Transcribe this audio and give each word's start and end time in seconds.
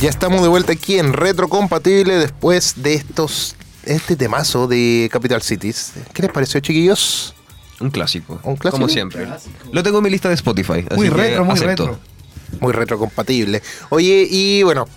Ya 0.00 0.08
estamos 0.08 0.40
de 0.40 0.48
vuelta 0.48 0.72
aquí 0.72 0.98
en 0.98 1.12
Retrocompatible 1.12 2.14
después 2.14 2.82
de 2.82 2.94
estos 2.94 3.54
este 3.84 4.16
temazo 4.16 4.66
de 4.66 5.10
Capital 5.12 5.42
Cities. 5.42 5.92
¿Qué 6.14 6.22
les 6.22 6.32
pareció, 6.32 6.58
chiquillos? 6.60 7.34
Un 7.80 7.90
clásico. 7.90 8.40
¿Un 8.42 8.56
clásico? 8.56 8.80
Como 8.80 8.88
siempre. 8.88 9.28
Lo 9.72 9.82
tengo 9.82 9.98
en 9.98 10.04
mi 10.04 10.08
lista 10.08 10.30
de 10.30 10.36
Spotify. 10.36 10.86
así 10.88 10.96
Muy 10.96 11.10
que 11.10 11.14
retro, 11.14 11.44
muy 11.44 11.52
acepto. 11.52 11.86
retro. 11.86 12.00
Muy 12.60 12.72
retrocompatible. 12.72 13.60
Oye, 13.90 14.26
y 14.30 14.62
bueno, 14.62 14.88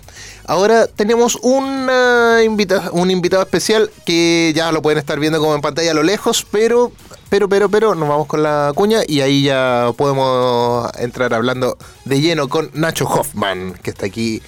ahora 0.45 0.87
tenemos 0.87 1.37
una 1.41 2.41
invita 2.41 2.89
un 2.93 3.11
invitado 3.11 3.43
especial 3.43 3.91
que 4.05 4.53
ya 4.55 4.71
lo 4.71 4.81
pueden 4.81 4.99
estar 4.99 5.19
viendo 5.19 5.37
como 5.39 5.53
en 5.53 5.59
pantalla 5.59 5.91
a 5.91 5.95
lo 5.95 6.03
lejos, 6.03 6.47
pero, 6.49 6.93
pero, 7.27 7.49
pero, 7.49 7.67
pero, 7.67 7.93
nos 7.93 8.07
vamos 8.07 8.27
con 8.27 8.41
la 8.41 8.71
cuña 8.73 9.01
y 9.05 9.19
ahí 9.19 9.43
ya 9.43 9.91
podemos 9.97 10.89
entrar 10.97 11.33
hablando 11.33 11.77
de 12.05 12.21
lleno 12.21 12.47
con 12.47 12.71
Nacho 12.73 13.05
Hoffman, 13.05 13.73
que 13.83 13.89
está 13.89 14.05
aquí 14.05 14.41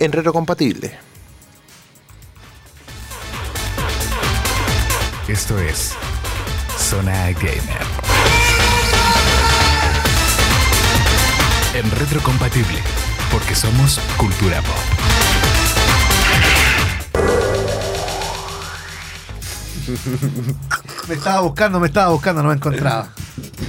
en 0.00 0.12
Retrocompatible. 0.12 0.92
Esto 5.26 5.58
es 5.58 5.92
Zona 6.78 7.30
Gamer. 7.32 7.86
En 11.74 11.90
retrocompatible, 11.90 12.78
porque 13.30 13.54
somos 13.54 14.00
cultura 14.16 14.62
pop. 14.62 15.27
Me 21.08 21.14
estaba 21.14 21.40
buscando, 21.40 21.80
me 21.80 21.86
estaba 21.86 22.12
buscando, 22.12 22.42
no 22.42 22.50
me 22.50 22.54
encontraba. 22.56 23.08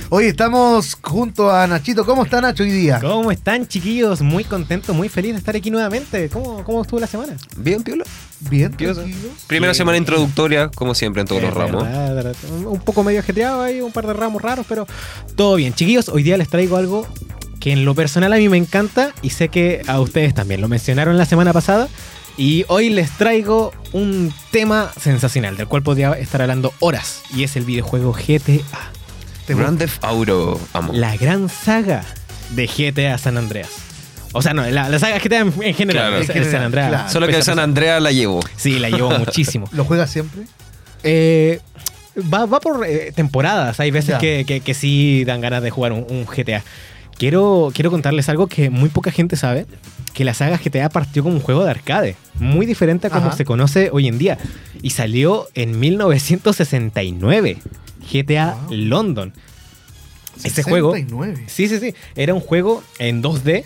Hoy 0.10 0.26
estamos 0.26 0.98
junto 1.02 1.52
a 1.52 1.68
Nachito. 1.68 2.06
¿Cómo 2.06 2.24
está 2.24 2.42
Nacho 2.42 2.64
hoy 2.64 2.72
día? 2.72 3.00
¿Cómo 3.00 3.32
están, 3.32 3.68
chiquillos? 3.68 4.22
Muy 4.22 4.44
contento, 4.44 4.94
muy 4.94 5.08
feliz 5.08 5.34
de 5.34 5.38
estar 5.40 5.56
aquí 5.56 5.70
nuevamente. 5.72 6.30
¿Cómo, 6.30 6.64
cómo 6.64 6.82
estuvo 6.82 7.00
la 7.00 7.08
semana? 7.08 7.38
Bien, 7.58 7.84
Piola. 7.84 8.04
Bien, 8.50 8.72
tranquilos. 8.76 9.00
Primera 9.48 9.74
semana 9.74 9.98
introductoria, 9.98 10.70
como 10.70 10.94
siempre, 10.96 11.22
en 11.22 11.28
todos 11.28 11.42
los 11.42 11.52
Es 11.52 11.58
ramos. 11.58 11.84
verdad, 11.84 12.16
verdad. 12.16 12.36
Un 12.66 12.80
poco 12.80 13.04
medio 13.04 13.20
ajetreado 13.20 13.62
ahí, 13.62 13.80
un 13.82 13.92
par 13.92 14.08
de 14.08 14.14
ramos 14.14 14.42
raros, 14.42 14.66
pero 14.68 14.88
todo 15.36 15.56
bien. 15.56 15.74
Chiquillos, 15.74 16.10
hoy 16.10 16.24
día 16.24 16.38
les 16.38 16.50
traigo 16.50 16.76
algo 16.78 17.08
que 17.60 17.72
en 17.72 17.86
lo 17.86 17.94
personal 17.94 18.34
a 18.34 18.38
mí 18.38 18.50
me 18.50 18.58
encanta 18.58 19.14
y 19.22 19.30
sé 19.30 19.50
que 19.50 19.82
a 19.88 20.00
ustedes 20.00 20.34
también. 20.34 20.60
Lo 20.62 20.68
mencionaron 20.68 21.18
la 21.18 21.26
semana 21.26 21.54
pasada. 21.54 21.88
Y 22.40 22.64
hoy 22.70 22.90
les 22.90 23.12
traigo 23.12 23.74
un 23.92 24.34
tema 24.50 24.92
sensacional 24.98 25.58
del 25.58 25.68
cual 25.68 25.84
podría 25.84 26.14
estar 26.14 26.42
hablando 26.42 26.74
horas. 26.80 27.22
Y 27.36 27.44
es 27.44 27.58
el 27.58 27.66
videojuego 27.66 28.14
GTA. 28.14 28.64
Grand 29.50 29.78
Theft 29.78 30.02
Auto, 30.06 30.58
amo. 30.72 30.94
La 30.94 31.18
gran 31.18 31.50
saga 31.50 32.06
de 32.52 32.66
GTA 32.68 33.18
San 33.18 33.38
Andreas. 33.38 33.68
O 34.32 34.42
sea, 34.42 34.54
no, 34.54 34.64
la, 34.70 34.88
la 34.88 35.00
saga 35.00 35.20
GTA 35.20 35.40
en, 35.40 35.54
en 35.62 35.74
general. 35.74 36.08
Claro. 36.12 36.16
el- 36.18 36.22
En 36.24 36.28
el 36.30 36.34
general, 36.34 36.52
San 36.52 36.62
Andreas. 36.64 36.88
claro. 36.90 37.10
Solo 37.10 37.28
que 37.28 37.36
el 37.36 37.44
San 37.44 37.56
pesado. 37.56 37.64
Andrea 37.66 38.00
la 38.00 38.12
llevo. 38.14 38.40
Sí, 38.56 38.80
la 38.80 38.90
llevo 38.90 39.10
muchísimo. 39.20 39.68
¿Lo 39.74 39.84
juegas 39.84 40.10
siempre? 40.10 40.44
Eh, 41.04 41.60
va, 42.34 42.46
va 42.46 42.62
por 42.62 42.86
eh, 42.88 43.12
temporadas. 43.14 43.82
Hay 43.82 43.92
veces 43.92 44.16
que- 44.18 44.62
que 44.64 44.74
sí 44.74 45.26
dan 45.26 45.42
ganas 45.42 45.62
de 45.62 45.72
jugar 45.72 45.92
un, 45.92 46.06
un 46.10 46.26
GTA. 46.26 46.64
Quiero, 47.18 47.70
quiero 47.74 47.92
contarles 47.92 48.30
algo 48.30 48.48
que 48.48 48.70
muy 48.70 48.88
poca 48.88 49.12
gente 49.12 49.36
sabe. 49.36 49.66
Que 50.14 50.24
la 50.26 50.34
saga 50.34 50.58
GTA 50.58 50.90
partió 50.90 51.24
como 51.24 51.36
un 51.36 51.42
juego 51.42 51.64
de 51.64 51.72
arcade. 51.72 52.16
Muy 52.36 52.66
diferente 52.66 53.08
a 53.08 53.10
como 53.10 53.28
Ajá. 53.28 53.38
se 53.38 53.46
conoce 53.46 53.90
hoy 53.92 54.08
en 54.08 54.18
día. 54.18 54.38
Y 54.82 54.90
salió 54.92 55.48
en 55.54 55.80
1969. 55.80 57.58
GTA 58.12 58.56
Wow. 58.68 58.74
London. 58.76 59.34
Ese 60.44 60.64
juego... 60.64 60.94
69. 60.94 61.44
Sí, 61.48 61.68
sí, 61.68 61.80
sí. 61.80 61.94
Era 62.16 62.34
un 62.34 62.40
juego 62.42 62.84
en 62.98 63.22
2D 63.22 63.66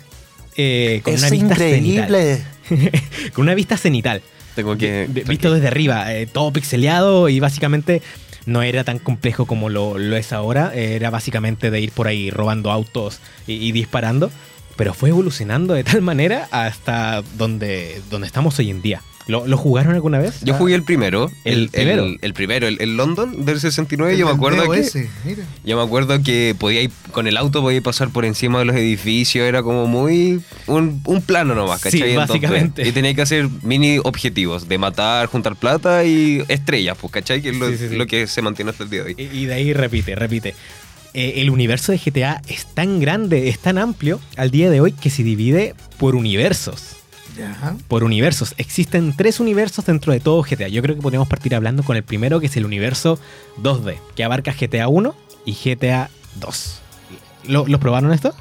eh, 0.56 1.00
con 1.04 1.14
es 1.14 1.20
una 1.20 1.30
vista 1.30 1.46
increíble. 1.54 2.44
cenital. 2.68 3.00
con 3.32 3.42
una 3.42 3.54
vista 3.54 3.76
cenital. 3.76 4.22
Tengo 4.54 4.76
que. 4.76 5.08
De- 5.08 5.22
visto 5.24 5.52
desde 5.52 5.66
arriba, 5.66 6.12
eh, 6.14 6.26
todo 6.26 6.52
pixeleado 6.52 7.28
y 7.28 7.40
básicamente 7.40 8.02
no 8.46 8.62
era 8.62 8.84
tan 8.84 8.98
complejo 9.00 9.46
como 9.46 9.68
lo, 9.68 9.98
lo 9.98 10.16
es 10.16 10.32
ahora. 10.32 10.72
Era 10.74 11.10
básicamente 11.10 11.70
de 11.72 11.80
ir 11.80 11.90
por 11.90 12.06
ahí 12.06 12.30
robando 12.30 12.70
autos 12.70 13.18
y, 13.48 13.54
y 13.54 13.72
disparando. 13.72 14.30
Pero 14.76 14.94
fue 14.94 15.10
evolucionando 15.10 15.74
de 15.74 15.84
tal 15.84 16.02
manera 16.02 16.48
hasta 16.50 17.22
donde, 17.36 18.00
donde 18.10 18.26
estamos 18.26 18.58
hoy 18.58 18.70
en 18.70 18.82
día. 18.82 19.02
¿Lo, 19.26 19.46
lo 19.46 19.56
jugaron 19.56 19.94
alguna 19.94 20.18
vez? 20.18 20.40
Yo 20.42 20.52
jugué 20.52 20.74
el 20.74 20.82
primero. 20.82 21.30
El 21.44 21.70
primero. 21.70 22.04
El, 22.04 22.18
el 22.20 22.34
primero, 22.34 22.66
el, 22.68 22.76
el 22.82 22.98
London 22.98 23.46
del 23.46 23.58
69. 23.58 24.18
yo 24.18 24.26
me 24.26 24.32
El 24.32 24.36
acuerdo 24.36 24.70
que. 24.70 24.82
DOS, 24.82 24.96
mira. 25.24 25.44
Yo 25.64 25.78
me 25.78 25.82
acuerdo 25.82 26.22
que 26.22 26.54
podía 26.58 26.82
ir, 26.82 26.90
con 27.10 27.26
el 27.26 27.38
auto 27.38 27.62
podía 27.62 27.80
pasar 27.80 28.10
por 28.10 28.26
encima 28.26 28.58
de 28.58 28.66
los 28.66 28.76
edificios, 28.76 29.46
era 29.48 29.62
como 29.62 29.86
muy 29.86 30.42
un, 30.66 31.00
un 31.06 31.22
plano 31.22 31.54
nomás, 31.54 31.80
Sí, 31.80 31.84
¿cachai? 31.84 32.10
Entonces, 32.10 32.28
básicamente. 32.42 32.86
y 32.86 32.92
tenía 32.92 33.14
que 33.14 33.22
hacer 33.22 33.48
mini 33.62 33.96
objetivos 34.04 34.68
de 34.68 34.76
matar, 34.76 35.26
juntar 35.28 35.56
plata 35.56 36.04
y 36.04 36.44
estrellas, 36.48 36.98
pues, 37.00 37.10
¿cachai? 37.10 37.40
Que 37.40 37.48
es 37.48 37.56
lo, 37.56 37.70
Sí, 37.70 37.78
sí, 37.78 37.88
sí. 37.88 37.96
lo 37.96 38.06
que 38.06 38.26
se 38.26 38.42
mantiene 38.42 38.72
hasta 38.72 38.84
el 38.84 38.90
día 38.90 39.04
de 39.04 39.06
hoy. 39.06 39.14
Y, 39.16 39.38
y 39.38 39.46
de 39.46 39.54
ahí 39.54 39.72
repite, 39.72 40.14
repite. 40.16 40.54
Eh, 41.14 41.34
el 41.40 41.50
universo 41.50 41.92
de 41.92 41.98
GTA 41.98 42.42
es 42.48 42.66
tan 42.66 42.98
grande, 43.00 43.48
es 43.48 43.58
tan 43.60 43.78
amplio 43.78 44.20
al 44.36 44.50
día 44.50 44.68
de 44.68 44.80
hoy 44.80 44.92
que 44.92 45.10
se 45.10 45.22
divide 45.22 45.74
por 45.98 46.14
universos. 46.16 46.96
Ya. 47.36 47.76
por 47.88 48.04
universos. 48.04 48.54
Existen 48.58 49.12
tres 49.16 49.40
universos 49.40 49.84
dentro 49.86 50.12
de 50.12 50.20
todo 50.20 50.40
GTA. 50.42 50.68
Yo 50.68 50.80
creo 50.82 50.94
que 50.94 51.02
podríamos 51.02 51.26
partir 51.26 51.52
hablando 51.56 51.82
con 51.82 51.96
el 51.96 52.04
primero, 52.04 52.38
que 52.38 52.46
es 52.46 52.56
el 52.56 52.64
universo 52.64 53.18
2D, 53.60 53.96
que 54.14 54.22
abarca 54.22 54.52
GTA 54.52 54.86
1 54.86 55.16
y 55.44 55.52
GTA 55.54 56.10
2. 56.36 56.80
¿Lo, 57.48 57.66
¿Los 57.66 57.80
probaron 57.80 58.12
esto? 58.12 58.32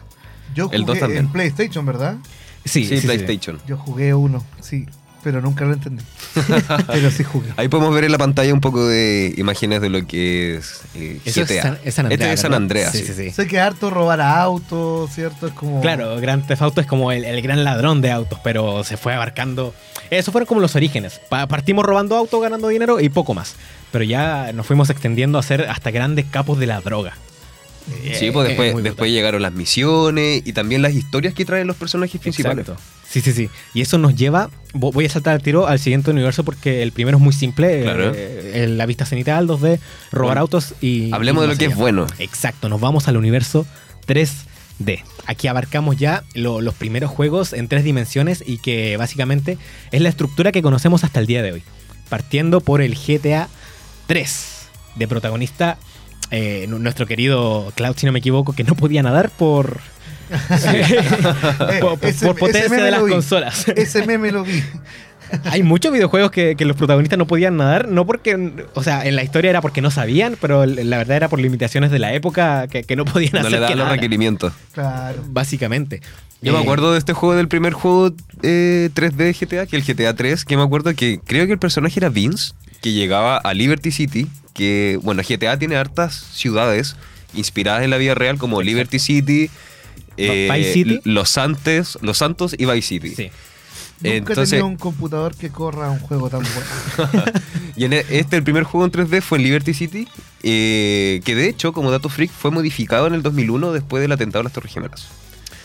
Yo 0.53 0.69
El 0.71 0.81
dos 0.81 0.89
jugué 0.89 0.99
también. 0.99 1.25
en 1.25 1.31
PlayStation, 1.31 1.83
¿verdad? 1.87 2.17
Sí, 2.65 2.85
PlayStation. 3.01 3.59
Yo 3.65 3.77
jugué 3.77 4.13
uno, 4.13 4.45
sí. 4.61 4.85
Pero 5.23 5.39
nunca 5.41 5.63
lo 5.65 5.73
entendí. 5.73 6.03
pero 6.87 7.09
sí 7.09 7.23
jugué. 7.23 7.49
Ahí 7.55 7.69
podemos 7.69 7.93
ver 7.95 8.03
en 8.03 8.11
la 8.11 8.17
pantalla 8.17 8.53
un 8.53 8.59
poco 8.59 8.85
de 8.85 9.33
imágenes 9.37 9.79
de 9.81 9.89
lo 9.89 10.05
que 10.05 10.57
es 10.57 10.81
eh, 10.95 11.19
Eso 11.23 11.41
GTA. 11.45 11.53
es 11.53 11.61
San, 11.61 11.77
es 11.85 11.93
San 11.95 12.05
Este 12.11 12.13
Andreas. 12.15 12.33
es 12.33 12.39
San. 12.41 12.53
Andreas. 12.53 12.91
Sí, 12.91 12.97
sí. 12.99 13.05
sí, 13.05 13.13
sí. 13.13 13.31
Sé 13.31 13.47
que 13.47 13.59
harto 13.59 13.89
robar 13.89 14.19
autos, 14.21 15.11
¿cierto? 15.13 15.47
Es 15.47 15.53
como. 15.53 15.79
Claro, 15.81 16.17
Grand 16.19 16.45
Theft 16.45 16.61
Auto 16.61 16.81
es 16.81 16.87
como 16.87 17.11
el, 17.13 17.23
el 17.23 17.41
gran 17.41 17.63
ladrón 17.63 18.01
de 18.01 18.11
autos, 18.11 18.39
pero 18.43 18.83
se 18.83 18.97
fue 18.97 19.13
abarcando. 19.13 19.73
Esos 20.09 20.31
fueron 20.31 20.45
como 20.45 20.59
los 20.61 20.75
orígenes. 20.75 21.21
Pa- 21.29 21.47
partimos 21.47 21.85
robando 21.85 22.15
autos, 22.17 22.41
ganando 22.41 22.67
dinero 22.67 22.99
y 22.99 23.09
poco 23.09 23.33
más. 23.33 23.55
Pero 23.91 24.03
ya 24.03 24.51
nos 24.53 24.65
fuimos 24.67 24.89
extendiendo 24.89 25.37
a 25.39 25.43
ser 25.43 25.69
hasta 25.69 25.89
grandes 25.91 26.25
capos 26.29 26.59
de 26.59 26.67
la 26.67 26.81
droga. 26.81 27.13
Sí, 28.13 28.27
Eh, 28.27 28.31
pues 28.31 28.49
es 28.49 28.57
después, 28.57 28.83
después 28.83 29.11
llegaron 29.11 29.41
las 29.41 29.51
misiones 29.53 30.41
y 30.45 30.53
también 30.53 30.81
las 30.81 30.93
historias 30.93 31.33
que 31.33 31.43
traen 31.45 31.67
los 31.67 31.75
personajes 31.75 32.19
principales. 32.21 32.59
Exacto. 32.67 32.81
Sí, 33.09 33.21
sí, 33.21 33.31
sí. 33.33 33.49
Y 33.73 33.81
eso 33.81 33.97
nos 33.97 34.15
lleva, 34.15 34.49
vo- 34.73 34.91
voy 34.93 35.05
a 35.05 35.09
saltar 35.09 35.33
al 35.35 35.41
tiro 35.43 35.67
al 35.67 35.77
siguiente 35.79 36.09
universo 36.11 36.43
porque 36.43 36.81
el 36.81 36.91
primero 36.93 37.17
es 37.17 37.23
muy 37.23 37.33
simple, 37.33 37.83
Claro. 37.83 38.11
eh, 38.15 38.67
la 38.69 38.85
vista 38.85 39.05
cenital, 39.05 39.47
2D, 39.47 39.79
robar 40.11 40.29
Bueno, 40.35 40.41
autos 40.41 40.73
y... 40.81 41.13
hablemos 41.13 41.43
y 41.43 41.47
de 41.47 41.53
lo 41.53 41.59
que 41.59 41.65
es 41.65 41.75
bueno. 41.75 42.07
Exacto, 42.19 42.69
nos 42.69 42.79
vamos 42.81 43.07
al 43.07 43.17
universo 43.17 43.67
3D. 44.07 45.03
Aquí 45.25 45.47
abarcamos 45.47 45.97
ya 45.97 46.23
lo- 46.33 46.61
los 46.61 46.73
primeros 46.75 47.11
juegos 47.11 47.53
en 47.53 47.67
tres 47.67 47.83
dimensiones 47.83 48.43
y 48.45 48.57
que 48.59 48.97
básicamente 48.97 49.57
es 49.91 50.01
la 50.01 50.09
estructura 50.09 50.51
que 50.51 50.61
conocemos 50.61 51.03
hasta 51.03 51.19
el 51.19 51.27
día 51.27 51.41
de 51.43 51.51
hoy. 51.51 51.63
Partiendo 52.09 52.61
por 52.61 52.81
el 52.81 52.95
GTA 52.95 53.47
3, 54.07 54.67
de 54.95 55.07
protagonista 55.07 55.77
eh, 56.33 56.65
nu- 56.67 56.79
nuestro 56.79 57.05
querido 57.05 57.71
Cloud, 57.75 57.95
si 57.95 58.05
no 58.07 58.11
me 58.11 58.19
equivoco, 58.19 58.53
que 58.53 58.63
no 58.63 58.75
podía 58.75 59.01
nadar 59.03 59.29
por... 59.29 59.79
Eh, 60.31 60.99
por, 61.81 61.99
por- 61.99 62.09
ese- 62.09 62.25
por 62.25 62.35
ese 62.49 62.59
potencia 62.67 62.83
de 62.83 62.91
las 62.91 63.01
consolas. 63.01 63.67
Ese 63.69 64.05
meme 64.05 64.31
lo 64.31 64.43
vi. 64.43 64.61
Hay 65.45 65.63
muchos 65.63 65.91
videojuegos 65.91 66.29
que, 66.29 66.55
que 66.55 66.63
los 66.65 66.75
protagonistas 66.77 67.17
no 67.17 67.25
podían 67.25 67.57
nadar, 67.57 67.87
no 67.87 68.05
porque, 68.05 68.51
o 68.75 68.83
sea, 68.83 69.03
en 69.05 69.15
la 69.15 69.23
historia 69.23 69.49
era 69.49 69.61
porque 69.61 69.81
no 69.81 69.89
sabían, 69.89 70.37
pero 70.39 70.65
la 70.65 70.97
verdad 70.97 71.17
era 71.17 71.27
por 71.29 71.39
limitaciones 71.39 71.89
de 71.89 71.97
la 71.97 72.13
época 72.13 72.67
que, 72.67 72.83
que 72.83 72.95
no 72.95 73.03
podían 73.05 73.31
No 73.33 73.39
hacer 73.39 73.51
le 73.51 73.57
que 73.57 73.61
daban 73.61 73.77
los 73.77 73.85
nada, 73.85 73.95
requerimientos. 73.95 74.53
Claro. 74.73 75.23
Básicamente. 75.29 76.01
Yo 76.41 76.51
me 76.53 76.59
Eh, 76.59 76.61
acuerdo 76.61 76.91
de 76.91 76.99
este 76.99 77.13
juego, 77.13 77.35
del 77.35 77.47
primer 77.47 77.73
juego 77.73 78.13
eh, 78.43 78.89
3D 78.93 79.15
de 79.15 79.33
GTA, 79.33 79.65
que 79.65 79.75
el 79.75 79.83
GTA 79.83 80.13
3, 80.15 80.45
que 80.45 80.55
me 80.57 80.61
acuerdo 80.63 80.93
que 80.93 81.19
creo 81.25 81.47
que 81.47 81.53
el 81.53 81.59
personaje 81.59 81.99
era 81.99 82.09
Vince, 82.09 82.53
que 82.81 82.91
llegaba 82.91 83.37
a 83.37 83.53
Liberty 83.55 83.89
City, 83.91 84.27
que, 84.53 84.99
bueno, 85.01 85.21
GTA 85.27 85.57
tiene 85.57 85.75
hartas 85.75 86.13
ciudades 86.33 86.95
inspiradas 87.33 87.83
en 87.83 87.89
la 87.89 87.97
vida 87.97 88.13
real, 88.15 88.37
como 88.37 88.61
Liberty 88.61 88.99
City, 88.99 89.49
eh, 90.17 90.49
Vice 90.53 90.73
City. 90.73 90.99
Los 91.03 91.29
Santos, 91.29 91.97
Los 92.01 92.17
Santos 92.19 92.55
y 92.57 92.65
Vice 92.65 92.81
City. 92.87 93.15
Sí. 93.15 93.23
Nunca 93.99 94.09
he 94.13 94.17
Entonces- 94.17 94.49
tenido 94.51 94.67
un 94.67 94.75
computador 94.77 95.35
que 95.35 95.49
corra 95.49 95.89
un 95.89 95.99
juego 95.99 96.29
tan 96.29 96.41
bueno. 96.43 97.21
Y 97.75 97.85
en 97.85 97.93
e- 97.93 98.05
este, 98.09 98.35
el 98.37 98.43
primer 98.43 98.63
juego 98.65 98.85
en 98.85 98.91
3D 98.91 99.21
fue 99.21 99.39
en 99.39 99.45
Liberty 99.45 99.73
City, 99.73 100.07
eh, 100.43 101.21
que 101.25 101.33
de 101.35 101.47
hecho, 101.49 101.73
como 101.73 101.89
dato 101.89 102.09
freak, 102.09 102.29
fue 102.31 102.51
modificado 102.51 103.07
en 103.07 103.15
el 103.15 103.23
2001 103.23 103.71
después 103.73 104.01
del 104.01 104.11
atentado 104.11 104.41
a 104.41 104.43
las 104.43 104.53
Torres 104.53 104.71
Gemelas. 104.73 105.07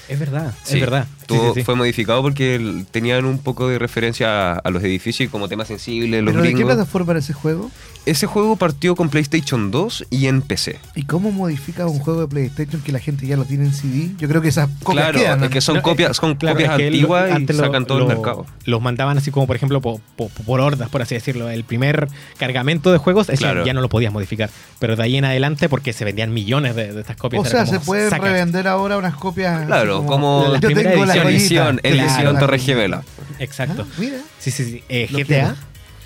Es 0.08 0.18
verdad, 0.18 0.54
Sí, 0.64 0.76
es 0.76 0.80
verdad. 0.80 1.06
Sí, 1.20 1.24
tuvo- 1.26 1.52
sí, 1.52 1.60
sí. 1.60 1.64
Fue 1.64 1.74
modificado 1.74 2.22
porque 2.22 2.84
tenían 2.90 3.26
un 3.26 3.38
poco 3.40 3.68
de 3.68 3.78
referencia 3.78 4.52
a, 4.52 4.58
a 4.58 4.70
los 4.70 4.82
edificios 4.82 5.26
y 5.28 5.30
como 5.30 5.48
tema 5.48 5.66
sensible, 5.66 6.22
los 6.22 6.32
¿Pero 6.32 6.42
de 6.42 6.48
qué 6.48 6.54
gringos. 6.54 6.74
plataforma 6.74 7.12
era 7.12 7.18
ese 7.20 7.34
juego? 7.34 7.70
Ese 8.10 8.26
juego 8.26 8.56
partió 8.56 8.94
con 8.96 9.08
PlayStation 9.10 9.70
2 9.70 10.06
y 10.10 10.26
en 10.26 10.42
PC. 10.42 10.78
¿Y 10.94 11.04
cómo 11.04 11.30
modificas 11.32 11.86
un 11.90 11.98
juego 11.98 12.22
de 12.22 12.28
PlayStation 12.28 12.80
que 12.82 12.92
la 12.92 12.98
gente 12.98 13.26
ya 13.26 13.36
lo 13.36 13.44
tiene 13.44 13.64
en 13.66 13.72
CD? 13.74 14.10
Yo 14.18 14.28
creo 14.28 14.40
que 14.42 14.48
esas 14.48 14.68
copias 14.82 15.04
Claro, 15.10 15.18
quedan, 15.20 15.44
es 15.44 15.50
que 15.50 15.60
son 15.60 15.76
No, 15.76 15.82
copias, 15.82 16.10
eh, 16.10 16.14
son 16.14 16.34
claro, 16.36 16.56
copias 16.56 16.70
es 16.72 16.76
que 16.76 16.82
lo- 16.90 16.96
antiguas 16.96 17.30
y 17.30 17.32
antes 17.32 17.56
lo- 17.56 17.64
sacan 17.64 17.86
todo 17.86 17.98
el 17.98 18.06
mercado. 18.06 18.46
Los 18.64 18.80
mandaban 18.82 19.18
así 19.18 19.30
como, 19.30 19.46
por 19.46 19.56
ejemplo, 19.56 19.80
po- 19.80 20.00
po- 20.16 20.28
por, 20.46 20.60
hordas, 20.60 20.88
por 20.88 21.02
así 21.02 21.14
decirlo. 21.14 21.48
El 21.50 21.64
primer 21.64 22.08
cargamento 22.38 22.92
de 22.92 22.98
juegos 22.98 23.28
ese 23.28 23.38
Claro. 23.38 23.64
ya 23.64 23.72
no 23.74 23.80
lo 23.80 23.88
podías 23.88 24.12
modificar. 24.12 24.50
Pero 24.78 24.96
de 24.96 25.02
ahí 25.02 25.16
en 25.16 25.24
adelante, 25.24 25.68
porque 25.68 25.92
se 25.92 26.04
vendían 26.04 26.32
millones 26.32 26.74
de, 26.76 26.92
de 26.92 27.00
estas 27.00 27.16
copias. 27.16 27.42
O 27.42 27.44
sea, 27.48 27.64
como, 27.64 27.78
se 27.78 27.80
pueden 27.84 28.10
revender 28.10 28.68
ahora 28.68 28.96
unas 28.96 29.14
copias. 29.14 29.66
Claro, 29.66 30.04
como 30.06 30.46
la 30.52 30.60
yo 30.60 30.68
primera 30.68 30.90
tengo 30.92 31.04
la 31.04 31.14
edición, 31.14 31.24
joyita. 31.24 31.38
edición, 31.38 31.76
Claro, 31.78 31.96
edición 31.96 32.34
la- 32.34 32.40
Torre 32.40 32.58
Gemela. 32.58 33.02
Exacto. 33.38 33.86
Ah, 33.88 33.94
mira. 33.98 34.16
Sí, 34.38 34.50
sí, 34.50 34.64
sí. 34.64 34.82
Eh, 34.88 35.08
GTA 35.10 35.54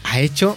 ha 0.05 0.21
hecho. 0.21 0.57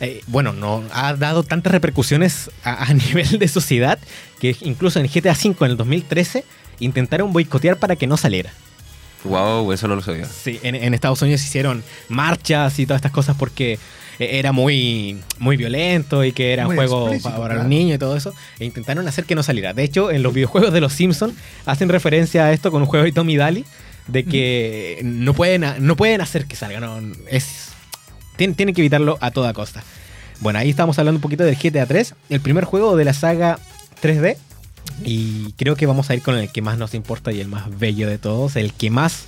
Eh, 0.00 0.22
bueno, 0.26 0.52
no 0.52 0.82
ha 0.92 1.14
dado 1.14 1.42
tantas 1.42 1.72
repercusiones 1.72 2.50
a, 2.62 2.84
a 2.84 2.94
nivel 2.94 3.38
de 3.38 3.48
sociedad 3.48 3.98
que 4.40 4.56
incluso 4.60 5.00
en 5.00 5.06
GTA 5.06 5.32
V 5.32 5.56
en 5.60 5.70
el 5.70 5.76
2013 5.76 6.44
intentaron 6.80 7.32
boicotear 7.32 7.78
para 7.78 7.96
que 7.96 8.06
no 8.06 8.16
saliera. 8.16 8.50
Wow, 9.24 9.72
eso 9.72 9.88
no 9.88 9.96
lo 9.96 10.02
sabía. 10.02 10.26
Sí, 10.26 10.60
en, 10.62 10.74
en 10.74 10.92
Estados 10.92 11.22
Unidos 11.22 11.42
hicieron 11.42 11.82
marchas 12.08 12.78
y 12.78 12.86
todas 12.86 12.98
estas 12.98 13.12
cosas 13.12 13.36
porque 13.36 13.78
eh, 14.18 14.38
era 14.38 14.52
muy, 14.52 15.20
muy 15.38 15.56
violento 15.56 16.24
y 16.24 16.32
que 16.32 16.52
era 16.52 16.68
un 16.68 16.74
juego 16.74 17.10
para 17.22 17.36
claro. 17.36 17.54
los 17.54 17.66
niños 17.66 17.96
y 17.96 17.98
todo 17.98 18.16
eso. 18.16 18.34
E 18.58 18.64
intentaron 18.64 19.06
hacer 19.08 19.24
que 19.24 19.34
no 19.34 19.42
saliera. 19.42 19.72
De 19.72 19.82
hecho, 19.82 20.10
en 20.10 20.22
los 20.22 20.34
videojuegos 20.34 20.72
de 20.72 20.80
los 20.80 20.92
Simpsons 20.92 21.34
hacen 21.66 21.88
referencia 21.88 22.44
a 22.44 22.52
esto 22.52 22.70
con 22.70 22.82
un 22.82 22.86
juego 22.86 23.04
de 23.04 23.12
Tommy 23.12 23.36
Daly 23.36 23.64
de 24.06 24.24
que 24.24 25.00
no 25.02 25.32
pueden, 25.32 25.64
no 25.78 25.96
pueden 25.96 26.20
hacer 26.20 26.46
que 26.46 26.56
salga. 26.56 26.80
No, 26.80 27.00
es, 27.30 27.70
tienen, 28.36 28.54
tienen 28.54 28.74
que 28.74 28.80
evitarlo 28.80 29.18
a 29.20 29.30
toda 29.30 29.52
costa. 29.52 29.82
Bueno, 30.40 30.58
ahí 30.58 30.70
estamos 30.70 30.98
hablando 30.98 31.18
un 31.18 31.22
poquito 31.22 31.44
del 31.44 31.56
GTA 31.56 31.86
3, 31.86 32.14
el 32.30 32.40
primer 32.40 32.64
juego 32.64 32.96
de 32.96 33.04
la 33.04 33.14
saga 33.14 33.58
3D. 34.02 34.36
Y 35.04 35.52
creo 35.52 35.76
que 35.76 35.86
vamos 35.86 36.10
a 36.10 36.14
ir 36.14 36.22
con 36.22 36.36
el 36.36 36.50
que 36.50 36.62
más 36.62 36.78
nos 36.78 36.94
importa 36.94 37.32
y 37.32 37.40
el 37.40 37.48
más 37.48 37.78
bello 37.78 38.08
de 38.08 38.18
todos, 38.18 38.56
el 38.56 38.72
que 38.72 38.90
más 38.90 39.24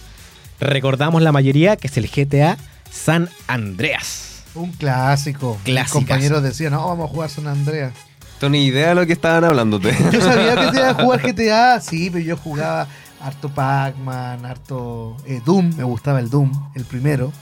recordamos 0.60 1.22
la 1.22 1.32
mayoría, 1.32 1.76
que 1.76 1.88
es 1.88 1.96
el 1.96 2.08
GTA 2.08 2.56
San 2.90 3.28
Andreas. 3.46 4.42
Un 4.54 4.72
clásico. 4.72 5.58
Mis 5.66 5.90
compañeros 5.90 6.42
decían, 6.42 6.72
no, 6.72 6.86
vamos 6.86 7.10
a 7.10 7.12
jugar 7.12 7.30
San 7.30 7.46
Andreas. 7.46 7.92
Tengo 8.38 8.50
ni 8.50 8.66
idea 8.66 8.90
de 8.90 8.94
lo 8.94 9.06
que 9.06 9.12
estaban 9.12 9.44
hablando. 9.44 9.80
te. 9.80 9.92
Yo 10.12 10.20
sabía 10.20 10.54
que 10.56 10.68
te 10.68 10.76
iba 10.78 10.90
a 10.90 10.94
jugar 11.02 11.22
GTA, 11.22 11.80
sí, 11.80 12.10
pero 12.10 12.24
yo 12.24 12.36
jugaba 12.36 12.86
harto 13.20 13.48
Pac-Man, 13.48 14.44
harto 14.44 15.16
eh, 15.26 15.40
Doom, 15.44 15.74
me 15.76 15.84
gustaba 15.84 16.20
el 16.20 16.28
Doom, 16.28 16.52
el 16.74 16.84
primero. 16.84 17.32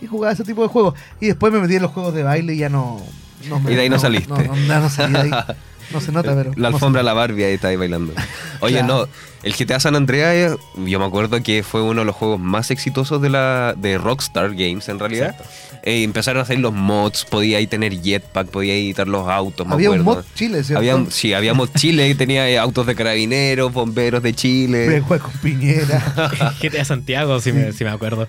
Y 0.00 0.06
jugaba 0.06 0.32
ese 0.32 0.44
tipo 0.44 0.62
de 0.62 0.68
juegos. 0.68 0.94
Y 1.20 1.26
después 1.26 1.52
me 1.52 1.60
metí 1.60 1.76
en 1.76 1.82
los 1.82 1.90
juegos 1.92 2.14
de 2.14 2.22
baile 2.22 2.54
y 2.54 2.58
ya 2.58 2.68
no. 2.68 3.00
me- 3.62 3.72
Y 3.72 3.74
de 3.74 3.82
ahí 3.82 3.88
no 3.90 3.98
saliste. 3.98 4.28
No, 4.28 4.36
no, 4.38 4.56
no, 4.56 4.80
no 4.80 4.90
salí 4.90 5.12
de 5.12 5.18
ahí. 5.20 5.30
No 5.92 6.00
se 6.00 6.12
nota, 6.12 6.36
pero. 6.36 6.52
La 6.54 6.70
no 6.70 6.76
alfombra, 6.76 7.02
la 7.02 7.12
Barbie, 7.14 7.42
ahí 7.42 7.54
está 7.54 7.66
ahí 7.66 7.74
bailando. 7.74 8.12
Oye, 8.60 8.74
Claro. 8.78 8.86
no, 8.86 9.08
el 9.42 9.52
GTA 9.56 9.80
San 9.80 9.96
Andreas, 9.96 10.56
yo 10.76 10.98
me 11.00 11.04
acuerdo 11.04 11.42
que 11.42 11.64
fue 11.64 11.82
uno 11.82 12.02
de 12.02 12.04
los 12.04 12.14
juegos 12.14 12.38
más 12.38 12.70
exitosos 12.70 13.20
de 13.20 13.28
la 13.28 13.74
de 13.76 13.98
Rockstar 13.98 14.50
Games, 14.54 14.88
en 14.88 15.00
realidad. 15.00 15.34
Eh, 15.82 16.04
empezaron 16.04 16.38
a 16.38 16.42
hacer 16.44 16.60
los 16.60 16.72
mods, 16.72 17.24
podía 17.24 17.58
ahí 17.58 17.66
tener 17.66 18.00
jetpack, 18.00 18.46
podía 18.50 18.74
editar 18.74 19.08
los 19.08 19.26
autos, 19.28 19.66
me 19.66 19.74
Había 19.74 19.90
un 19.90 20.02
mod 20.02 20.22
Chile, 20.36 20.62
¿cierto? 20.62 20.78
Había, 20.78 20.94
un- 20.94 21.10
sí, 21.10 21.32
había 21.34 21.54
mod 21.54 21.70
Chile, 21.76 22.06
que 22.06 22.14
tenía 22.14 22.48
eh, 22.48 22.56
autos 22.56 22.86
de 22.86 22.94
carabineros, 22.94 23.72
bomberos 23.72 24.22
de 24.22 24.30
Me 24.30 24.36
Chile. 24.36 25.00
jugué 25.00 25.18
con 25.18 25.32
Piñera. 25.42 26.54
GTA 26.62 26.84
Santiago, 26.84 27.40
si, 27.40 27.52
me, 27.52 27.72
si 27.72 27.82
me 27.82 27.90
acuerdo. 27.90 28.28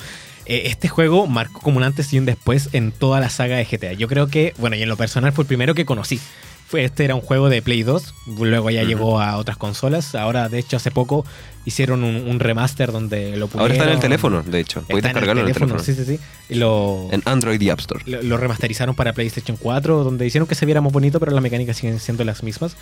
Eh, 0.51 0.63
este 0.65 0.89
juego 0.89 1.27
marcó 1.27 1.61
como 1.61 1.77
un 1.77 1.83
antes 1.83 2.11
y 2.13 2.17
un 2.19 2.25
después 2.25 2.69
en 2.73 2.91
toda 2.91 3.19
la 3.21 3.29
saga 3.29 3.55
de 3.55 3.63
GTA. 3.65 3.93
Yo 3.93 4.07
creo 4.09 4.27
que, 4.27 4.53
bueno, 4.57 4.75
y 4.75 4.81
en 4.83 4.89
lo 4.89 4.97
personal 4.97 5.31
fue 5.31 5.43
el 5.43 5.47
primero 5.47 5.73
que 5.73 5.85
conocí. 5.85 6.19
Fue, 6.67 6.83
este 6.85 7.03
era 7.05 7.15
un 7.15 7.21
juego 7.21 7.49
de 7.49 7.61
Play 7.61 7.83
2, 7.83 8.13
luego 8.39 8.69
ya 8.69 8.83
llegó 8.83 9.19
a 9.21 9.35
otras 9.37 9.57
consolas. 9.57 10.15
Ahora, 10.15 10.47
de 10.49 10.59
hecho, 10.59 10.77
hace 10.77 10.89
poco 10.91 11.25
hicieron 11.65 12.03
un, 12.03 12.15
un 12.15 12.39
remaster 12.39 12.91
donde 12.93 13.35
lo 13.37 13.49
Ahora 13.55 13.73
está 13.73 13.85
en 13.85 13.91
el 13.91 13.99
teléfono, 13.99 14.41
de 14.41 14.59
hecho. 14.61 14.81
Puedes 14.83 15.03
Está 15.05 15.09
en 15.11 15.17
el 15.17 15.21
descargarlo 15.21 15.41
en 15.41 15.47
el 15.47 15.53
teléfono, 15.53 15.79
sí, 15.83 15.93
sí, 15.93 16.05
sí. 16.05 16.19
Lo, 16.55 17.07
En 17.11 17.21
Android 17.25 17.59
y 17.61 17.69
App 17.69 17.79
Store. 17.81 18.03
lo, 18.05 18.21
lo 18.21 18.37
remasterizaron 18.37 18.95
para 18.95 19.11
PlayStation 19.13 19.57
4, 19.57 20.03
donde 20.05 20.25
hicieron 20.25 20.47
que 20.47 20.55
se 20.55 20.65
viera 20.65 20.79
más 20.81 20.93
bonito, 20.93 21.19
pero 21.19 21.31
las 21.33 21.41
mecánicas 21.41 21.75
siguen 21.77 21.99
siendo 21.99 22.23
las 22.23 22.41
mismas. 22.43 22.75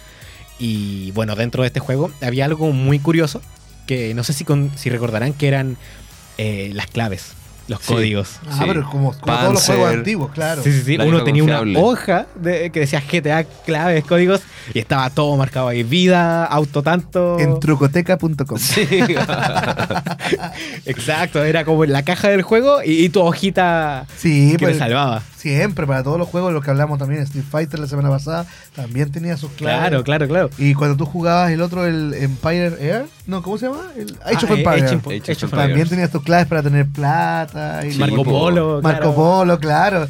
Y 0.60 1.12
bueno, 1.12 1.36
dentro 1.36 1.64
de 1.64 1.68
este 1.68 1.80
juego 1.80 2.12
había 2.22 2.46
algo 2.46 2.72
muy 2.72 3.00
curioso, 3.00 3.42
que 3.88 4.14
no 4.14 4.24
sé 4.24 4.34
si, 4.34 4.44
con- 4.44 4.72
si 4.76 4.90
recordarán 4.90 5.34
que 5.34 5.48
eran 5.48 5.78
eh, 6.38 6.70
las 6.74 6.88
claves, 6.88 7.34
los 7.70 7.80
Sí. 7.80 7.94
códigos. 7.94 8.40
Ah, 8.50 8.56
Sí. 8.60 8.64
pero 8.68 8.84
como, 8.90 9.12
como 9.14 9.38
todos 9.38 9.54
los 9.54 9.66
juegos 9.66 9.94
antiguos, 9.94 10.32
claro. 10.32 10.62
Sí, 10.64 10.72
sí, 10.74 10.82
sí. 10.84 10.98
La 10.98 11.06
Uno 11.06 11.24
tenía 11.24 11.44
una 11.44 11.62
hoja 11.80 12.26
de, 12.36 12.70
que 12.72 12.82
decía 12.82 13.02
GTA, 13.02 13.44
claves, 13.66 14.04
códigos, 14.04 14.42
y 14.74 14.80
estaba 14.80 15.10
todo 15.12 15.38
marcado 15.38 15.68
ahí. 15.70 15.84
Vida, 15.84 16.46
auto 16.46 16.84
tanto. 16.84 17.40
En 17.40 17.60
trucoteca.com. 17.60 18.58
Sí. 18.58 18.86
Exacto, 20.86 21.44
era 21.44 21.64
como 21.66 21.86
la 21.86 22.04
caja 22.04 22.30
del 22.30 22.42
juego 22.42 22.84
y, 22.84 23.06
y 23.06 23.10
tu 23.10 23.22
hojita 23.22 24.06
Sí, 24.18 24.56
que 24.58 24.66
me 24.66 24.72
pues, 24.72 24.78
salvaba. 24.78 25.22
Siempre, 25.40 25.88
para 25.88 26.04
todos 26.04 26.18
los 26.20 26.28
juegos, 26.28 26.52
los 26.52 26.64
que 26.64 26.70
hablamos 26.70 27.00
también, 27.00 27.22
Street 27.24 27.46
Fighter 27.50 27.80
la 27.80 27.88
semana 27.88 28.10
pasada, 28.10 28.46
también 28.76 29.12
tenía 29.12 29.38
sus 29.38 29.52
claves. 29.52 29.80
Claro, 29.80 30.04
claro, 30.04 30.28
claro. 30.28 30.50
Y 30.58 30.74
cuando 30.74 30.98
tú 30.98 31.06
jugabas 31.06 31.52
el 31.52 31.62
otro, 31.62 31.86
el 31.86 32.14
Empire 32.14 32.76
Air, 32.80 33.06
no, 33.26 33.42
¿cómo 33.42 33.58
se 33.58 33.68
llama? 33.68 33.84
El 33.96 34.18
Age 34.26 34.46
of 34.46 34.52
Ah, 34.52 34.56
eh. 34.56 34.64
Age 34.68 34.68
of- 34.68 34.68
Age 34.68 34.96
of 34.96 35.08
Age 35.08 35.32
of 35.32 35.44
Empires. 35.44 35.50
También 35.52 35.88
tenías 35.90 36.10
tus 36.12 36.24
claves 36.24 36.48
para 36.48 36.62
tener 36.62 36.86
plata. 36.88 37.86
Y 37.86 37.94
Sí, 37.94 38.00
Marco 38.00 38.18
po. 38.18 38.32
Polo. 38.32 38.80
Marco 38.84 39.00
claro. 39.00 39.16
Polo, 39.16 39.60
claro. 39.60 40.08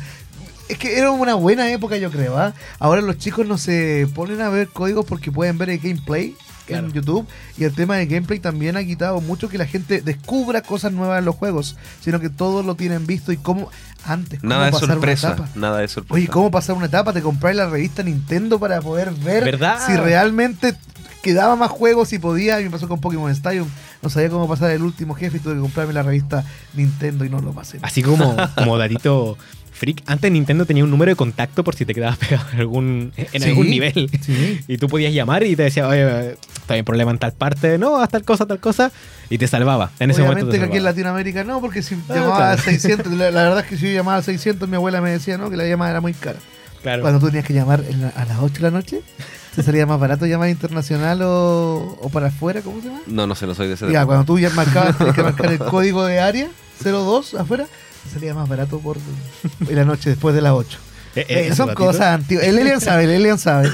Es 0.67 0.77
que 0.77 0.97
era 0.99 1.09
una 1.11 1.33
buena 1.33 1.71
época, 1.71 1.97
yo 1.97 2.11
creo. 2.11 2.37
¿ah? 2.37 2.53
Ahora 2.79 3.01
los 3.01 3.17
chicos 3.17 3.45
no 3.47 3.57
se 3.57 4.07
ponen 4.13 4.41
a 4.41 4.49
ver 4.49 4.67
códigos 4.67 5.05
porque 5.05 5.31
pueden 5.31 5.57
ver 5.57 5.69
el 5.71 5.79
gameplay 5.79 6.35
Claro. 6.69 6.87
en 6.87 6.93
YouTube. 6.93 7.27
Y 7.57 7.63
el 7.65 7.73
tema 7.73 7.97
del 7.97 8.07
gameplay 8.07 8.39
también 8.39 8.77
ha 8.77 8.83
quitado 8.83 9.19
mucho 9.21 9.49
que 9.49 9.57
la 9.57 9.65
gente 9.65 10.01
descubra 10.01 10.61
cosas 10.61 10.91
nuevas 10.93 11.19
en 11.19 11.25
los 11.25 11.35
juegos, 11.35 11.75
sino 12.01 12.19
que 12.19 12.29
todos 12.29 12.65
lo 12.65 12.75
tienen 12.75 13.05
visto 13.05 13.31
y 13.31 13.37
cómo 13.37 13.69
antes. 14.05 14.39
cómo 14.39 14.49
Nada 14.49 14.65
de 14.65 14.71
pasar 14.71 14.85
una 14.85 14.93
sorpresa. 14.95 15.27
etapa. 15.33 15.49
Nada 15.55 15.77
de 15.79 15.87
sorpresa. 15.87 16.13
Oye, 16.15 16.27
¿cómo 16.27 16.51
pasar 16.51 16.75
una 16.75 16.85
etapa? 16.85 17.13
Te 17.13 17.21
compré 17.21 17.53
la 17.53 17.69
revista 17.69 18.03
Nintendo 18.03 18.59
para 18.59 18.81
poder 18.81 19.11
ver 19.11 19.43
¿Verdad? 19.43 19.79
si 19.85 19.95
realmente 19.95 20.75
quedaba 21.21 21.55
más 21.55 21.69
juegos 21.69 22.13
y 22.13 22.19
podía. 22.19 22.57
Mí 22.57 22.63
me 22.65 22.69
pasó 22.69 22.87
con 22.87 23.01
Pokémon 23.01 23.29
Stadium. 23.31 23.67
No 24.01 24.09
sabía 24.09 24.29
cómo 24.29 24.47
pasar 24.47 24.71
el 24.71 24.81
último 24.81 25.13
jefe 25.13 25.37
y 25.37 25.39
tuve 25.41 25.55
que 25.55 25.59
comprarme 25.59 25.91
la 25.93 26.03
revista 26.03 26.45
Nintendo 26.73 27.25
y 27.25 27.29
no 27.29 27.41
lo 27.41 27.51
pasé. 27.51 27.79
Así 27.81 28.01
como, 28.01 28.35
como 28.55 28.77
datito 28.77 29.37
freak. 29.79 30.03
Antes 30.05 30.31
Nintendo 30.31 30.65
tenía 30.65 30.83
un 30.83 30.91
número 30.91 31.09
de 31.11 31.15
contacto 31.15 31.63
por 31.63 31.73
si 31.75 31.85
te 31.85 31.93
quedabas 31.95 32.17
pegado 32.19 32.45
en 32.53 32.59
algún, 32.59 33.13
en 33.17 33.41
Sí. 33.41 33.49
algún 33.49 33.69
nivel. 33.69 34.09
Sí. 34.21 34.59
Y 34.67 34.77
tú 34.77 34.87
podías 34.87 35.13
llamar 35.13 35.43
y 35.43 35.55
te 35.55 35.63
decía, 35.63 35.87
oye, 35.87 36.31
está 36.61 36.73
bien 36.75 36.85
problema 36.85 37.11
en 37.11 37.17
tal 37.17 37.31
parte, 37.33 37.77
no, 37.79 37.97
haz 38.01 38.09
tal 38.09 38.23
cosa, 38.23 38.45
tal 38.45 38.59
cosa. 38.59 38.91
Y 39.29 39.37
te 39.37 39.47
salvaba. 39.47 39.91
En 39.99 40.11
ese 40.11 40.21
momento. 40.21 40.45
Obviamente 40.45 40.51
te 40.51 40.59
que 40.59 40.65
aquí 40.69 40.77
en. 40.77 40.83
Latinoamérica 40.83 41.43
no, 41.43 41.61
porque 41.61 41.81
si 41.81 41.95
Ah, 42.09 42.13
llamaba 42.15 42.37
claro. 42.37 42.53
a 42.53 42.63
600, 42.63 43.13
la, 43.13 43.31
la 43.31 43.43
verdad 43.43 43.59
es 43.61 43.65
que 43.65 43.77
si 43.77 43.87
yo 43.87 43.93
llamaba 43.93 44.17
a 44.17 44.21
600, 44.23 44.67
mi 44.69 44.75
abuela 44.75 45.01
me 45.01 45.09
decía 45.11 45.37
no, 45.37 45.49
que 45.49 45.57
la 45.57 45.65
llamada 45.65 45.91
era 45.91 46.01
muy 46.01 46.13
cara. 46.13 46.37
Claro. 46.81 47.01
Cuando 47.01 47.19
tú 47.19 47.27
tenías 47.27 47.45
que 47.45 47.53
llamar 47.53 47.83
en 47.89 48.01
la- 48.01 48.09
a 48.09 48.25
las 48.25 48.39
8 48.39 48.53
de 48.55 48.61
la 48.61 48.71
noche, 48.71 49.01
¿te 49.55 49.63
salía 49.63 49.85
más 49.85 49.99
barato 49.99 50.25
llamar 50.25 50.49
internacional 50.49 51.21
o, 51.23 51.97
o 52.01 52.09
para 52.09 52.27
afuera? 52.27 52.61
¿Cómo 52.61 52.79
se 52.81 52.87
llama? 52.87 53.01
No, 53.07 53.27
no 53.27 53.35
sé, 53.35 53.45
no 53.47 53.53
soy 53.55 53.67
de 53.67 53.73
ese 53.73 53.91
Ya, 53.91 54.05
cuando 54.05 54.23
tú 54.25 54.39
ya 54.39 54.49
marcabas, 54.51 54.97
tenías 54.97 55.15
que 55.15 55.23
marcar 55.23 55.51
el 55.51 55.59
código 55.59 56.05
de 56.05 56.19
área 56.19 56.47
02 56.83 57.33
afuera, 57.35 57.65
salía 58.11 58.33
más 58.33 58.47
barato 58.47 58.79
por 58.79 58.97
la 59.69 59.85
noche 59.85 60.11
después 60.11 60.35
de 60.35 60.41
las 60.41 60.53
8. 60.53 60.77
Eh, 61.15 61.25
eh, 61.27 61.47
Eh, 61.49 61.55
son 61.55 61.73
cosas 61.73 62.07
antiguas. 62.07 62.45
El 62.45 62.59
Elian 62.59 62.81
sabe, 62.81 63.05
el 63.05 63.11
Elian 63.11 63.39
sabe. 63.39 63.69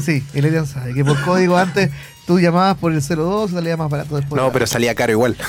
Sí, 0.00 0.24
el 0.34 0.44
Elian 0.44 0.66
sabe 0.66 0.94
que 0.94 1.04
por 1.04 1.20
código 1.22 1.56
antes 1.56 1.90
tú 2.26 2.40
llamabas 2.40 2.76
por 2.76 2.92
el 2.92 3.00
02 3.00 3.50
salía 3.52 3.76
más 3.76 3.90
barato 3.90 4.16
después. 4.16 4.30
de 4.36 4.40
No, 4.40 4.48
la 4.48 4.52
pero 4.52 4.66
salía 4.66 4.94
caro 4.94 5.12
igual. 5.12 5.36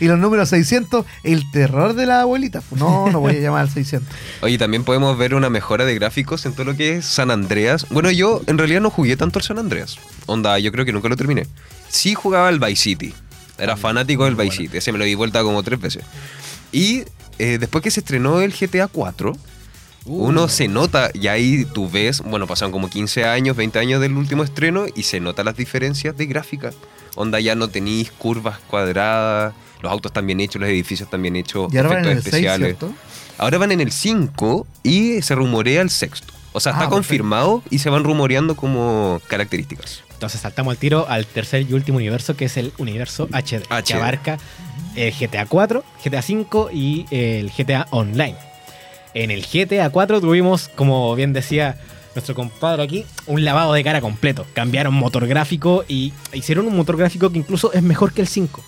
Y 0.00 0.06
los 0.06 0.18
números 0.18 0.48
600, 0.48 1.04
el 1.24 1.50
terror 1.50 1.92
de 1.94 2.06
la 2.06 2.22
abuelita. 2.22 2.62
No, 2.70 3.10
no 3.10 3.20
voy 3.20 3.36
a 3.36 3.40
llamar 3.40 3.62
al 3.62 3.70
600. 3.70 4.08
Oye, 4.40 4.56
también 4.56 4.82
podemos 4.82 5.16
ver 5.18 5.34
una 5.34 5.50
mejora 5.50 5.84
de 5.84 5.94
gráficos 5.94 6.46
en 6.46 6.54
todo 6.54 6.64
lo 6.64 6.76
que 6.76 6.96
es 6.96 7.04
San 7.04 7.30
Andreas. 7.30 7.86
Bueno, 7.90 8.10
yo 8.10 8.40
en 8.46 8.56
realidad 8.56 8.80
no 8.80 8.88
jugué 8.88 9.16
tanto 9.16 9.38
al 9.38 9.44
San 9.44 9.58
Andreas. 9.58 9.98
Onda, 10.24 10.58
yo 10.58 10.72
creo 10.72 10.86
que 10.86 10.92
nunca 10.92 11.10
lo 11.10 11.16
terminé. 11.16 11.46
Sí 11.90 12.14
jugaba 12.14 12.48
al 12.48 12.58
Vice 12.58 12.82
City. 12.82 13.14
Era 13.58 13.76
fanático 13.76 14.24
del 14.24 14.36
Vice 14.36 14.56
City. 14.56 14.78
Ese 14.78 14.90
me 14.90 14.98
lo 14.98 15.04
di 15.04 15.14
vuelta 15.14 15.42
como 15.42 15.62
tres 15.62 15.78
veces. 15.78 16.02
Y 16.72 17.04
eh, 17.38 17.58
después 17.58 17.82
que 17.82 17.90
se 17.90 18.00
estrenó 18.00 18.40
el 18.40 18.52
GTA 18.52 18.86
4, 18.88 19.32
uno 20.06 20.48
se 20.48 20.66
nota, 20.68 21.10
y 21.12 21.26
ahí 21.28 21.64
tú 21.66 21.88
ves, 21.90 22.20
bueno, 22.22 22.46
pasaron 22.46 22.72
como 22.72 22.88
15 22.88 23.24
años, 23.24 23.56
20 23.56 23.78
años 23.78 24.00
del 24.00 24.12
último 24.16 24.42
estreno, 24.44 24.86
y 24.94 25.02
se 25.02 25.20
notan 25.20 25.46
las 25.46 25.56
diferencias 25.56 26.16
de 26.16 26.26
gráfica. 26.26 26.70
Onda, 27.16 27.38
ya 27.40 27.54
no 27.54 27.68
tenéis 27.68 28.10
curvas 28.12 28.58
cuadradas, 28.68 29.52
los 29.82 29.90
autos 29.92 30.10
están 30.10 30.26
bien 30.26 30.40
hechos, 30.40 30.60
los 30.60 30.70
edificios 30.70 31.06
están 31.06 31.22
bien 31.22 31.36
hechos, 31.36 31.72
Y 31.72 31.76
ahora 31.76 31.90
van 31.90 31.98
en 32.04 32.10
efectos 32.12 32.26
el 32.26 32.30
6, 32.32 32.44
especiales. 32.44 32.76
Ahora 33.38 33.58
van 33.58 33.72
en 33.72 33.80
el 33.80 33.92
5 33.92 34.66
y 34.82 35.22
se 35.22 35.34
rumorea 35.34 35.82
el 35.82 35.90
sexto. 35.90 36.32
O 36.52 36.60
sea, 36.60 36.72
Ah, 36.72 36.74
está 36.76 36.78
perfecto. 36.88 36.94
confirmado 36.96 37.62
y 37.70 37.78
se 37.78 37.90
van 37.90 38.02
rumoreando 38.04 38.56
como 38.56 39.20
características. 39.28 40.02
Entonces 40.12 40.40
saltamos 40.40 40.72
al 40.72 40.78
tiro 40.78 41.08
al 41.08 41.24
tercer 41.26 41.62
y 41.68 41.72
último 41.72 41.96
universo, 41.98 42.36
que 42.36 42.46
es 42.46 42.56
el 42.56 42.72
universo 42.78 43.28
HD, 43.32 43.62
que 43.62 43.74
HD. 43.74 43.94
abarca 43.94 44.38
el 44.96 45.12
GTA 45.12 45.46
4, 45.46 45.84
GTA 46.04 46.22
5 46.22 46.70
y 46.72 47.06
el 47.10 47.50
GTA 47.50 47.86
Online. 47.90 48.36
En 49.14 49.30
el 49.30 49.44
GTA 49.44 49.90
4 49.90 50.20
tuvimos, 50.20 50.68
como 50.68 51.14
bien 51.14 51.32
decía 51.32 51.78
nuestro 52.14 52.34
compadre 52.34 52.82
aquí, 52.82 53.04
un 53.26 53.44
lavado 53.44 53.72
de 53.72 53.84
cara 53.84 54.00
completo. 54.00 54.46
Cambiaron 54.52 54.94
motor 54.94 55.26
gráfico 55.26 55.84
y 55.88 56.12
hicieron 56.32 56.66
un 56.66 56.76
motor 56.76 56.96
gráfico 56.96 57.30
que 57.30 57.38
incluso 57.38 57.72
es 57.72 57.82
mejor 57.82 58.12
que 58.12 58.20
el 58.22 58.28
5. 58.28 58.64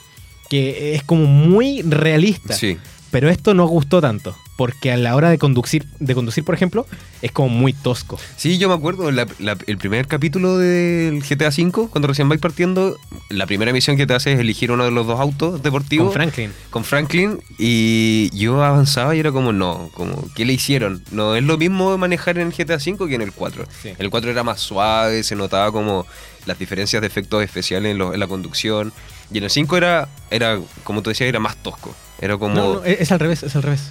Que 0.48 0.94
es 0.94 1.02
como 1.02 1.24
muy 1.26 1.82
realista. 1.82 2.54
Sí. 2.54 2.78
Pero 3.12 3.28
esto 3.28 3.54
no 3.54 3.66
gustó 3.66 4.00
tanto. 4.00 4.34
Porque 4.56 4.90
a 4.92 4.96
la 4.96 5.14
hora 5.16 5.30
de 5.30 5.38
conducir, 5.38 5.86
de 6.00 6.14
conducir, 6.14 6.44
por 6.44 6.54
ejemplo, 6.54 6.86
es 7.20 7.30
como 7.32 7.48
muy 7.50 7.72
tosco. 7.72 8.18
Sí, 8.36 8.58
yo 8.58 8.68
me 8.68 8.74
acuerdo, 8.74 9.10
la- 9.10 9.26
la- 9.38 9.56
el 9.66 9.78
primer 9.78 10.06
capítulo 10.08 10.58
del 10.58 11.22
GTA 11.22 11.48
V, 11.48 11.88
cuando 11.90 12.08
recién 12.08 12.28
vais 12.28 12.40
partiendo, 12.40 12.96
la 13.28 13.46
primera 13.46 13.72
misión 13.72 13.96
que 13.96 14.06
te 14.06 14.14
hace 14.14 14.32
es 14.32 14.40
elegir 14.40 14.70
uno 14.72 14.84
de 14.84 14.90
los 14.90 15.06
dos 15.06 15.20
autos 15.20 15.62
deportivos. 15.62 16.06
Con 16.06 16.14
Franklin. 16.14 16.52
con 16.70 16.84
Franklin 16.84 17.38
y 17.58 18.30
yo 18.36 18.62
avanzaba 18.62 19.14
y 19.14 19.20
era 19.20 19.30
como, 19.32 19.52
no, 19.52 19.90
como, 19.94 20.24
¿qué 20.34 20.44
le 20.44 20.52
hicieron? 20.54 21.02
No 21.10 21.34
es 21.36 21.42
lo 21.44 21.56
mismo 21.58 21.96
manejar 21.98 22.38
en 22.38 22.48
el 22.48 22.52
GTA 22.52 22.76
V 22.76 23.08
que 23.08 23.14
en 23.14 23.22
el 23.22 23.32
4. 23.32 23.64
Sí. 23.82 23.90
El 23.98 24.10
4 24.10 24.30
era 24.30 24.42
más 24.42 24.60
suave, 24.60 25.22
se 25.22 25.36
notaba 25.36 25.70
como 25.72 26.06
las 26.46 26.58
diferencias 26.58 27.00
de 27.00 27.06
efectos 27.06 27.42
especiales 27.44 27.92
en, 27.92 27.98
lo- 27.98 28.14
en 28.14 28.20
la 28.20 28.26
conducción. 28.26 28.92
Y 29.32 29.38
en 29.38 29.44
el 29.44 29.50
5 29.50 29.76
era, 29.76 30.08
era, 30.30 30.58
como 30.84 31.02
tú 31.02 31.10
decías, 31.10 31.28
era 31.28 31.40
más 31.40 31.56
tosco. 31.56 31.94
Era 32.22 32.38
como... 32.38 32.54
No, 32.54 32.74
no, 32.76 32.84
es 32.84 33.12
al 33.12 33.20
revés, 33.20 33.42
es 33.42 33.54
al 33.54 33.62
revés. 33.62 33.90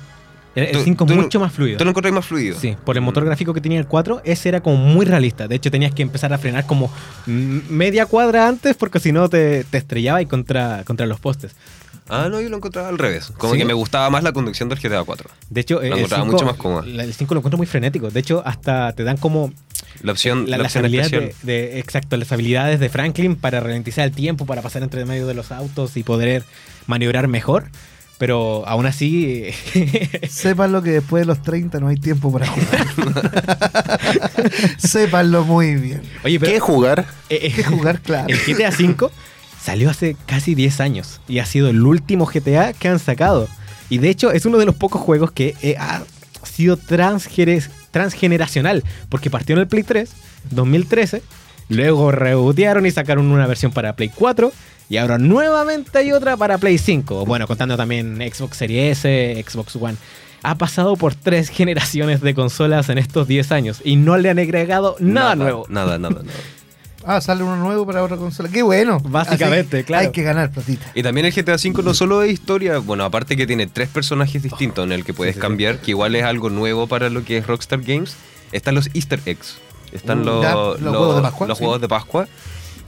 El 0.56 0.72
Tú- 0.72 0.82
5 0.84 1.06
tú 1.06 1.14
es 1.14 1.20
mucho 1.20 1.40
más 1.40 1.54
fluido. 1.54 1.78
¿Tú 1.78 1.84
lo 1.86 1.92
encontrás 1.92 2.14
más 2.14 2.26
fluido? 2.26 2.60
Sí, 2.60 2.76
por 2.84 2.98
el 2.98 3.02
motor 3.02 3.24
gráfico 3.24 3.54
que 3.54 3.62
tenía 3.62 3.80
el 3.80 3.86
4, 3.88 4.22
ese 4.26 4.50
era 4.50 4.60
como 4.62 4.78
muy 4.78 5.06
realista. 5.06 5.48
De 5.48 5.56
hecho, 5.56 5.72
tenías 5.72 5.94
que 5.94 6.02
empezar 6.02 6.34
a 6.34 6.38
frenar 6.40 6.66
como 6.66 6.92
media 7.26 8.06
cuadra 8.06 8.48
antes 8.48 8.76
porque 8.76 9.00
si 9.00 9.12
no 9.12 9.30
te, 9.30 9.64
te 9.66 9.78
estrellaba 9.78 10.22
y 10.22 10.26
contra, 10.26 10.84
contra 10.86 11.06
los 11.06 11.20
postes. 11.20 11.56
Ah, 12.10 12.28
no, 12.30 12.42
yo 12.42 12.50
lo 12.50 12.58
encontraba 12.58 12.90
al 12.90 12.98
revés. 12.98 13.32
Como 13.38 13.54
¿Sí? 13.54 13.60
que 13.60 13.66
me 13.66 13.74
gustaba 13.74 14.10
más 14.10 14.24
la 14.24 14.34
conducción 14.34 14.68
del 14.68 14.80
GTA 14.80 15.04
4. 15.06 15.30
De 15.50 15.62
hecho, 15.62 15.76
Lo 15.76 15.82
el 15.84 15.94
encontraba 15.94 16.24
5 16.24 16.34
mucho 16.34 16.46
más 16.46 16.56
cómodo. 16.56 16.84
el 16.84 17.14
5 17.14 17.34
lo 17.34 17.40
encuentro 17.40 17.58
muy 17.58 17.68
frenético. 17.68 18.10
De 18.10 18.20
hecho, 18.20 18.44
hasta 18.46 18.92
te 18.92 19.06
dan 19.06 19.16
como 19.16 19.54
La 20.02 20.12
opción, 20.12 20.50
la- 20.50 20.58
la, 20.58 20.64
opción 20.66 20.92
de, 20.92 21.34
de- 21.44 21.80
exacto, 21.80 22.18
las 22.18 22.30
habilidades 22.34 22.82
de 22.82 22.90
Franklin 22.90 23.38
para 23.38 23.62
ralentizar 23.62 24.04
el 24.04 24.12
tiempo, 24.12 24.46
para 24.46 24.62
pasar 24.62 24.84
entre 24.84 25.06
medio 25.06 25.28
de 25.28 25.34
los 25.36 25.54
autos 25.54 25.96
y 25.96 26.04
poder 26.04 26.44
maniobrar 26.88 27.30
mejor. 27.30 27.68
Pero 28.22 28.64
aún 28.68 28.86
así, 28.86 29.48
Sépanlo 30.30 30.84
que 30.84 30.92
después 30.92 31.22
de 31.22 31.26
los 31.26 31.42
30 31.42 31.80
no 31.80 31.88
hay 31.88 31.96
tiempo 31.96 32.32
para 32.32 32.46
jugar. 32.46 32.88
Sépanlo 34.78 35.44
muy 35.44 35.74
bien. 35.74 36.04
oye, 36.24 36.40
pero 36.40 36.52
¿Qué 36.52 36.60
jugar? 36.60 37.08
eh, 37.30 37.40
eh, 37.42 37.52
que 37.52 37.64
jugar 37.64 38.00
claro. 38.00 38.28
El 38.28 38.38
GTA 38.38 38.70
V 38.70 39.10
salió 39.60 39.90
hace 39.90 40.16
casi 40.28 40.54
10 40.54 40.82
años 40.82 41.20
y 41.28 41.40
ha 41.40 41.48
sido 41.48 41.68
el 41.68 41.82
último 41.82 42.28
GTA 42.28 42.74
que 42.74 42.90
han 42.90 43.00
sacado. 43.00 43.48
Y 43.90 43.98
de 43.98 44.12
hecho 44.12 44.32
es 44.32 44.46
uno 44.46 44.60
de 44.60 44.68
los 44.68 44.76
pocos 44.76 45.02
juegos 45.02 45.32
que 45.32 45.56
eh, 45.64 45.78
ha 45.80 46.04
sido 46.44 46.78
transgeneracional, 46.78 48.84
porque 49.10 49.32
partió 49.32 49.56
en 49.56 49.62
el 49.62 49.68
Play 49.68 49.82
3, 49.82 50.12
2013, 50.52 51.24
luego 51.70 52.12
rebotearon 52.12 52.86
y 52.86 52.92
sacaron 52.92 53.32
una 53.32 53.48
versión 53.48 53.72
para 53.72 53.96
Play 53.96 54.12
4. 54.14 54.54
Y 54.92 54.98
ahora 54.98 55.18
nuevamente 55.18 56.00
hay 56.00 56.12
otra 56.12 56.36
para 56.36 56.58
Play 56.58 56.78
5. 56.78 57.26
Bueno, 57.26 57.48
contando 57.48 57.78
también 57.78 58.18
Xbox 58.18 58.58
Series 58.58 58.98
S, 59.06 59.46
Xbox 59.50 59.78
One. 59.78 59.96
Ha 60.44 60.56
pasado 60.56 60.98
por 60.98 61.16
tres 61.16 61.48
generaciones 61.50 62.20
de 62.20 62.36
consolas 62.36 62.90
en 62.90 62.98
estos 62.98 63.26
10 63.26 63.54
años 63.54 63.82
y 63.86 63.96
no 63.96 64.18
le 64.18 64.30
han 64.30 64.38
agregado 64.40 64.98
nada, 65.00 65.36
nuevo. 65.36 65.66
Nada, 65.70 65.98
nada, 65.98 66.22
nada. 66.24 66.38
Ah, 67.04 67.20
sale 67.20 67.42
uno 67.42 67.56
nuevo 67.56 67.84
para 67.84 68.04
otra 68.04 68.16
consola. 68.16 68.48
Qué 68.50 68.62
bueno. 68.62 69.00
Básicamente, 69.04 69.78
Así 69.78 69.86
claro. 69.86 70.06
Hay 70.06 70.12
que 70.12 70.22
ganar 70.22 70.52
platita. 70.52 70.86
Y 70.94 71.02
también 71.02 71.26
el 71.26 71.34
GTA 71.34 71.56
V 71.56 71.82
no 71.84 71.96
solo 71.96 72.22
es 72.22 72.32
historia, 72.32 72.78
bueno, 72.78 73.04
aparte 73.06 73.36
que 73.36 73.48
tiene 73.48 73.66
tres 73.66 73.90
personajes 73.90 74.44
distintos 74.44 74.86
en 74.86 74.92
el 74.92 75.04
que 75.04 75.12
puedes 75.12 75.34
sí, 75.34 75.40
sí. 75.40 75.42
cambiar, 75.42 75.80
que 75.80 75.92
igual 75.92 76.14
es 76.16 76.24
algo 76.24 76.52
nuevo 76.52 76.86
para 76.86 77.10
lo 77.10 77.24
que 77.26 77.38
es 77.38 77.48
Rockstar 77.48 77.82
Games, 77.82 78.16
están 78.52 78.76
los 78.76 78.88
Easter 78.94 79.20
eggs, 79.26 79.58
están 79.92 80.22
Uh, 80.22 80.26
los, 80.26 80.44
ya, 80.44 80.54
los 80.54 80.80
los- 80.82 80.96
juegos 80.96 81.16
de 81.16 81.22
Pascua, 81.24 81.48
los 81.48 81.58
sí. 81.58 81.64
juegos 81.64 81.82
de 81.82 81.88
Pascua. 81.88 82.28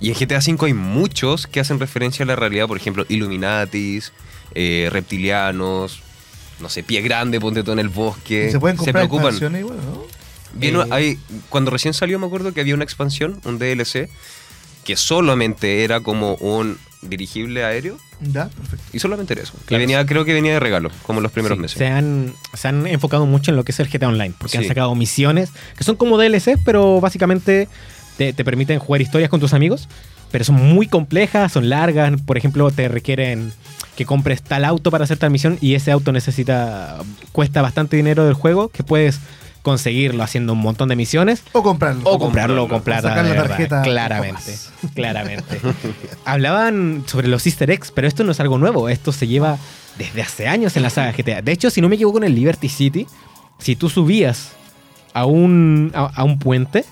Y 0.03 0.09
en 0.09 0.15
GTA 0.15 0.39
V 0.39 0.65
hay 0.67 0.73
muchos 0.73 1.47
que 1.47 1.61
hacen 1.61 1.79
referencia 1.79 2.23
a 2.23 2.27
la 2.27 2.35
realidad, 2.35 2.67
por 2.67 2.75
ejemplo, 2.75 3.05
Illuminatis, 3.07 4.11
eh, 4.53 4.89
reptilianos, 4.91 6.01
no 6.59 6.67
sé, 6.69 6.83
pie 6.83 7.01
grande, 7.01 7.39
ponte 7.39 7.63
tú 7.63 7.71
en 7.71 7.79
el 7.79 7.87
bosque. 7.87 8.51
Se 8.51 8.59
pueden 8.59 8.75
comprar 8.75 8.95
preocupan. 8.95 9.27
expansiones 9.27 9.61
igual, 9.61 9.77
¿no? 9.77 10.03
Vino- 10.55 10.83
Eh, 10.83 10.87
hay- 10.91 11.19
cuando 11.49 11.71
recién 11.71 11.93
salió 11.93 12.19
me 12.19 12.25
acuerdo 12.27 12.53
que 12.53 12.59
había 12.59 12.75
una 12.75 12.83
expansión, 12.83 13.39
un 13.45 13.57
DLC, 13.59 14.09
que 14.83 14.97
solamente 14.97 15.85
era 15.85 16.01
como 16.01 16.35
un 16.35 16.77
dirigible 17.01 17.63
aéreo 17.63 17.97
Ya, 18.19 18.49
perfecto. 18.49 18.85
y 18.91 18.99
solamente 18.99 19.33
era 19.33 19.43
eso. 19.43 19.53
Que 19.53 19.65
Claro. 19.67 19.81
venía, 19.81 20.05
creo 20.05 20.25
que 20.25 20.33
venía 20.33 20.51
de 20.53 20.59
regalo, 20.59 20.91
como 21.03 21.21
los 21.21 21.31
primeros 21.31 21.57
Sí, 21.57 21.61
meses. 21.61 21.77
Se 21.77 21.87
han, 21.87 22.33
se 22.53 22.67
han 22.67 22.87
enfocado 22.87 23.25
mucho 23.25 23.51
en 23.51 23.57
lo 23.57 23.63
que 23.63 23.71
es 23.71 23.79
el 23.79 23.87
GTA 23.89 24.09
Online, 24.09 24.33
porque 24.37 24.57
han 24.57 24.65
sacado 24.67 24.93
misiones 24.95 25.49
que 25.77 25.83
son 25.85 25.95
como 25.95 26.17
DLC, 26.17 26.57
pero 26.63 26.99
básicamente 27.01 27.67
te, 28.17 28.33
te 28.33 28.43
permiten 28.45 28.79
jugar 28.79 29.01
historias 29.01 29.29
con 29.29 29.39
tus 29.39 29.53
amigos, 29.53 29.87
pero 30.31 30.43
son 30.43 30.55
muy 30.55 30.87
complejas, 30.87 31.51
son 31.51 31.69
largas, 31.69 32.19
por 32.21 32.37
ejemplo, 32.37 32.69
te 32.71 32.87
requieren 32.87 33.53
que 33.95 34.05
compres 34.05 34.41
tal 34.41 34.65
auto 34.65 34.89
para 34.89 35.03
hacer 35.03 35.17
tal 35.17 35.29
misión 35.29 35.57
y 35.61 35.75
ese 35.75 35.91
auto 35.91 36.11
necesita, 36.11 36.97
cuesta 37.31 37.61
bastante 37.61 37.95
dinero 37.95 38.25
del 38.25 38.33
juego, 38.33 38.69
que 38.69 38.83
puedes 38.83 39.19
conseguirlo 39.61 40.23
haciendo 40.23 40.53
un 40.53 40.59
montón 40.59 40.89
de 40.89 40.95
misiones 40.97 41.41
O 41.53 41.63
comprarlo. 41.63 42.01
o 42.03 42.19
comprarlo 42.19 42.67
sacar 43.09 43.23
de 43.23 43.29
la 43.29 43.35
verdad, 43.35 43.47
tarjeta 43.47 43.81
Claramente. 43.81 44.55
Claramente. 44.93 45.61
Hablaban 46.25 47.03
sobre 47.05 47.27
los 47.27 47.45
Easter 47.45 47.71
eggs, 47.71 47.91
pero 47.91 48.07
esto 48.07 48.23
no 48.23 48.31
es 48.33 48.39
algo 48.39 48.57
nuevo. 48.57 48.89
Esto 48.89 49.11
se 49.11 49.27
lleva 49.27 49.57
desde 49.97 50.21
hace 50.21 50.47
años 50.47 50.75
en 50.75 50.83
la 50.83 50.89
saga 50.89 51.13
GTA. 51.13 51.41
De 51.41 51.51
hecho, 51.51 51.69
si 51.69 51.79
no 51.81 51.89
me 51.89 51.95
equivoco, 51.95 52.17
en 52.17 52.25
el 52.25 52.35
Liberty 52.35 52.67
City, 52.69 53.07
si 53.57 53.75
tú 53.75 53.89
subías 53.89 54.51
a 55.13 55.25
un, 55.25 55.91
a, 55.93 56.07
a 56.13 56.23
un 56.23 56.39
puente, 56.39 56.83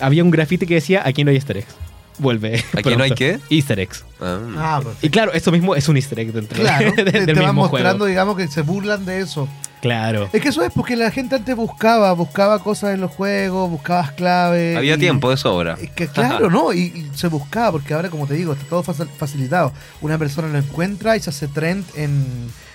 había 0.00 0.22
un 0.24 0.30
grafiti 0.30 0.66
que 0.66 0.74
decía: 0.74 1.02
aquí 1.04 1.24
no 1.24 1.30
hay 1.30 1.36
Easter 1.36 1.58
eggs. 1.58 1.74
Vuelve. 2.18 2.64
¿Aquí 2.74 2.96
no 2.96 3.02
hay 3.04 3.10
pronto". 3.10 3.14
qué? 3.16 3.40
Easter 3.50 3.78
eggs. 3.78 4.04
Ah. 4.20 4.38
Ah, 4.56 4.80
perfecto. 4.82 5.06
Y 5.06 5.10
claro, 5.10 5.32
eso 5.34 5.52
mismo 5.52 5.74
es 5.74 5.86
un 5.88 5.96
Easter 5.96 6.18
egg 6.20 6.32
dentro 6.32 6.58
Claro, 6.62 6.90
de- 6.92 7.04
te, 7.04 7.10
del 7.12 7.26
te 7.26 7.32
van 7.34 7.44
mismo 7.46 7.52
mostrando, 7.68 7.90
juego. 7.98 8.06
digamos, 8.06 8.36
que 8.38 8.48
se 8.48 8.62
burlan 8.62 9.04
de 9.04 9.20
eso. 9.20 9.46
Claro. 9.82 10.30
Es 10.32 10.40
que 10.42 10.48
eso 10.48 10.62
es 10.64 10.72
porque 10.72 10.96
la 10.96 11.10
gente 11.10 11.36
antes 11.36 11.54
buscaba, 11.54 12.10
buscaba 12.14 12.58
cosas 12.60 12.94
en 12.94 13.02
los 13.02 13.10
juegos, 13.10 13.70
buscabas 13.70 14.12
claves. 14.12 14.76
Había 14.78 14.94
y- 14.94 14.98
tiempo 14.98 15.28
de 15.30 15.36
sobra. 15.36 15.76
Es 15.80 15.90
que 15.90 16.08
claro, 16.08 16.48
¿no? 16.50 16.72
Y, 16.72 16.78
y 16.84 17.10
se 17.14 17.28
buscaba, 17.28 17.72
porque 17.72 17.92
ahora, 17.92 18.08
como 18.08 18.26
te 18.26 18.32
digo, 18.34 18.54
está 18.54 18.64
todo 18.64 18.82
facil- 18.82 19.08
facilitado. 19.18 19.72
Una 20.00 20.16
persona 20.16 20.48
lo 20.48 20.56
encuentra 20.58 21.16
y 21.16 21.20
se 21.20 21.28
hace 21.28 21.46
trend 21.48 21.84
en, 21.94 22.24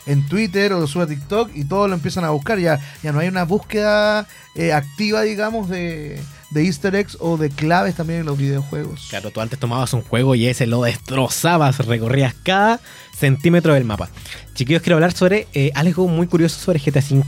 en 0.06 0.28
Twitter 0.30 0.72
o 0.74 0.80
lo 0.80 0.86
sube 0.88 1.04
a 1.06 1.08
TikTok 1.08 1.50
y 1.56 1.64
todos 1.66 1.90
lo 1.90 1.96
empiezan 1.96 2.24
a 2.26 2.30
buscar. 2.30 2.60
Ya, 2.60 2.80
ya 3.02 3.12
no 3.12 3.18
hay 3.20 3.28
una 3.28 3.44
búsqueda 3.46 4.28
eh, 4.54 4.72
activa, 4.72 5.24
digamos, 5.24 5.68
de, 5.68 6.22
de 6.52 6.66
easter 6.66 6.94
eggs 6.96 7.18
o 7.20 7.38
de 7.38 7.50
claves 7.50 7.96
también 7.96 8.20
en 8.22 8.26
los 8.26 8.38
videojuegos. 8.38 9.08
Claro, 9.10 9.32
tú 9.32 9.42
antes 9.42 9.58
tomabas 9.60 9.94
un 9.94 10.02
juego 10.02 10.36
y 10.36 10.48
ese 10.48 10.68
lo 10.68 10.82
destrozabas, 10.84 11.78
recorrías 11.86 12.34
cada 12.44 12.80
centímetro 13.18 13.74
del 13.74 13.86
mapa. 13.86 14.10
Chiquillos, 14.54 14.82
quiero 14.82 14.96
hablar 14.98 15.14
sobre 15.14 15.48
eh, 15.54 15.72
algo 15.76 16.08
muy 16.08 16.28
curioso 16.28 16.60
sobre 16.60 16.80
GTA 16.80 17.00
V, 17.10 17.24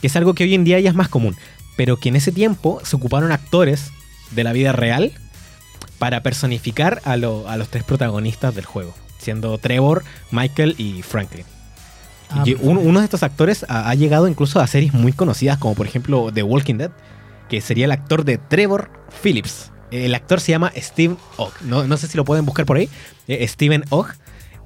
que 0.00 0.06
es 0.06 0.16
algo 0.16 0.34
que 0.34 0.44
hoy 0.44 0.54
en 0.54 0.64
día 0.64 0.78
ya 0.80 0.90
es 0.90 0.94
más 0.96 1.08
común, 1.08 1.36
pero 1.76 1.96
que 1.96 2.08
en 2.10 2.16
ese 2.16 2.30
tiempo 2.32 2.80
se 2.84 2.94
ocuparon 2.96 3.32
actores 3.32 3.90
de 4.30 4.44
la 4.44 4.52
vida 4.52 4.72
real 4.72 5.12
para 5.98 6.22
personificar 6.22 7.00
a, 7.04 7.16
lo- 7.16 7.48
a 7.48 7.56
los 7.56 7.68
tres 7.68 7.84
protagonistas 7.84 8.54
del 8.54 8.64
juego, 8.66 8.94
siendo 9.18 9.58
Trevor, 9.58 10.04
Michael 10.30 10.74
y 10.78 11.02
Franklin. 11.02 11.44
Ah, 12.30 12.42
Y 12.46 12.54
uno 12.60 13.00
de 13.00 13.04
estos 13.04 13.22
actores 13.22 13.64
ha, 13.68 13.88
ha 13.90 13.94
llegado 13.94 14.28
incluso 14.28 14.60
a 14.60 14.66
series 14.66 14.92
muy 14.94 15.12
conocidas, 15.12 15.58
como 15.58 15.74
por 15.74 15.86
ejemplo 15.86 16.30
The 16.32 16.42
Walking 16.42 16.76
Dead, 16.76 16.90
que 17.54 17.60
sería 17.60 17.84
el 17.84 17.92
actor 17.92 18.24
de 18.24 18.38
Trevor 18.38 18.90
Phillips. 19.22 19.70
El 19.92 20.12
actor 20.16 20.40
se 20.40 20.50
llama 20.50 20.72
Steve 20.76 21.14
Ogg. 21.36 21.52
No, 21.62 21.86
no 21.86 21.96
sé 21.96 22.08
si 22.08 22.16
lo 22.16 22.24
pueden 22.24 22.44
buscar 22.44 22.66
por 22.66 22.76
ahí. 22.78 22.88
Eh, 23.28 23.46
Steven 23.46 23.84
Ogg 23.90 24.08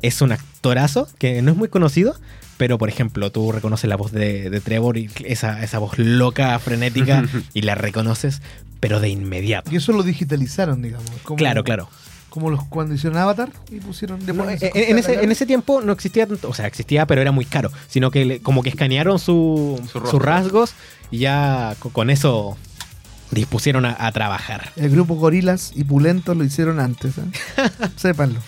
es 0.01 0.23
un 0.23 0.33
actorazo 0.33 1.07
que 1.19 1.43
no 1.43 1.51
es 1.51 1.57
muy 1.59 1.69
conocido, 1.69 2.15
pero 2.57 2.79
por 2.79 2.89
ejemplo, 2.89 3.31
tú 3.31 3.53
reconoces 3.53 3.91
la 3.91 3.97
voz 3.97 4.11
de, 4.11 4.49
de 4.49 4.61
Trevor 4.61 4.97
y 4.97 5.11
esa, 5.27 5.63
esa 5.63 5.79
voz 5.79 5.99
loca, 5.99 6.59
frenética, 6.61 7.25
y 7.53 7.61
la 7.61 7.75
reconoces, 7.75 8.41
pero 8.81 9.01
de 9.01 9.11
inmediato. 9.11 9.71
Y 9.71 9.77
eso 9.77 9.93
lo 9.93 10.03
digitalizaron, 10.03 10.81
digamos. 10.81 11.11
Como, 11.25 11.37
Claro, 11.37 11.63
claro. 11.65 11.91
Como 12.31 12.49
los 12.51 12.65
cuando 12.65 12.95
hicieron 12.95 13.19
Avatar 13.19 13.51
y 13.71 13.81
pusieron 13.81 14.25
de 14.25 14.33
No, 14.33 14.49
eh, 14.49 14.55
esas 14.55 14.71
en, 14.75 14.97
cosas 14.97 15.11
ese, 15.13 15.25
en 15.25 15.33
ese 15.33 15.45
tiempo 15.47 15.83
no 15.83 15.93
existía 15.93 16.27
tanto, 16.27 16.49
o 16.49 16.55
sea, 16.55 16.67
existía, 16.67 17.07
pero 17.07 17.21
era 17.21 17.33
muy 17.33 17.45
caro, 17.45 17.71
sino 17.89 18.11
que 18.11 18.25
le- 18.25 18.41
como 18.41 18.63
que 18.63 18.71
escanearon 18.71 19.19
su, 19.19 19.79
Su 19.93 20.01
sus 20.07 20.23
rasgos 20.23 20.73
y 21.11 21.19
ya 21.19 21.75
co- 21.81 21.91
con 21.91 22.11
eso 22.11 22.57
dispusieron 23.31 23.85
a, 23.85 23.95
a 23.99 24.11
trabajar. 24.13 24.71
El 24.77 24.91
grupo 24.91 25.15
Gorilas 25.17 25.73
y 25.75 25.85
Pulentos 25.85 26.37
lo 26.37 26.45
hicieron 26.45 26.81
antes. 26.81 27.19
¿eh? 27.19 27.23
Sépanlo. 27.97 28.41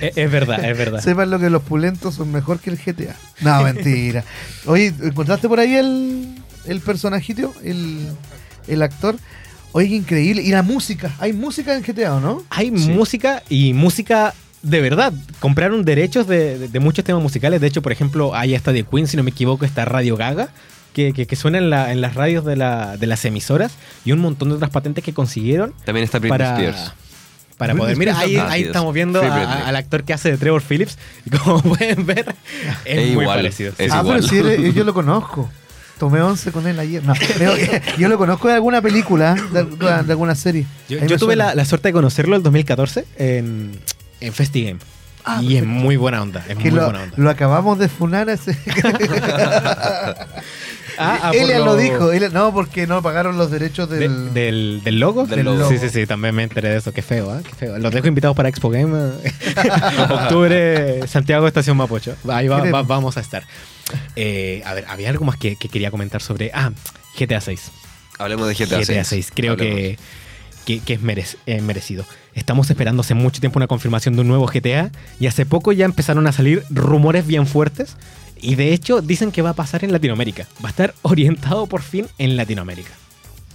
Es, 0.00 0.16
es 0.16 0.30
verdad, 0.30 0.64
es 0.64 0.76
verdad. 0.78 1.00
Sépanlo 1.00 1.38
que 1.38 1.50
los 1.50 1.62
Pulentos 1.62 2.14
son 2.14 2.30
mejor 2.32 2.60
que 2.60 2.70
el 2.70 2.76
GTA. 2.78 3.16
No, 3.40 3.62
mentira. 3.64 4.24
Oye, 4.66 4.92
¿encontraste 5.02 5.48
por 5.48 5.60
ahí 5.60 5.74
el, 5.74 6.34
el 6.66 6.80
personajito? 6.80 7.52
El, 7.62 8.08
el 8.68 8.82
actor. 8.82 9.16
Oye, 9.72 9.88
qué 9.88 9.94
increíble. 9.96 10.42
Y 10.42 10.50
la 10.50 10.62
música. 10.62 11.12
¿Hay 11.18 11.32
música 11.32 11.76
en 11.76 11.82
GTA 11.82 12.14
o 12.14 12.20
no? 12.20 12.44
Hay 12.50 12.68
Sí. 12.76 12.90
música 12.90 13.42
y 13.48 13.72
música 13.72 14.32
de 14.62 14.80
verdad. 14.80 15.12
Compraron 15.40 15.84
derechos 15.84 16.26
de, 16.26 16.58
de- 16.58 16.68
de 16.68 16.80
muchos 16.80 17.04
temas 17.04 17.22
musicales. 17.22 17.60
De 17.60 17.66
hecho, 17.66 17.82
por 17.82 17.92
ejemplo, 17.92 18.34
hay 18.34 18.54
hasta 18.54 18.72
de 18.72 18.84
Queen, 18.84 19.08
si 19.08 19.16
no 19.16 19.22
me 19.22 19.30
equivoco, 19.30 19.64
está 19.64 19.84
Radio 19.84 20.16
Gaga. 20.16 20.48
Que, 20.94 21.12
que, 21.12 21.26
que 21.26 21.36
suena 21.36 21.58
en, 21.58 21.68
la- 21.68 21.92
en 21.92 22.00
las 22.00 22.14
radios 22.14 22.44
de, 22.46 22.56
la- 22.56 22.96
de 22.96 23.06
las 23.06 23.22
emisoras 23.26 23.72
y 24.06 24.12
un 24.12 24.20
montón 24.20 24.48
de 24.48 24.54
otras 24.54 24.70
patentes 24.70 25.04
que 25.04 25.12
consiguieron 25.12 25.74
También 25.84 26.04
está 26.04 26.18
Britney 26.18 26.38
para, 26.38 26.54
Spears. 26.54 26.92
para 27.58 27.74
poder. 27.74 27.96
Mira, 27.98 28.18
ahí, 28.18 28.36
estamos 28.62 28.94
viendo 28.94 29.20
a- 29.22 29.68
al 29.68 29.76
actor 29.76 30.04
que 30.04 30.14
hace 30.14 30.30
de 30.30 30.38
Trevor 30.38 30.62
Phillips 30.62 30.96
y 31.26 31.30
como 31.36 31.60
pueden 31.62 32.06
ver, 32.06 32.34
es, 32.86 32.96
Es 32.98 33.00
muy 33.12 33.22
igual, 33.22 33.38
parecido. 33.38 33.72
es 33.76 33.92
ah, 33.92 34.00
igual. 34.00 34.16
pero 34.20 34.28
sí, 34.28 34.38
él- 34.38 34.72
yo 34.72 34.84
lo 34.84 34.94
conozco. 34.94 35.50
Tomé 35.98 36.20
11 36.20 36.50
con 36.50 36.66
él 36.66 36.76
ayer. 36.80 37.04
No, 37.04 37.12
eh, 37.14 37.80
yo 37.98 38.08
lo 38.08 38.18
conozco 38.18 38.48
de 38.48 38.54
alguna 38.54 38.82
película, 38.82 39.34
de, 39.52 39.64
de 39.64 40.12
alguna 40.12 40.34
serie. 40.34 40.66
Yo, 40.88 40.98
tuve 41.18 41.36
la, 41.36 41.54
la 41.54 41.64
suerte 41.64 41.88
de 41.88 41.92
conocerlo 41.92 42.34
el 42.34 42.42
2014 42.42 43.04
en, 43.16 43.78
en 44.20 44.32
FestiGame. 44.32 44.80
Ah, 45.24 45.40
y 45.40 45.56
es 45.56 45.64
muy 45.64 45.96
buena 45.96 46.20
onda. 46.20 46.44
Es 46.48 46.56
que 46.58 46.70
muy 46.70 46.80
lo, 46.80 46.84
buena 46.86 47.02
onda. 47.04 47.14
lo 47.16 47.30
acabamos 47.30 47.78
de 47.78 47.88
funar 47.88 48.28
a 48.28 48.32
ese. 48.32 48.58
Ah, 50.98 51.18
ah, 51.22 51.30
Ella 51.34 51.58
lo 51.58 51.64
lo- 51.66 51.76
dijo. 51.76 52.10
No, 52.32 52.52
porque 52.52 52.86
no 52.86 53.02
pagaron 53.02 53.36
los 53.38 53.50
derechos 53.50 53.88
de- 53.90 53.98
del. 53.98 54.32
del, 54.34 54.80
del 54.84 55.00
logo. 55.00 55.26
Del 55.26 55.44
logo. 55.44 55.68
Sí, 55.68 55.78
sí, 55.78 55.88
sí, 55.88 56.06
también 56.06 56.34
me 56.34 56.42
enteré 56.44 56.68
de 56.70 56.76
eso. 56.78 56.92
Qué 56.92 57.02
feo, 57.02 57.36
¿eh? 57.36 57.42
Qué 57.46 57.54
feo. 57.54 57.78
Los 57.78 57.92
dejo 57.92 58.06
invitados 58.06 58.36
para 58.36 58.48
Expo 58.48 58.70
Game. 58.70 58.92
eh. 59.24 59.32
Octubre, 60.10 61.06
Santiago, 61.06 61.46
Estación 61.46 61.76
Mapocho. 61.76 62.16
Ahí 62.28 62.48
va- 62.48 62.82
vamos 62.82 63.16
a 63.16 63.20
estar. 63.20 63.44
Eh, 64.16 64.62
a 64.64 64.74
ver, 64.74 64.84
había 64.88 65.10
algo 65.10 65.24
más 65.24 65.36
que, 65.36 65.56
que 65.56 65.68
quería 65.68 65.90
comentar 65.90 66.22
sobre. 66.22 66.50
Ah, 66.54 66.70
GTA 67.18 67.40
6. 67.40 67.70
Hablemos 68.18 68.48
de 68.48 68.54
GTA, 68.54 68.80
GTA 68.80 69.04
6. 69.04 69.32
Creo 69.34 69.56
que, 69.56 69.98
que, 70.64 70.80
que 70.80 70.94
es 70.94 71.02
merec- 71.02 71.36
eh, 71.46 71.60
merecido. 71.60 72.04
Estamos 72.34 72.68
esperando 72.70 73.02
hace 73.02 73.14
mucho 73.14 73.40
tiempo 73.40 73.58
una 73.58 73.66
confirmación 73.66 74.14
de 74.14 74.22
un 74.22 74.28
nuevo 74.28 74.46
GTA 74.46 74.90
y 75.20 75.26
hace 75.26 75.46
poco 75.46 75.72
ya 75.72 75.84
empezaron 75.84 76.26
a 76.26 76.32
salir 76.32 76.64
rumores 76.70 77.26
bien 77.26 77.46
fuertes 77.46 77.96
y 78.40 78.54
de 78.54 78.72
hecho 78.72 79.00
dicen 79.00 79.32
que 79.32 79.42
va 79.42 79.50
a 79.50 79.54
pasar 79.54 79.84
en 79.84 79.92
Latinoamérica. 79.92 80.46
Va 80.62 80.68
a 80.68 80.70
estar 80.70 80.94
orientado 81.02 81.66
por 81.66 81.82
fin 81.82 82.06
en 82.18 82.36
Latinoamérica. 82.36 82.90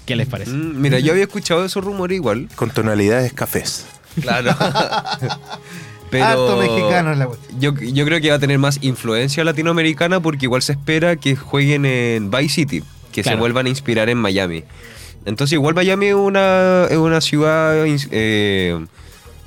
¿Qué 0.05 0.15
les 0.15 0.27
parece? 0.27 0.51
Mm, 0.51 0.81
mira, 0.81 0.99
yo 0.99 1.11
había 1.11 1.23
escuchado 1.23 1.63
esos 1.63 1.83
rumores 1.83 2.15
igual. 2.15 2.49
Con 2.55 2.71
tonalidades 2.71 3.33
cafés. 3.33 3.85
Claro. 4.21 4.55
Pero 6.09 6.25
Harto 6.25 6.57
mexicano 6.57 7.11
es 7.11 7.17
la 7.19 7.27
cuestión. 7.27 7.61
yo, 7.61 7.73
yo 7.75 8.05
creo 8.05 8.19
que 8.19 8.29
va 8.29 8.37
a 8.37 8.39
tener 8.39 8.57
más 8.57 8.79
influencia 8.81 9.43
latinoamericana 9.43 10.19
porque 10.19 10.47
igual 10.47 10.63
se 10.63 10.71
espera 10.71 11.15
que 11.17 11.35
jueguen 11.35 11.85
en 11.85 12.31
Vice 12.31 12.49
City, 12.49 12.83
que 13.11 13.23
se 13.23 13.35
vuelvan 13.35 13.67
a 13.67 13.69
inspirar 13.69 14.09
en 14.09 14.17
Miami. 14.17 14.63
Entonces 15.25 15.53
igual 15.53 15.75
Miami 15.75 16.07
es 16.07 16.15
una, 16.15 16.87
es 16.89 16.97
una 16.97 17.21
ciudad 17.21 17.85
eh, 17.85 18.85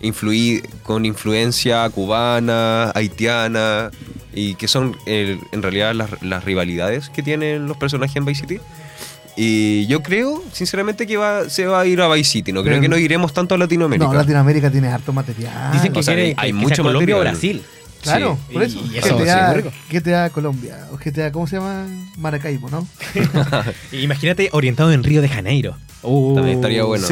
influi- 0.03 0.63
con 0.83 1.05
influencia 1.07 1.89
cubana, 1.91 2.91
haitiana, 2.95 3.91
y 4.35 4.55
que 4.55 4.69
son 4.69 4.97
eh, 5.07 5.39
en 5.53 5.63
realidad 5.63 5.95
las, 5.95 6.11
las 6.23 6.45
rivalidades 6.45 7.09
que 7.11 7.23
tienen 7.23 7.67
los 7.67 7.77
personajes 7.77 8.17
en 8.17 8.25
Vice 8.25 8.43
City. 8.43 8.61
Y 9.37 9.87
yo 9.87 10.03
creo, 10.03 10.43
sinceramente, 10.53 11.07
que 11.07 11.17
va, 11.17 11.49
se 11.49 11.67
va 11.67 11.81
a 11.81 11.87
ir 11.87 12.01
a 12.03 12.09
Vice 12.09 12.31
City. 12.31 12.53
No 12.53 12.61
creo 12.63 12.73
Pero- 12.75 12.83
que 12.83 12.89
no 12.89 12.99
iremos 12.99 13.33
tanto 13.33 13.55
a 13.55 13.59
Latinoamérica. 13.59 14.07
No, 14.07 14.13
Latinoamérica 14.13 14.71
tiene 14.71 14.89
harto 14.89 15.13
material. 15.13 15.73
Dicen 15.73 15.93
que 15.93 16.01
o 16.01 16.03
sea, 16.03 16.15
quiere 16.15 16.29
hay- 16.31 16.35
hay 16.37 16.51
que 16.51 16.55
mucho 16.55 16.75
sea 16.77 16.85
Colombia 16.85 17.17
o 17.17 17.19
material. 17.25 17.35
Brasil. 17.35 17.63
Claro, 18.03 18.39
Sí. 18.49 18.53
por 18.53 18.63
eso. 18.63 18.81
Y 18.93 18.99
eso 18.99 19.17
GTA, 19.17 19.55
sí. 19.55 19.71
GTA 19.99 20.31
Colombia. 20.31 20.89
O 20.93 20.97
GTA, 20.99 21.31
¿cómo 21.33 21.47
se 21.47 21.57
llama? 21.57 21.87
Maracaibo, 22.19 22.69
¿no? 22.69 22.87
Imagínate 23.93 24.49
orientado 24.53 24.93
en 24.93 25.03
Río 25.05 25.23
de 25.23 25.29
Janeiro. 25.29 25.77
Uh, 26.03 26.35
También 26.35 26.57
estaría 26.59 26.83
bueno. 26.85 27.07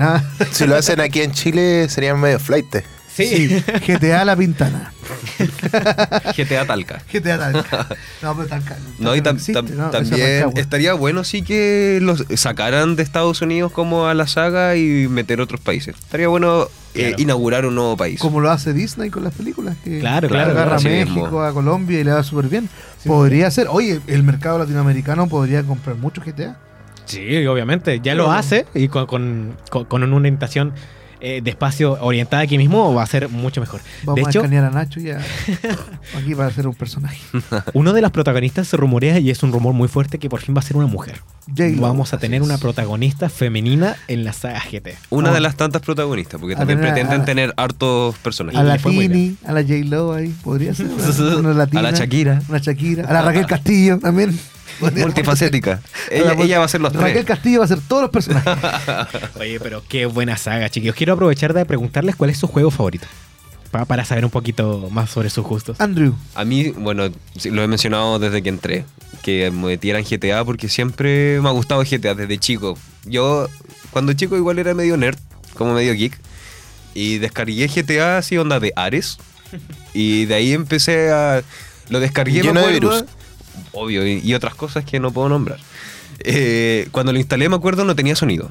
Ah. 0.00 0.22
Si 0.50 0.66
lo 0.66 0.76
hacen 0.76 1.00
aquí 1.00 1.20
en 1.20 1.32
Chile, 1.32 1.88
serían 1.88 2.20
medio 2.20 2.40
flight. 2.40 2.76
Sí. 3.14 3.26
Sí, 3.48 3.64
GTA 3.86 4.24
La 4.24 4.34
Pintana. 4.36 4.92
GTA 6.36 6.66
Talca. 6.66 7.02
GTA 7.12 7.38
Talca. 7.38 7.86
No, 8.22 8.36
pero 8.36 8.48
Talca. 8.48 8.76
No, 8.98 9.14
y 9.16 9.20
tam- 9.20 9.34
existe, 9.34 9.60
tam- 9.60 9.70
¿no? 9.70 9.90
También 9.90 10.50
estaría 10.56 10.94
bueno 10.94 11.24
sí 11.24 11.42
que 11.42 11.98
los 12.00 12.24
sacaran 12.36 12.96
de 12.96 13.02
Estados 13.02 13.42
Unidos 13.42 13.72
como 13.72 14.06
a 14.06 14.14
la 14.14 14.26
saga 14.26 14.76
y 14.76 15.08
meter 15.08 15.40
otros 15.40 15.60
países. 15.60 15.96
Estaría 15.98 16.28
bueno 16.28 16.68
eh, 16.94 17.14
inaugurar 17.18 17.66
un 17.66 17.74
nuevo 17.74 17.96
país. 17.96 18.20
Como 18.20 18.40
lo 18.40 18.50
hace 18.50 18.72
Disney 18.72 19.10
con 19.10 19.24
las 19.24 19.34
películas. 19.34 19.76
Que 19.84 20.00
Claro, 20.00 20.28
claro, 20.28 20.52
Agarra 20.52 20.76
a 20.76 20.80
México, 20.80 21.20
mismo. 21.22 21.42
a 21.42 21.52
Colombia 21.52 22.00
y 22.00 22.04
le 22.04 22.12
va 22.12 22.22
súper 22.22 22.46
bien. 22.48 22.68
Podría 23.04 23.50
ser. 23.50 23.66
Oye, 23.70 24.00
el 24.06 24.22
mercado 24.22 24.58
latinoamericano 24.58 25.28
podría 25.28 25.62
comprar 25.64 25.96
mucho 25.96 26.22
GTA. 26.24 26.56
Sí, 27.04 27.44
obviamente. 27.46 28.00
Ya 28.02 28.14
lo 28.14 28.30
hace 28.30 28.66
y 28.74 28.88
con, 28.88 29.06
con- 29.06 29.56
con- 29.70 29.84
con 29.86 30.02
una 30.02 30.16
orientación 30.16 30.72
eh, 31.22 31.40
de 31.42 31.50
espacio 31.50 31.96
orientada 32.00 32.42
aquí 32.42 32.58
mismo 32.58 32.92
va 32.92 33.02
a 33.02 33.06
ser 33.06 33.28
mucho 33.28 33.60
mejor. 33.60 33.80
Vamos 34.04 34.16
de 34.16 34.26
a 34.26 34.28
hecho, 34.28 34.40
escanear 34.40 34.64
a 34.64 34.70
Nacho 34.70 35.00
ya. 35.00 35.20
Aquí 36.18 36.34
para 36.34 36.48
hacer 36.48 36.66
un 36.66 36.74
personaje. 36.74 37.18
uno 37.74 37.92
de 37.92 38.02
los 38.02 38.10
protagonistas 38.10 38.66
se 38.68 38.76
rumorea 38.76 39.18
y 39.18 39.30
es 39.30 39.42
un 39.42 39.52
rumor 39.52 39.72
muy 39.72 39.88
fuerte 39.88 40.18
que 40.18 40.28
por 40.28 40.40
fin 40.40 40.54
va 40.54 40.58
a 40.60 40.62
ser 40.62 40.76
una 40.76 40.86
mujer. 40.86 41.20
Vamos 41.78 42.12
a 42.12 42.18
tener 42.18 42.42
una 42.42 42.58
protagonista 42.58 43.28
femenina 43.28 43.96
en 44.08 44.24
la 44.24 44.32
saga 44.32 44.60
GT. 44.70 44.96
Una 45.10 45.30
Ah. 45.30 45.34
de 45.34 45.40
las 45.40 45.56
tantas 45.56 45.80
protagonistas, 45.82 46.40
porque 46.40 46.54
A 46.54 46.58
también 46.58 46.78
tener 46.80 46.90
a- 46.90 46.94
pretenden 46.94 47.20
a- 47.20 47.24
tener 47.24 47.54
hartos 47.56 48.16
personajes. 48.18 48.58
A 48.60 48.62
la 48.64 48.78
Tini, 48.78 49.36
a 49.46 49.52
la 49.52 49.62
J-Lo 49.62 50.12
ahí, 50.12 50.28
podría 50.42 50.74
ser. 50.74 50.86
Una, 50.86 51.36
una 51.38 51.54
latina, 51.54 51.80
a 51.80 51.82
la 51.84 51.90
Shakira. 51.92 52.42
Una 52.48 52.58
Shakira. 52.58 53.08
A 53.08 53.12
la 53.12 53.22
Raquel 53.22 53.46
Castillo 53.46 53.98
también. 53.98 54.38
Multifacética. 54.90 55.80
ella, 56.10 56.34
La- 56.34 56.42
ella 56.44 56.58
va 56.58 56.64
a 56.64 56.68
ser 56.68 56.80
los 56.80 56.92
Raquel 56.92 57.12
tres. 57.12 57.24
Castillo 57.26 57.58
va 57.60 57.64
a 57.64 57.68
ser 57.68 57.80
todos 57.86 58.02
los 58.02 58.10
personajes. 58.10 58.56
Oye, 59.40 59.60
pero 59.60 59.82
qué 59.88 60.06
buena 60.06 60.36
saga, 60.36 60.68
chiquillos. 60.68 60.96
Quiero 60.96 61.14
aprovechar 61.14 61.54
de 61.54 61.64
preguntarles 61.64 62.16
cuál 62.16 62.30
es 62.30 62.38
su 62.38 62.46
juego 62.46 62.70
favorito. 62.70 63.06
Pa- 63.70 63.84
para 63.86 64.04
saber 64.04 64.24
un 64.24 64.30
poquito 64.30 64.88
más 64.90 65.10
sobre 65.10 65.30
sus 65.30 65.44
gustos. 65.44 65.80
Andrew, 65.80 66.14
A 66.34 66.44
mí, 66.44 66.70
bueno, 66.70 67.08
lo 67.44 67.62
he 67.62 67.68
mencionado 67.68 68.18
desde 68.18 68.42
que 68.42 68.48
entré, 68.50 68.84
que 69.22 69.50
me 69.50 69.68
metieran 69.68 70.02
GTA 70.04 70.44
porque 70.44 70.68
siempre 70.68 71.40
me 71.40 71.48
ha 71.48 71.52
gustado 71.52 71.82
GTA 71.82 72.14
desde 72.14 72.36
chico. 72.38 72.76
Yo, 73.06 73.48
cuando 73.90 74.12
chico 74.12 74.36
igual 74.36 74.58
era 74.58 74.74
medio 74.74 74.96
nerd, 74.98 75.16
como 75.54 75.72
medio 75.74 75.94
geek, 75.94 76.18
y 76.94 77.16
descargué 77.18 77.66
GTA 77.68 78.18
así 78.18 78.36
onda 78.36 78.60
de 78.60 78.72
Ares, 78.76 79.16
y 79.94 80.26
de 80.26 80.34
ahí 80.34 80.52
empecé 80.52 81.10
a... 81.10 81.42
Lo 81.88 81.98
descargué, 82.00 82.42
Lleno 82.42 82.60
de 82.60 82.66
acuerdo, 82.76 82.90
virus. 82.90 83.04
Obvio, 83.72 84.06
y, 84.06 84.20
y 84.22 84.34
otras 84.34 84.54
cosas 84.54 84.84
que 84.84 85.00
no 85.00 85.10
puedo 85.12 85.28
nombrar. 85.28 85.58
Eh, 86.20 86.88
cuando 86.92 87.12
lo 87.12 87.18
instalé, 87.18 87.48
me 87.48 87.56
acuerdo, 87.56 87.84
no 87.84 87.94
tenía 87.96 88.16
sonido. 88.16 88.50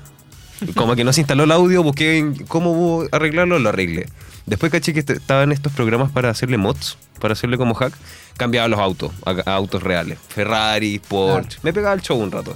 Como 0.76 0.96
que 0.96 1.04
no 1.04 1.12
se 1.14 1.22
instaló 1.22 1.44
el 1.46 1.52
audio, 1.52 1.82
busqué 1.84 2.32
cómo 2.48 3.04
arreglarlo, 3.12 3.58
lo 3.60 3.70
arreglé. 3.70 4.08
Después 4.46 4.72
caché 4.72 4.94
que 4.94 5.00
est- 5.00 5.10
estaban 5.10 5.52
estos 5.52 5.72
programas 5.74 6.12
para 6.12 6.30
hacerle 6.30 6.58
mods, 6.58 6.98
para 7.20 7.34
hacerle 7.34 7.58
como 7.58 7.74
hack. 7.74 7.94
Cambiaba 8.38 8.68
los 8.68 8.80
autos, 8.80 9.12
a, 9.26 9.32
a 9.50 9.56
autos 9.56 9.82
reales. 9.84 10.18
Ferrari, 10.30 11.00
Porsche. 11.00 11.60
Me 11.64 11.74
pegaba 11.74 11.94
el 11.96 12.02
show 12.02 12.18
un 12.20 12.32
rato. 12.32 12.56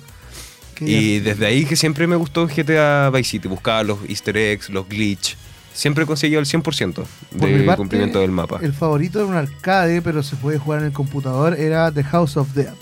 ¿qué- 0.75 0.85
Y 0.85 1.19
desde 1.19 1.45
ahí 1.47 1.65
que 1.65 1.75
siempre 1.75 2.05
me 2.07 2.15
gustó 2.15 2.47
GTA 2.47 3.09
Vice 3.11 3.29
City. 3.31 3.47
Buscaba 3.47 3.83
los 3.83 3.97
easter 4.07 4.35
eggs, 4.37 4.69
los 4.69 4.87
glitch. 4.87 5.35
Siempre 5.75 6.05
conseguía 6.05 6.39
el 6.39 6.45
100% 6.45 6.93
por 7.37 7.49
mi 7.49 7.51
de 7.57 7.63
parte, 7.65 7.77
cumplimiento 7.77 8.19
del 8.21 8.31
mapa. 8.31 8.59
El 8.61 8.73
favorito 8.73 9.19
era 9.19 9.27
un 9.27 9.35
arcade, 9.35 10.01
pero 10.01 10.23
se 10.23 10.37
puede 10.37 10.57
jugar 10.57 10.79
en 10.79 10.85
el 10.87 10.93
computador, 10.93 11.59
era 11.59 11.91
The 11.91 12.03
House 12.05 12.37
of 12.37 12.53
Dead. 12.53 12.73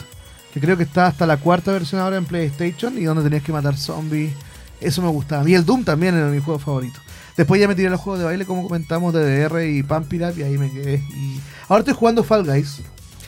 Que 0.53 0.59
creo 0.59 0.77
que 0.77 0.83
está 0.83 1.07
hasta 1.07 1.25
la 1.25 1.37
cuarta 1.37 1.71
versión 1.71 1.99
ahora 1.99 2.17
en 2.17 2.25
PlayStation 2.25 2.95
y 2.99 3.05
donde 3.05 3.23
tenías 3.23 3.41
que 3.41 3.51
matar 3.51 3.75
zombies. 3.75 4.31
Eso 4.79 5.01
me 5.01 5.07
gustaba. 5.09 5.49
Y 5.49 5.55
el 5.55 5.65
Doom 5.65 5.83
también 5.83 6.13
era 6.15 6.27
mi 6.27 6.39
juego 6.39 6.59
favorito. 6.59 6.99
Después 7.35 7.59
ya 7.59 7.67
me 7.67 7.73
tiré 7.73 7.87
a 7.87 7.91
los 7.91 7.99
juegos 7.99 8.19
de 8.19 8.25
baile, 8.25 8.45
como 8.45 8.61
comentamos, 8.61 9.11
DDR 9.11 9.65
y 9.65 9.81
Up, 9.81 10.37
y 10.37 10.43
ahí 10.43 10.57
me 10.59 10.69
quedé. 10.71 11.03
Y 11.15 11.39
ahora 11.67 11.79
estoy 11.79 11.95
jugando 11.95 12.23
Fall 12.23 12.45
Guys. 12.45 12.81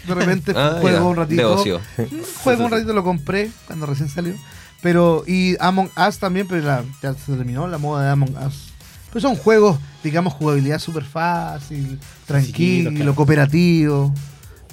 De 0.08 0.13
repente 0.13 0.54
Ah, 0.56 0.78
juego 0.80 0.97
ya, 0.97 1.04
un 1.04 1.15
ratito. 1.15 1.54
Ocio. 1.56 1.82
Juego 2.43 2.65
un 2.65 2.71
ratito, 2.71 2.93
lo 2.93 3.04
compré 3.04 3.49
cuando 3.65 3.88
recién 3.88 4.10
salió. 4.10 4.36
Pero, 4.84 5.23
y 5.25 5.56
Among 5.60 5.89
Us 6.08 6.19
también, 6.19 6.47
pero 6.47 6.63
la- 6.63 6.84
ya 7.01 7.15
se 7.15 7.34
terminó 7.34 7.67
la 7.67 7.80
moda 7.80 8.04
de 8.06 8.12
Among 8.12 8.36
Us. 8.45 8.74
Pero 9.15 9.30
son 9.30 9.38
juegos, 9.38 9.78
digamos, 10.04 10.34
jugabilidad 10.34 10.78
súper 10.78 11.06
fácil, 11.06 12.01
tranquilo, 12.25 12.91
claro. 12.91 13.15
cooperativo. 13.15 14.13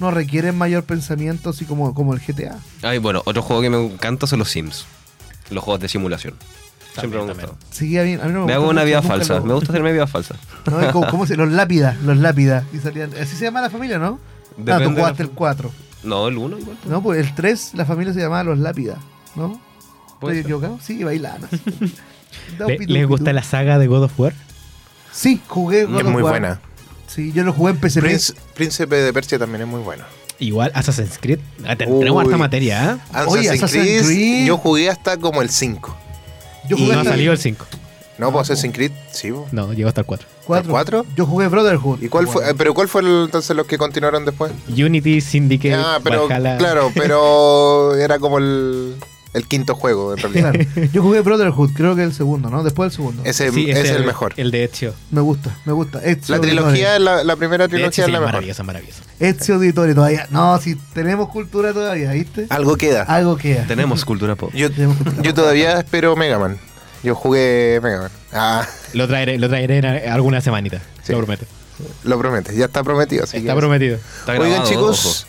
No 0.01 0.11
requieren 0.11 0.57
mayor 0.57 0.83
pensamiento, 0.83 1.51
así 1.51 1.63
como, 1.63 1.93
como 1.93 2.13
el 2.13 2.19
GTA. 2.19 2.57
Ay, 2.81 2.97
bueno, 2.97 3.21
otro 3.25 3.41
juego 3.41 3.61
que 3.61 3.69
me 3.69 3.81
encanta 3.85 4.27
son 4.27 4.39
los 4.39 4.49
Sims. 4.51 4.85
Los 5.49 5.63
juegos 5.63 5.79
de 5.79 5.87
simulación. 5.87 6.33
Siempre 6.99 7.21
me 7.21 7.27
gustado. 7.31 7.55
Sí, 7.71 7.97
a 7.97 8.03
mí, 8.03 8.15
a 8.15 8.25
mí 8.25 8.33
no 8.33 8.41
me, 8.41 8.45
Me 8.47 8.51
gusta 8.51 8.53
hago 8.55 8.69
una 8.69 8.83
vida 8.83 9.01
falsa. 9.01 9.35
lo- 9.35 9.45
Me 9.45 9.53
gusta 9.53 9.71
hacerme 9.71 9.93
vida 9.93 10.07
falsa. 10.07 10.35
No, 10.69 10.81
es 10.81 10.91
como- 10.91 11.07
¿Cómo 11.07 11.25
se 11.25 11.37
Los 11.37 11.49
lápidas, 11.49 11.95
los 12.01 12.17
lápidas. 12.17 12.65
Y 12.73 12.79
salían, 12.79 13.11
así 13.13 13.37
se 13.37 13.45
llama 13.45 13.61
la 13.61 13.69
familia, 13.69 13.97
¿no? 13.97 14.19
Ah, 14.19 14.55
Depende 14.57 14.83
tú 14.83 14.89
de 14.89 14.95
la 14.95 15.01
jugaste 15.03 15.23
el 15.23 15.29
fa- 15.29 15.35
4. 15.35 15.71
No, 16.03 16.27
el 16.27 16.37
1 16.37 16.59
igual. 16.59 16.77
No, 16.89 17.01
pues 17.01 17.25
el 17.25 17.33
3, 17.33 17.75
la 17.75 17.85
familia 17.85 18.13
se 18.13 18.19
llamaba 18.19 18.43
Los 18.43 18.59
Lápidas, 18.59 18.97
¿no? 19.37 19.57
¿Estoy 20.15 20.39
equivocado? 20.39 20.79
Sí, 20.81 21.01
bailan. 21.01 21.37
¿Le- 22.67 22.77
¿Les 22.87 23.07
gusta 23.07 23.33
la 23.33 23.43
saga 23.43 23.77
de 23.79 23.87
God 23.87 24.03
of 24.03 24.19
War? 24.19 24.33
Sí, 25.11 25.41
jugué 25.47 25.85
God 25.85 25.99
Es 25.99 26.05
of 26.05 26.11
muy 26.11 26.23
War. 26.23 26.33
buena. 26.33 26.59
Sí, 27.07 27.31
yo 27.33 27.43
lo 27.43 27.53
jugué 27.53 27.71
en 27.73 27.77
PSP. 27.79 28.01
Prince- 28.01 28.33
Príncipe 28.55 28.95
de 28.95 29.13
Persia 29.13 29.37
también 29.37 29.61
es 29.61 29.67
muy 29.67 29.81
bueno. 29.81 30.03
Igual 30.39 30.71
Assassin's 30.73 31.17
Creed. 31.21 31.39
Ah. 31.65 31.75
Tenemos 31.75 32.23
harta 32.23 32.37
materia, 32.37 32.99
¿eh? 33.13 33.19
Oye, 33.27 33.49
Assassin's 33.49 33.71
Creed, 33.71 34.03
Creed. 34.05 34.45
yo 34.47 34.57
jugué 34.57 34.89
hasta 34.89 35.17
como 35.17 35.41
el 35.41 35.49
5. 35.49 35.95
Yo 36.67 36.75
Y 36.77 36.81
jugué 36.83 36.95
no 36.95 37.01
ha 37.01 37.03
salido 37.05 37.31
el 37.33 37.37
5. 37.37 37.65
No, 38.17 38.31
pues 38.31 38.49
Assassin's 38.49 38.73
Creed, 38.75 38.91
sí. 39.11 39.31
No, 39.51 39.73
llegó 39.73 39.89
hasta 39.89 40.01
el 40.01 40.07
4. 40.07 40.27
Cuatro. 40.45 40.71
cuatro? 40.71 41.05
Yo 41.15 41.25
jugué 41.25 41.47
Brotherhood. 41.47 42.01
¿Y 42.01 42.09
cuál 42.09 42.27
fue? 42.27 42.41
Bueno. 42.43 42.57
pero 42.57 42.73
cuál 42.73 42.87
fue 42.89 43.01
el- 43.01 43.23
entonces 43.25 43.55
los 43.55 43.65
que 43.65 43.77
continuaron 43.77 44.25
después? 44.25 44.51
Unity, 44.69 45.21
Syndicate, 45.21 45.75
Ah, 45.75 45.99
pero 46.03 46.27
Valhalla. 46.27 46.57
claro, 46.57 46.91
pero 46.93 47.95
era 47.99 48.19
como 48.19 48.39
el, 48.39 48.95
el 49.33 49.47
quinto 49.47 49.75
juego 49.75 50.13
en 50.13 50.19
realidad. 50.19 50.53
Claro. 50.53 50.89
Yo 50.93 51.01
jugué 51.01 51.21
Brotherhood, 51.21 51.71
creo 51.73 51.95
que 51.95 52.03
el 52.03 52.13
segundo, 52.13 52.49
¿no? 52.49 52.63
Después 52.63 52.87
el 52.91 52.95
segundo. 52.95 53.21
Ese 53.25 53.51
Sí, 53.51 53.69
es 53.71 53.77
ese 53.79 53.95
el, 53.95 54.05
mejor. 54.05 54.33
El 54.37 54.51
de 54.51 54.63
Ezio. 54.63 54.93
Me 55.11 55.21
gusta, 55.21 55.55
me 55.65 55.73
gusta. 55.73 55.99
Ezio 56.03 56.35
la 56.35 56.41
trilogía, 56.41 56.99
la, 56.99 57.23
la 57.23 57.35
primera 57.35 57.67
trilogía 57.67 57.89
es 57.89 57.95
sí, 58.05 58.11
la 58.11 58.19
mejor. 58.19 58.25
maravillosa, 58.27 58.63
maravillosa. 58.63 59.01
Ezio 59.19 59.55
Auditore 59.55 59.95
todavía. 59.95 60.27
No, 60.29 60.59
si 60.59 60.75
tenemos 60.93 61.29
cultura 61.29 61.73
todavía, 61.73 62.11
¿viste? 62.11 62.45
Algo 62.49 62.75
queda. 62.77 63.03
Algo 63.03 63.37
queda. 63.37 63.65
Tenemos 63.65 64.05
cultura 64.05 64.35
pop. 64.35 64.51
Yo, 64.53 64.69
cultura. 64.71 65.21
yo 65.21 65.33
todavía 65.33 65.79
espero 65.79 66.15
Mega 66.15 66.37
Man. 66.39 66.57
Yo 67.03 67.15
jugué 67.15 67.79
Mega 67.83 68.01
Man. 68.01 68.11
Ah, 68.31 68.67
Lo 68.93 69.07
traeré, 69.07 69.37
lo 69.39 69.49
traeré 69.49 69.77
en 69.79 70.11
alguna 70.11 70.41
semanita. 70.41 70.79
Sí. 71.03 71.11
Lo 71.11 71.17
prometo. 71.19 71.45
lo 72.03 72.17
prometes, 72.19 72.55
ya 72.55 72.65
está 72.65 72.83
prometido. 72.83 73.23
Así 73.23 73.37
Está 73.37 73.53
que- 73.53 73.59
prometido. 73.59 73.95
Está 74.19 74.33
Oigan 74.33 74.49
grabado, 74.49 74.69
chicos, 74.69 75.27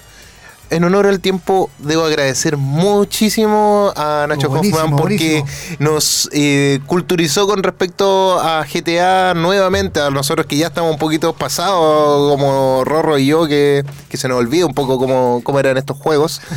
en 0.70 0.84
honor 0.84 1.06
al 1.06 1.20
tiempo 1.20 1.70
debo 1.78 2.04
agradecer 2.04 2.56
muchísimo 2.56 3.92
a 3.96 4.26
Nacho 4.28 4.48
Buenísimo, 4.48 4.78
Hoffman 4.78 4.96
porque 4.96 5.40
buenísimo. 5.42 5.76
nos 5.78 6.28
eh, 6.32 6.80
culturizó 6.86 7.46
con 7.46 7.62
respecto 7.62 8.40
a 8.40 8.64
GTA 8.64 9.34
nuevamente, 9.34 10.00
a 10.00 10.10
nosotros 10.10 10.46
que 10.46 10.56
ya 10.56 10.68
estamos 10.68 10.92
un 10.92 10.98
poquito 10.98 11.32
pasados, 11.34 12.30
como 12.30 12.82
Rorro 12.84 13.18
y 13.18 13.26
yo, 13.26 13.46
que, 13.46 13.84
que 14.08 14.16
se 14.16 14.28
nos 14.28 14.38
olvida 14.38 14.66
un 14.66 14.74
poco 14.74 14.98
cómo, 14.98 15.40
cómo 15.44 15.60
eran 15.60 15.76
estos 15.76 15.96
juegos. 15.96 16.40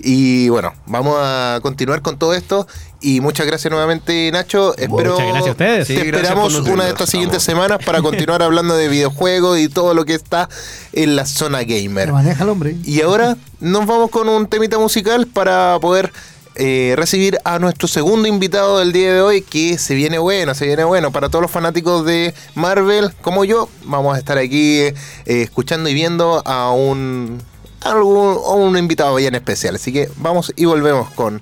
Y 0.00 0.48
bueno, 0.48 0.72
vamos 0.86 1.16
a 1.18 1.58
continuar 1.60 2.02
con 2.02 2.18
todo 2.18 2.32
esto. 2.32 2.68
Y 3.00 3.20
muchas 3.20 3.46
gracias 3.46 3.70
nuevamente, 3.70 4.30
Nacho. 4.32 4.76
Espero 4.76 5.12
Muchas 5.12 5.26
gracias 5.26 5.48
a 5.48 5.50
ustedes. 5.52 5.86
Te 5.86 6.06
esperamos 6.06 6.54
una 6.54 6.84
de 6.84 6.90
estas 6.90 7.08
siguientes 7.08 7.46
Vamos. 7.46 7.66
semanas 7.66 7.84
para 7.84 8.02
continuar 8.02 8.42
hablando 8.42 8.76
de 8.76 8.88
videojuegos 8.88 9.58
y 9.58 9.68
todo 9.68 9.94
lo 9.94 10.04
que 10.04 10.14
está 10.14 10.48
en 10.92 11.14
la 11.14 11.24
zona 11.24 11.62
gamer. 11.62 12.06
Se 12.06 12.12
maneja 12.12 12.42
el 12.42 12.50
hombre. 12.50 12.76
Y 12.84 13.00
ahora 13.02 13.36
nos 13.60 13.86
vamos 13.86 14.10
con 14.10 14.28
un 14.28 14.48
temita 14.48 14.78
musical 14.78 15.28
para 15.28 15.78
poder 15.80 16.12
eh, 16.56 16.94
recibir 16.96 17.38
a 17.44 17.60
nuestro 17.60 17.86
segundo 17.86 18.26
invitado 18.26 18.80
del 18.80 18.90
día 18.90 19.14
de 19.14 19.20
hoy, 19.20 19.42
que 19.42 19.78
se 19.78 19.94
viene 19.94 20.18
bueno, 20.18 20.56
se 20.56 20.66
viene 20.66 20.82
bueno. 20.82 21.12
Para 21.12 21.28
todos 21.28 21.42
los 21.42 21.52
fanáticos 21.52 22.04
de 22.04 22.34
Marvel, 22.56 23.12
como 23.20 23.44
yo, 23.44 23.68
vamos 23.84 24.16
a 24.16 24.18
estar 24.18 24.38
aquí 24.38 24.80
eh, 24.80 24.94
escuchando 25.26 25.88
y 25.88 25.94
viendo 25.94 26.42
a 26.44 26.72
un, 26.72 27.40
a 27.80 27.92
algún, 27.92 28.38
a 28.44 28.54
un 28.54 28.76
invitado 28.76 29.14
bien 29.14 29.36
especial. 29.36 29.76
Así 29.76 29.92
que 29.92 30.10
vamos 30.16 30.52
y 30.56 30.64
volvemos 30.64 31.10
con 31.10 31.40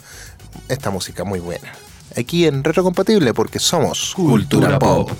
esta 0.69 0.91
música 0.91 1.25
muy 1.25 1.41
buena. 1.41 1.73
Aquí 2.17 2.47
en 2.47 2.65
Retrocompatible, 2.65 3.35
porque 3.35 3.59
somos 3.59 4.13
Cultura, 4.15 4.39
Cultura 4.41 4.79
Pop. 4.79 5.09
Pop. 5.09 5.19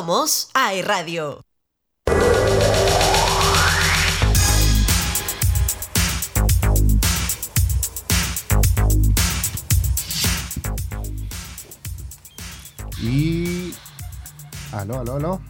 Somos 0.00 0.48
AE 0.54 0.80
Radio. 0.80 1.42
Y. 13.02 13.74
Aló, 14.72 15.00
aló, 15.00 15.16
aló. 15.16 15.40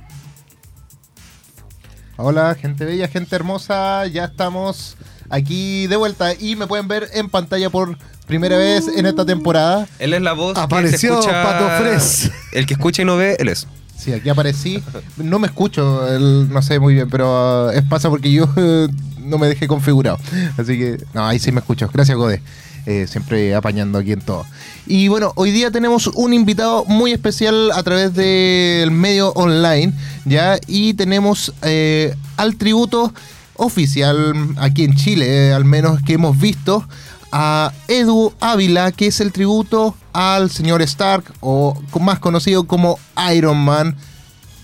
Hola, 2.16 2.56
gente 2.56 2.84
bella, 2.84 3.06
gente 3.06 3.36
hermosa. 3.36 4.04
Ya 4.08 4.24
estamos 4.24 4.96
aquí 5.28 5.86
de 5.86 5.94
vuelta 5.94 6.34
y 6.34 6.56
me 6.56 6.66
pueden 6.66 6.88
ver 6.88 7.08
en 7.12 7.30
pantalla 7.30 7.70
por 7.70 7.96
primera 8.26 8.56
vez 8.56 8.88
en 8.88 9.06
esta 9.06 9.24
temporada. 9.24 9.86
Él 10.00 10.12
es 10.12 10.22
la 10.22 10.32
voz 10.32 10.58
Apareció 10.58 11.18
que 11.18 11.22
se 11.22 11.28
escucha... 11.28 11.44
Pato 11.44 11.84
Fres. 11.84 12.32
El 12.52 12.66
que 12.66 12.74
escucha 12.74 13.02
y 13.02 13.04
no 13.04 13.16
ve, 13.16 13.36
él 13.38 13.46
es. 13.46 13.68
Sí, 14.00 14.12
aquí 14.12 14.28
aparecí. 14.30 14.82
No 15.18 15.38
me 15.38 15.46
escucho, 15.46 16.08
el- 16.08 16.48
no 16.50 16.62
sé 16.62 16.78
muy 16.80 16.94
bien, 16.94 17.08
pero 17.10 17.66
uh, 17.66 17.70
es 17.70 17.82
pasa 17.84 18.08
porque 18.08 18.32
yo 18.32 18.48
no 19.18 19.36
me 19.38 19.46
dejé 19.46 19.68
configurado. 19.68 20.18
Así 20.56 20.78
que, 20.78 21.04
no, 21.12 21.26
ahí 21.26 21.38
sí 21.38 21.52
me 21.52 21.60
escucho. 21.60 21.88
Gracias, 21.92 22.16
Gode. 22.16 22.40
Eh, 22.86 23.06
siempre 23.06 23.54
apañando 23.54 23.98
aquí 23.98 24.12
en 24.12 24.22
todo. 24.22 24.46
Y 24.86 25.08
bueno, 25.08 25.32
hoy 25.36 25.50
día 25.50 25.70
tenemos 25.70 26.06
un 26.06 26.32
invitado 26.32 26.86
muy 26.86 27.12
especial 27.12 27.70
a 27.72 27.82
través 27.82 28.14
del 28.14 28.90
medio 28.90 29.32
online, 29.34 29.92
¿ya? 30.24 30.56
Y 30.66 30.94
tenemos 30.94 31.52
eh, 31.60 32.14
al 32.38 32.56
tributo 32.56 33.12
oficial 33.56 34.32
aquí 34.56 34.84
en 34.84 34.96
Chile, 34.96 35.48
eh, 35.50 35.52
al 35.52 35.66
menos 35.66 36.00
que 36.02 36.14
hemos 36.14 36.38
visto, 36.40 36.88
a 37.32 37.72
Edu 37.88 38.32
Ávila, 38.40 38.92
que 38.92 39.06
es 39.06 39.20
el 39.20 39.32
tributo 39.32 39.94
al 40.12 40.50
señor 40.50 40.82
Stark, 40.82 41.32
o 41.40 41.80
más 42.00 42.18
conocido 42.18 42.64
como 42.64 42.98
Iron 43.32 43.58
Man. 43.58 43.96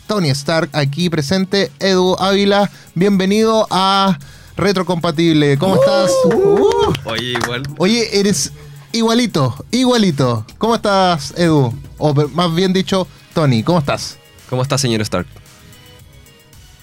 Tony 0.06 0.30
Stark 0.30 0.70
aquí 0.72 1.10
presente. 1.10 1.70
Edu 1.80 2.16
Ávila, 2.18 2.70
bienvenido 2.94 3.66
a 3.70 4.18
Retrocompatible. 4.56 5.58
¿Cómo 5.58 5.76
estás? 5.76 6.10
Uh. 6.24 6.92
Oye, 7.04 7.32
igual. 7.32 7.62
Oye, 7.78 8.18
eres 8.18 8.52
igualito, 8.92 9.54
igualito. 9.70 10.46
¿Cómo 10.58 10.76
estás, 10.76 11.34
Edu? 11.36 11.72
O 11.98 12.14
más 12.14 12.54
bien 12.54 12.72
dicho, 12.72 13.06
Tony, 13.34 13.62
¿cómo 13.62 13.78
estás? 13.78 14.18
¿Cómo 14.48 14.62
está, 14.62 14.78
señor 14.78 15.00
Stark? 15.00 15.26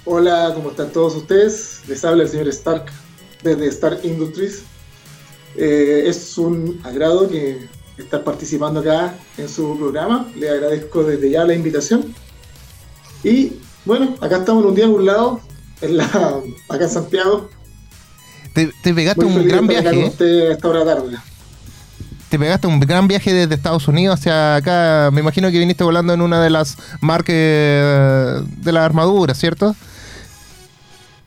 Hola, 0.05 0.51
¿cómo 0.53 0.71
están 0.71 0.91
todos 0.91 1.15
ustedes? 1.15 1.81
Les 1.87 2.03
habla 2.03 2.23
el 2.23 2.29
señor 2.29 2.49
Stark 2.49 2.91
desde 3.41 3.67
Stark 3.67 4.01
Industries. 4.03 4.63
Eh, 5.55 6.03
es 6.07 6.37
un 6.37 6.79
agrado 6.83 7.29
que 7.29 7.67
estar 7.97 8.23
participando 8.23 8.79
acá 8.79 9.15
en 9.37 9.47
su 9.49 9.77
programa. 9.77 10.27
Le 10.35 10.49
agradezco 10.49 11.03
desde 11.03 11.29
ya 11.29 11.43
la 11.43 11.53
invitación. 11.53 12.13
Y 13.23 13.53
bueno, 13.85 14.15
acá 14.21 14.37
estamos 14.37 14.63
en 14.63 14.69
un 14.69 14.75
día 14.75 14.87
lado 14.87 15.41
en 15.81 15.97
la, 15.97 16.05
acá 16.69 16.83
en 16.83 16.89
Santiago. 16.89 17.49
Te, 18.53 18.71
te 18.83 18.93
pegaste 18.93 19.25
Muy 19.25 19.43
un 19.43 19.47
gran 19.47 19.67
viaje. 19.67 20.01
¿eh? 20.01 20.07
usted 20.07 20.49
a 20.49 20.53
esta 20.53 20.67
hora 20.67 20.85
tarde. 20.85 21.17
Te 22.29 22.39
pegaste 22.39 22.65
un 22.65 22.79
gran 22.79 23.07
viaje 23.07 23.31
desde 23.31 23.53
Estados 23.53 23.87
Unidos 23.87 24.19
hacia 24.19 24.55
acá. 24.55 25.11
Me 25.11 25.21
imagino 25.21 25.51
que 25.51 25.59
viniste 25.59 25.83
volando 25.83 26.13
en 26.13 26.21
una 26.21 26.41
de 26.41 26.49
las 26.49 26.77
marcas 26.99 27.35
eh, 27.37 28.41
de 28.57 28.71
la 28.71 28.85
armadura, 28.85 29.35
¿cierto? 29.35 29.75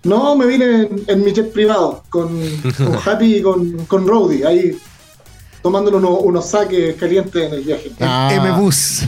No, 0.06 0.36
me 0.36 0.46
vine 0.46 0.64
en, 0.64 1.02
en 1.06 1.24
mi 1.24 1.32
jet 1.32 1.52
privado 1.52 2.02
con, 2.08 2.28
con 2.76 2.98
Happy 3.04 3.36
y 3.36 3.42
con, 3.42 3.86
con 3.86 4.06
Rowdy, 4.06 4.44
ahí 4.44 4.78
tomándole 5.62 5.96
unos, 5.96 6.18
unos 6.22 6.46
saques 6.46 6.94
calientes 6.94 7.42
en 7.42 7.54
el 7.54 7.64
viaje. 7.64 7.90
Ah. 8.00 8.30
M-Bus. 8.32 9.02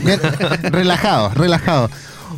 Relajado, 0.63 1.29
relajado. 1.33 1.89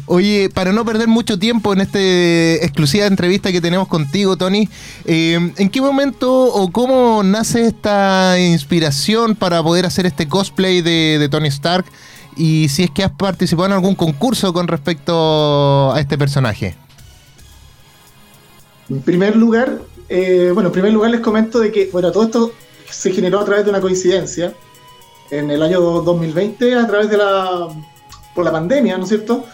Oye, 0.05 0.49
para 0.53 0.71
no 0.71 0.85
perder 0.85 1.07
mucho 1.07 1.39
tiempo 1.39 1.73
en 1.73 1.81
esta 1.81 1.99
exclusiva 1.99 3.05
entrevista 3.05 3.51
que 3.51 3.61
tenemos 3.61 3.87
contigo, 3.87 4.37
Tony, 4.37 4.69
eh, 5.05 5.53
¿en 5.57 5.69
qué 5.69 5.81
momento 5.81 6.31
o 6.31 6.71
cómo 6.71 7.23
nace 7.23 7.65
esta 7.65 8.39
inspiración 8.39 9.35
para 9.35 9.63
poder 9.63 9.85
hacer 9.85 10.05
este 10.05 10.27
cosplay 10.27 10.81
de, 10.81 11.17
de 11.19 11.29
Tony 11.29 11.47
Stark? 11.47 11.85
Y 12.37 12.69
si 12.69 12.83
es 12.83 12.91
que 12.91 13.03
has 13.03 13.11
participado 13.11 13.65
en 13.67 13.73
algún 13.73 13.95
concurso 13.95 14.53
con 14.53 14.67
respecto 14.67 15.93
a 15.93 15.99
este 15.99 16.17
personaje. 16.17 16.75
En 18.91 19.01
primer 19.03 19.37
lugar, 19.37 19.79
eh, 20.09 20.51
bueno, 20.53 20.67
en 20.67 20.73
primer 20.73 20.91
lugar 20.91 21.11
les 21.11 21.21
comento 21.21 21.59
de 21.61 21.71
que, 21.71 21.89
bueno, 21.93 22.11
todo 22.11 22.23
esto 22.23 22.51
se 22.89 23.11
generó 23.11 23.39
a 23.39 23.45
través 23.45 23.63
de 23.63 23.69
una 23.69 23.79
coincidencia. 23.79 24.53
En 25.29 25.49
el 25.49 25.61
año 25.63 25.79
2020, 25.79 26.75
a 26.75 26.85
través 26.87 27.09
de 27.09 27.15
la, 27.15 27.69
por 28.35 28.43
la 28.43 28.51
pandemia, 28.51 28.97
¿no 28.97 29.03
es 29.03 29.09
cierto? 29.09 29.45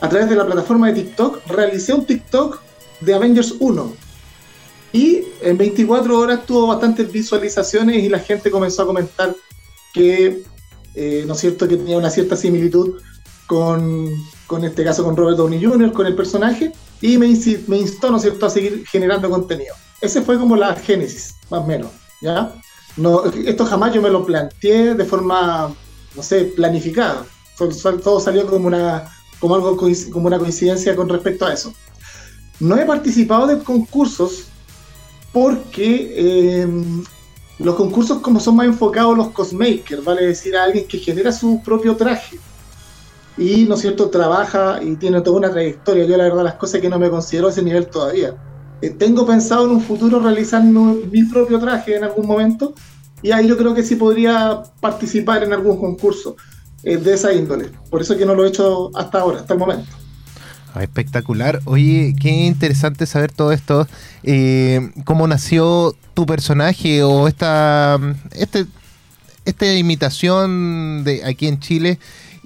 A 0.00 0.08
través 0.08 0.30
de 0.30 0.36
la 0.36 0.46
plataforma 0.46 0.86
de 0.86 1.02
TikTok, 1.02 1.46
realicé 1.48 1.92
un 1.92 2.06
TikTok 2.06 2.62
de 3.00 3.12
Avengers 3.12 3.56
1. 3.60 3.92
Y 4.94 5.22
en 5.42 5.58
24 5.58 6.18
horas 6.18 6.46
tuvo 6.46 6.68
bastantes 6.68 7.12
visualizaciones 7.12 8.02
y 8.02 8.08
la 8.08 8.20
gente 8.20 8.50
comenzó 8.50 8.84
a 8.84 8.86
comentar 8.86 9.36
que, 9.92 10.44
eh, 10.94 11.24
¿no 11.26 11.34
es 11.34 11.40
cierto?, 11.40 11.68
que 11.68 11.76
tenía 11.76 11.98
una 11.98 12.08
cierta 12.08 12.36
similitud 12.36 13.02
con, 13.46 14.08
con 14.46 14.64
este 14.64 14.82
caso 14.82 15.04
con 15.04 15.14
Robert 15.14 15.36
Downey 15.36 15.62
Jr., 15.62 15.92
con 15.92 16.06
el 16.06 16.14
personaje, 16.14 16.72
y 17.00 17.18
me, 17.18 17.28
me 17.66 17.78
instó, 17.78 18.10
¿no 18.10 18.16
es 18.16 18.22
cierto?, 18.22 18.46
a 18.46 18.50
seguir 18.50 18.84
generando 18.86 19.30
contenido. 19.30 19.74
Ese 20.00 20.22
fue 20.22 20.38
como 20.38 20.56
la 20.56 20.74
génesis, 20.74 21.34
más 21.50 21.60
o 21.60 21.66
menos, 21.66 21.90
¿ya? 22.20 22.54
No, 22.96 23.24
esto 23.24 23.64
jamás 23.64 23.94
yo 23.94 24.02
me 24.02 24.10
lo 24.10 24.24
planteé 24.24 24.94
de 24.94 25.04
forma, 25.04 25.74
no 26.14 26.22
sé, 26.22 26.44
planificada. 26.44 27.24
Todo 28.02 28.20
salió 28.20 28.46
como 28.46 28.66
una, 28.66 29.10
como 29.38 29.54
algo, 29.54 29.76
como 29.76 30.26
una 30.26 30.38
coincidencia 30.38 30.96
con 30.96 31.08
respecto 31.08 31.46
a 31.46 31.52
eso. 31.52 31.72
No 32.58 32.76
he 32.76 32.84
participado 32.84 33.46
de 33.46 33.58
concursos 33.62 34.44
porque 35.32 36.12
eh, 36.16 36.68
los 37.58 37.74
concursos 37.74 38.18
como 38.20 38.40
son 38.40 38.56
más 38.56 38.66
enfocados 38.66 39.16
los 39.16 39.30
cosmakers, 39.30 40.04
vale 40.04 40.26
decir 40.26 40.56
a 40.56 40.64
alguien 40.64 40.86
que 40.86 40.98
genera 40.98 41.32
su 41.32 41.62
propio 41.62 41.96
traje 41.96 42.38
y, 43.36 43.64
¿no 43.64 43.74
es 43.74 43.80
cierto?, 43.80 44.10
trabaja 44.10 44.82
y 44.82 44.96
tiene 44.96 45.20
toda 45.20 45.38
una 45.38 45.50
trayectoria. 45.50 46.04
Yo 46.04 46.16
la 46.16 46.24
verdad 46.24 46.44
las 46.44 46.54
cosas 46.54 46.80
que 46.80 46.88
no 46.88 46.98
me 46.98 47.10
considero 47.10 47.48
a 47.48 47.50
ese 47.50 47.62
nivel 47.62 47.86
todavía. 47.86 48.34
Eh, 48.82 48.90
tengo 48.90 49.26
pensado 49.26 49.66
en 49.66 49.72
un 49.72 49.80
futuro 49.80 50.20
realizar 50.20 50.62
mi 50.62 51.24
propio 51.24 51.58
traje 51.58 51.96
en 51.96 52.04
algún 52.04 52.26
momento 52.26 52.74
y 53.22 53.30
ahí 53.32 53.46
yo 53.46 53.56
creo 53.56 53.74
que 53.74 53.82
sí 53.82 53.96
podría 53.96 54.62
participar 54.80 55.42
en 55.42 55.52
algún 55.52 55.78
concurso 55.78 56.36
eh, 56.82 56.96
de 56.96 57.14
esa 57.14 57.32
índole. 57.32 57.70
Por 57.90 58.00
eso 58.00 58.16
que 58.16 58.24
no 58.24 58.34
lo 58.34 58.44
he 58.44 58.48
hecho 58.48 58.90
hasta 58.94 59.20
ahora, 59.20 59.40
hasta 59.40 59.52
el 59.52 59.60
momento. 59.60 59.90
Ah, 60.72 60.82
espectacular. 60.82 61.60
Oye, 61.64 62.14
qué 62.20 62.30
interesante 62.30 63.04
saber 63.04 63.32
todo 63.32 63.52
esto. 63.52 63.88
Eh, 64.22 64.90
¿Cómo 65.04 65.26
nació 65.26 65.94
tu 66.14 66.26
personaje 66.26 67.02
o 67.02 67.26
esta, 67.26 67.98
este, 68.32 68.66
esta 69.44 69.74
imitación 69.74 71.02
de 71.04 71.24
aquí 71.24 71.48
en 71.48 71.58
Chile? 71.58 71.98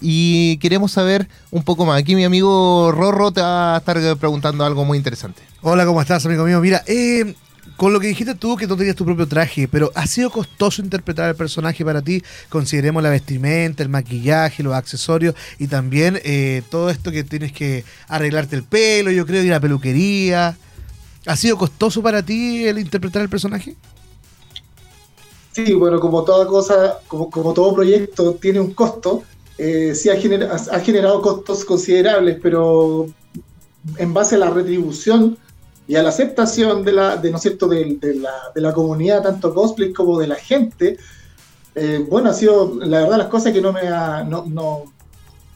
Y 0.06 0.58
queremos 0.58 0.92
saber 0.92 1.28
un 1.50 1.62
poco 1.62 1.86
más. 1.86 1.98
Aquí 1.98 2.14
mi 2.14 2.24
amigo 2.24 2.92
Rorro 2.92 3.32
te 3.32 3.40
va 3.40 3.74
a 3.74 3.78
estar 3.78 4.18
preguntando 4.18 4.62
algo 4.62 4.84
muy 4.84 4.98
interesante. 4.98 5.40
Hola, 5.62 5.86
¿cómo 5.86 6.02
estás, 6.02 6.26
amigo 6.26 6.44
mío? 6.44 6.60
Mira, 6.60 6.84
eh, 6.86 7.34
con 7.78 7.94
lo 7.94 8.00
que 8.00 8.08
dijiste 8.08 8.34
tú, 8.34 8.54
que 8.56 8.66
tú 8.66 8.76
tenías 8.76 8.96
tu 8.96 9.06
propio 9.06 9.26
traje, 9.26 9.66
pero 9.66 9.90
¿ha 9.94 10.06
sido 10.06 10.28
costoso 10.28 10.82
interpretar 10.82 11.30
el 11.30 11.36
personaje 11.36 11.86
para 11.86 12.02
ti? 12.02 12.22
Consideremos 12.50 13.02
la 13.02 13.08
vestimenta, 13.08 13.82
el 13.82 13.88
maquillaje, 13.88 14.62
los 14.62 14.74
accesorios 14.74 15.34
y 15.58 15.68
también 15.68 16.20
eh, 16.22 16.60
todo 16.70 16.90
esto 16.90 17.10
que 17.10 17.24
tienes 17.24 17.52
que 17.52 17.86
arreglarte 18.06 18.56
el 18.56 18.62
pelo, 18.62 19.10
yo 19.10 19.24
creo, 19.24 19.42
ir 19.42 19.52
a 19.52 19.56
la 19.56 19.60
peluquería. 19.60 20.54
¿Ha 21.24 21.36
sido 21.36 21.56
costoso 21.56 22.02
para 22.02 22.22
ti 22.22 22.66
el 22.66 22.78
interpretar 22.78 23.22
el 23.22 23.30
personaje? 23.30 23.74
Sí, 25.52 25.72
bueno, 25.72 25.98
como 25.98 26.24
toda 26.24 26.46
cosa, 26.46 26.98
como, 27.08 27.30
como 27.30 27.54
todo 27.54 27.72
proyecto 27.72 28.34
tiene 28.34 28.60
un 28.60 28.74
costo, 28.74 29.22
eh, 29.58 29.94
sí 29.94 30.08
ha, 30.10 30.14
gener- 30.16 30.48
ha 30.50 30.80
generado 30.80 31.20
costos 31.22 31.64
considerables, 31.64 32.38
pero 32.42 33.06
en 33.98 34.14
base 34.14 34.34
a 34.36 34.38
la 34.38 34.50
retribución 34.50 35.36
y 35.86 35.96
a 35.96 36.02
la 36.02 36.08
aceptación 36.08 36.84
de 36.84 36.92
la, 36.92 37.16
de, 37.16 37.30
¿no 37.30 37.38
cierto? 37.38 37.68
de, 37.68 37.96
de 38.00 38.14
la, 38.14 38.32
de 38.54 38.60
la 38.60 38.72
comunidad, 38.72 39.22
tanto 39.22 39.52
cosplay 39.54 39.92
como 39.92 40.18
de 40.18 40.26
la 40.28 40.36
gente, 40.36 40.96
eh, 41.74 42.04
bueno, 42.08 42.30
ha 42.30 42.34
sido, 42.34 42.74
la 42.80 43.00
verdad, 43.02 43.18
las 43.18 43.26
cosas 43.28 43.52
que 43.52 43.60
no 43.60 43.72
me 43.72 43.80
ha, 43.88 44.24
no, 44.24 44.44
no, 44.46 44.84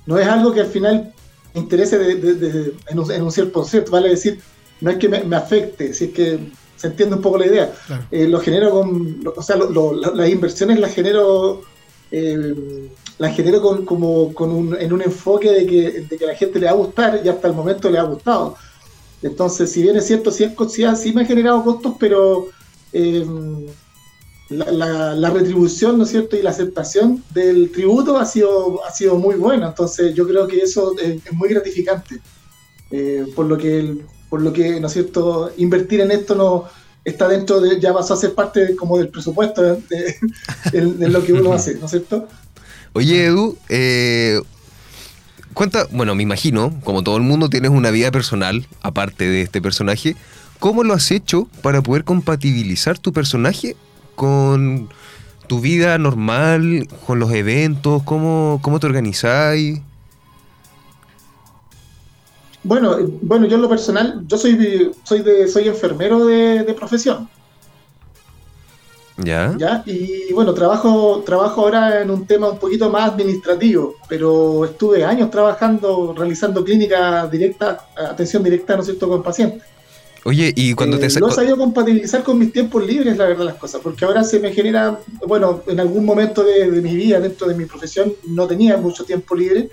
no 0.06 0.18
es 0.18 0.26
algo 0.26 0.52
que 0.52 0.60
al 0.60 0.66
final 0.66 1.14
me 1.54 1.60
interese 1.60 1.98
de- 1.98 2.16
de- 2.16 2.34
de- 2.34 2.74
en, 2.88 2.98
un, 2.98 3.10
en 3.10 3.22
un 3.22 3.32
cierto 3.32 3.64
vale 3.90 4.10
decir, 4.10 4.38
no 4.80 4.90
es 4.90 4.98
que 4.98 5.08
me, 5.08 5.24
me 5.24 5.36
afecte, 5.36 5.94
si 5.94 6.04
es 6.06 6.10
que 6.12 6.38
se 6.76 6.86
entiende 6.88 7.16
un 7.16 7.22
poco 7.22 7.38
la 7.38 7.46
idea. 7.46 7.72
Claro. 7.86 8.04
Eh, 8.10 8.28
lo 8.28 8.38
genero 8.40 8.70
con, 8.70 9.20
o 9.34 9.42
sea, 9.42 9.56
lo- 9.56 9.70
lo- 9.70 9.92
la- 9.94 10.10
las 10.14 10.28
inversiones 10.28 10.78
las 10.78 10.92
genero, 10.92 11.62
eh, 12.10 12.88
las 13.18 13.34
genero 13.36 13.60
con, 13.60 13.84
como, 13.84 14.32
con 14.34 14.50
un, 14.50 14.76
en 14.80 14.92
un 14.92 15.02
enfoque 15.02 15.50
de 15.50 15.66
que, 15.66 16.00
de 16.08 16.16
que 16.16 16.24
a 16.24 16.28
la 16.28 16.34
gente 16.36 16.58
le 16.58 16.66
va 16.66 16.72
a 16.72 16.76
gustar 16.76 17.20
y 17.24 17.28
hasta 17.28 17.48
el 17.48 17.54
momento 17.54 17.90
le 17.90 17.98
ha 17.98 18.02
gustado. 18.04 18.56
Entonces, 19.22 19.70
si 19.72 19.82
bien 19.82 19.96
es 19.96 20.06
cierto, 20.06 20.30
sí, 20.30 20.46
sí, 20.70 20.84
sí 20.96 21.12
me 21.12 21.22
ha 21.22 21.26
generado 21.26 21.64
costos, 21.64 21.94
pero 21.98 22.46
eh, 22.92 23.26
la, 24.50 24.70
la- 24.72 25.14
la 25.14 25.30
retribución, 25.30 25.98
¿no 25.98 26.04
es 26.04 26.10
cierto? 26.10 26.36
Y 26.36 26.42
la 26.42 26.50
aceptación 26.50 27.22
del 27.34 27.70
tributo 27.72 28.16
ha 28.16 28.24
sido, 28.24 28.84
ha 28.84 28.92
sido 28.92 29.16
muy 29.16 29.34
buena. 29.34 29.68
Entonces 29.68 30.14
yo 30.14 30.26
creo 30.26 30.46
que 30.46 30.58
eso 30.60 30.94
es, 30.98 31.20
muy 31.32 31.48
gratificante. 31.48 32.20
Eh, 32.90 33.26
por 33.34 33.46
lo 33.46 33.58
que, 33.58 33.98
por 34.30 34.40
lo 34.40 34.52
que, 34.52 34.80
¿no 34.80 34.86
es 34.86 34.92
cierto? 34.92 35.50
Invertir 35.58 36.00
en 36.00 36.10
esto 36.12 36.34
no 36.34 36.64
está 37.04 37.26
dentro 37.28 37.60
de, 37.60 37.78
ya 37.80 37.92
pasó 37.92 38.14
a 38.14 38.16
ser 38.16 38.34
parte 38.34 38.74
como 38.76 38.96
del 38.98 39.08
presupuesto 39.08 39.62
de- 39.62 39.82
de- 40.72 40.86
de 40.92 41.08
lo 41.08 41.22
que 41.22 41.32
uno 41.32 41.52
hace, 41.52 41.74
¿no 41.74 41.84
es 41.86 41.90
cierto? 41.90 42.28
Oye, 42.92 43.26
Edu, 43.26 43.56
eh, 43.68 44.40
cuenta, 45.54 45.86
bueno, 45.90 46.14
me 46.14 46.22
imagino, 46.22 46.72
como 46.84 47.02
todo 47.02 47.16
el 47.16 47.22
mundo, 47.22 47.48
tienes 47.48 47.70
una 47.70 47.90
vida 47.90 48.10
personal 48.10 48.66
aparte 48.82 49.28
de 49.28 49.42
este 49.42 49.60
personaje. 49.60 50.16
¿Cómo 50.58 50.82
lo 50.82 50.94
has 50.94 51.10
hecho 51.10 51.48
para 51.62 51.82
poder 51.82 52.04
compatibilizar 52.04 52.98
tu 52.98 53.12
personaje 53.12 53.76
con 54.14 54.88
tu 55.46 55.60
vida 55.60 55.96
normal, 55.98 56.88
con 57.06 57.18
los 57.18 57.32
eventos? 57.32 58.02
¿Cómo, 58.02 58.58
cómo 58.62 58.80
te 58.80 58.86
organizáis? 58.86 59.80
Bueno, 62.64 62.98
eh, 62.98 63.06
bueno, 63.22 63.46
yo 63.46 63.56
en 63.56 63.62
lo 63.62 63.68
personal, 63.68 64.24
yo 64.26 64.36
soy 64.36 64.92
soy 65.04 65.22
de, 65.22 65.48
soy 65.48 65.68
enfermero 65.68 66.26
de, 66.26 66.64
de 66.64 66.74
profesión, 66.74 67.28
¿Ya? 69.18 69.54
¿ya? 69.58 69.82
Y 69.84 70.32
bueno, 70.32 70.54
trabajo, 70.54 71.22
trabajo 71.26 71.62
ahora 71.62 72.02
en 72.02 72.10
un 72.10 72.24
tema 72.26 72.50
un 72.50 72.58
poquito 72.58 72.88
más 72.88 73.10
administrativo, 73.10 73.96
pero 74.08 74.64
estuve 74.64 75.04
años 75.04 75.30
trabajando, 75.30 76.14
realizando 76.16 76.64
clínica 76.64 77.26
directa, 77.26 77.88
atención 77.96 78.42
directa, 78.44 78.76
¿no 78.76 78.82
es 78.82 78.86
cierto?, 78.86 79.08
con 79.08 79.22
pacientes. 79.22 79.62
Oye, 80.24 80.52
y 80.54 80.74
cuando 80.74 80.98
Eh, 80.98 81.08
te... 81.08 81.20
lo 81.20 81.28
he 81.28 81.32
sabido 81.32 81.56
compatibilizar 81.56 82.22
con 82.22 82.38
mis 82.38 82.52
tiempos 82.52 82.86
libres, 82.86 83.16
la 83.16 83.26
verdad, 83.26 83.44
las 83.46 83.54
cosas, 83.56 83.80
porque 83.82 84.04
ahora 84.04 84.22
se 84.22 84.38
me 84.38 84.52
genera, 84.52 85.00
bueno, 85.26 85.62
en 85.66 85.80
algún 85.80 86.04
momento 86.04 86.44
de, 86.44 86.70
de 86.70 86.80
mi 86.80 86.94
vida, 86.94 87.18
dentro 87.18 87.48
de 87.48 87.54
mi 87.54 87.64
profesión, 87.64 88.12
no 88.26 88.46
tenía 88.46 88.76
mucho 88.76 89.04
tiempo 89.04 89.34
libre. 89.34 89.68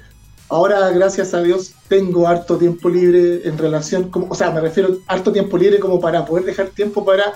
Ahora, 0.49 0.89
gracias 0.91 1.33
a 1.33 1.41
Dios, 1.41 1.73
tengo 1.87 2.27
harto 2.27 2.57
tiempo 2.57 2.89
libre 2.89 3.41
en 3.43 3.57
relación, 3.57 4.09
como, 4.09 4.27
o 4.29 4.35
sea, 4.35 4.51
me 4.51 4.61
refiero 4.61 4.97
a 5.07 5.13
harto 5.13 5.31
tiempo 5.31 5.57
libre 5.57 5.79
como 5.79 5.99
para 5.99 6.23
poder 6.25 6.45
dejar 6.45 6.67
tiempo 6.69 7.03
para 7.03 7.33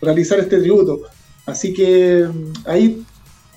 realizar 0.00 0.38
este 0.38 0.58
tributo. 0.58 1.02
Así 1.46 1.72
que 1.74 2.24
mm, 2.32 2.52
ahí 2.66 3.04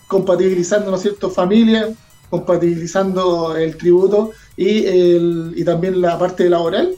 compatibilizando, 0.07 0.91
¿no 0.91 0.97
es 0.97 1.03
cierto?, 1.03 1.29
familia, 1.29 1.89
compatibilizando 2.29 3.55
el 3.55 3.77
tributo 3.77 4.31
y, 4.57 4.85
el, 4.85 5.53
y 5.55 5.63
también 5.63 6.01
la 6.01 6.17
parte 6.17 6.49
laboral, 6.49 6.93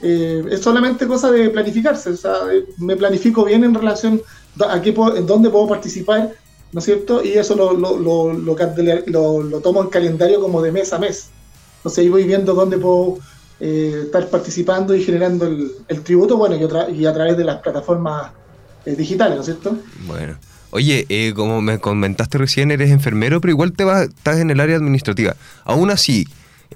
eh, 0.00 0.44
es 0.50 0.60
solamente 0.60 1.06
cosa 1.06 1.30
de 1.30 1.50
planificarse. 1.50 2.10
O 2.10 2.16
sea, 2.16 2.34
eh, 2.52 2.64
me 2.78 2.96
planifico 2.96 3.44
bien 3.44 3.64
en 3.64 3.74
relación 3.74 4.20
a 4.68 4.80
qué 4.82 4.92
puedo- 4.92 5.16
en 5.16 5.26
dónde 5.26 5.50
puedo 5.50 5.68
participar, 5.68 6.32
¿no 6.72 6.78
es 6.78 6.84
cierto? 6.84 7.22
Y 7.24 7.32
eso 7.32 7.54
lo, 7.54 7.72
lo, 7.72 7.96
lo, 7.98 8.32
lo, 8.32 9.60
tomo 9.60 9.82
en 9.82 9.88
calendario 9.88 10.40
como 10.40 10.60
de 10.62 10.72
mes 10.72 10.92
a 10.92 10.98
mes. 10.98 11.28
Entonces 11.78 11.98
ahí 12.00 12.08
voy 12.08 12.24
viendo 12.24 12.54
dónde 12.54 12.78
puedo 12.78 13.18
eh, 13.60 14.02
estar 14.04 14.28
participando 14.28 14.94
y 14.94 15.02
generando 15.04 15.46
el, 15.46 16.02
tributo, 16.02 16.36
bueno, 16.36 16.56
y, 16.56 16.64
otra- 16.64 16.90
y 16.90 17.06
a 17.06 17.12
través 17.12 17.36
de 17.36 17.44
las 17.44 17.60
plataformas 17.60 18.32
digitales, 18.84 19.34
¿no 19.36 19.40
es 19.40 19.46
cierto? 19.46 19.78
Bueno. 20.06 20.36
Oye, 20.74 21.04
eh, 21.10 21.34
como 21.34 21.60
me 21.60 21.78
comentaste 21.78 22.38
recién, 22.38 22.70
eres 22.70 22.90
enfermero, 22.90 23.40
pero 23.42 23.50
igual 23.52 23.72
te 23.72 23.84
vas, 23.84 24.08
estás 24.08 24.38
en 24.38 24.50
el 24.50 24.58
área 24.58 24.76
administrativa. 24.76 25.36
Aún 25.64 25.90
así, 25.90 26.26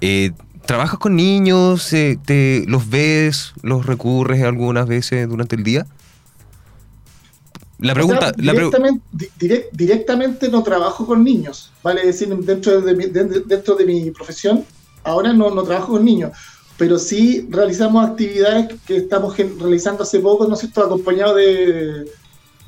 eh, 0.01 0.31
¿trabajas 0.67 0.99
con 0.99 1.15
niños? 1.15 1.91
Eh, 1.93 2.19
te, 2.23 2.63
¿Los 2.67 2.89
ves? 2.91 3.53
¿Los 3.63 3.87
recurres 3.87 4.43
algunas 4.43 4.87
veces 4.87 5.27
durante 5.27 5.55
el 5.55 5.63
día? 5.63 5.87
La 7.79 7.93
pregunta... 7.93 8.19
O 8.19 8.21
sea, 8.21 8.33
la 8.37 8.53
pre- 8.53 8.65
directamente, 8.65 9.03
di- 9.11 9.29
direct- 9.39 9.69
directamente 9.71 10.49
no 10.49 10.63
trabajo 10.63 11.05
con 11.05 11.23
niños, 11.23 11.71
vale 11.83 12.05
decir, 12.05 12.27
dentro 12.29 12.81
de 12.81 12.95
mi, 12.95 13.05
de- 13.05 13.43
dentro 13.45 13.75
de 13.75 13.85
mi 13.85 14.11
profesión, 14.11 14.63
ahora 15.03 15.33
no, 15.33 15.49
no 15.51 15.63
trabajo 15.63 15.93
con 15.93 16.05
niños, 16.05 16.31
pero 16.77 16.99
sí 16.99 17.47
realizamos 17.49 18.05
actividades 18.07 18.69
que 18.85 18.97
estamos 18.97 19.35
realizando 19.37 20.03
hace 20.03 20.19
poco, 20.19 20.47
¿no 20.47 20.53
es 20.53 20.59
cierto?, 20.59 20.83
acompañado 20.83 21.35
de, 21.35 22.05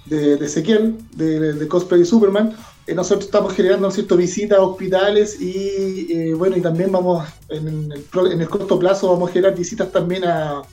de, 0.05 0.38
de 0.38 0.45
Ezequiel, 0.45 0.95
de, 1.16 1.53
de 1.53 1.68
Cosplay 1.68 2.03
Superman. 2.05 2.55
Eh, 2.88 2.95
nosotros 2.95 3.26
estamos 3.26 3.53
generando, 3.53 3.88
¿no 3.88 3.93
visitas 4.18 4.57
a 4.57 4.64
hospitales 4.64 5.39
y, 5.39 6.07
eh, 6.12 6.34
bueno, 6.34 6.57
y 6.57 6.62
también 6.62 6.91
vamos, 6.91 7.28
en 7.49 7.68
el, 7.68 8.03
en 8.32 8.41
el 8.41 8.49
corto 8.49 8.80
plazo, 8.80 9.10
vamos 9.12 9.30
a 9.30 9.34
generar 9.34 9.55
visitas 9.55 9.91
también 9.91 10.24
a, 10.26 10.64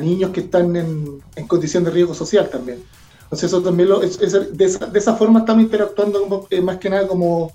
niños 0.00 0.30
que 0.30 0.40
están 0.40 0.74
en, 0.74 1.22
condición 1.46 1.84
de 1.84 1.90
riesgo 1.90 2.14
social 2.14 2.48
también. 2.48 2.82
Entonces 3.24 3.44
eso 3.50 3.62
también 3.62 3.88
lo, 3.90 4.02
es- 4.02 4.18
de, 4.18 4.64
esa, 4.64 4.86
de 4.86 4.98
esa 4.98 5.14
forma 5.16 5.40
estamos 5.40 5.62
interactuando 5.64 6.20
como, 6.22 6.46
eh, 6.50 6.60
más 6.62 6.78
que 6.78 6.88
nada 6.90 7.06
como 7.06 7.52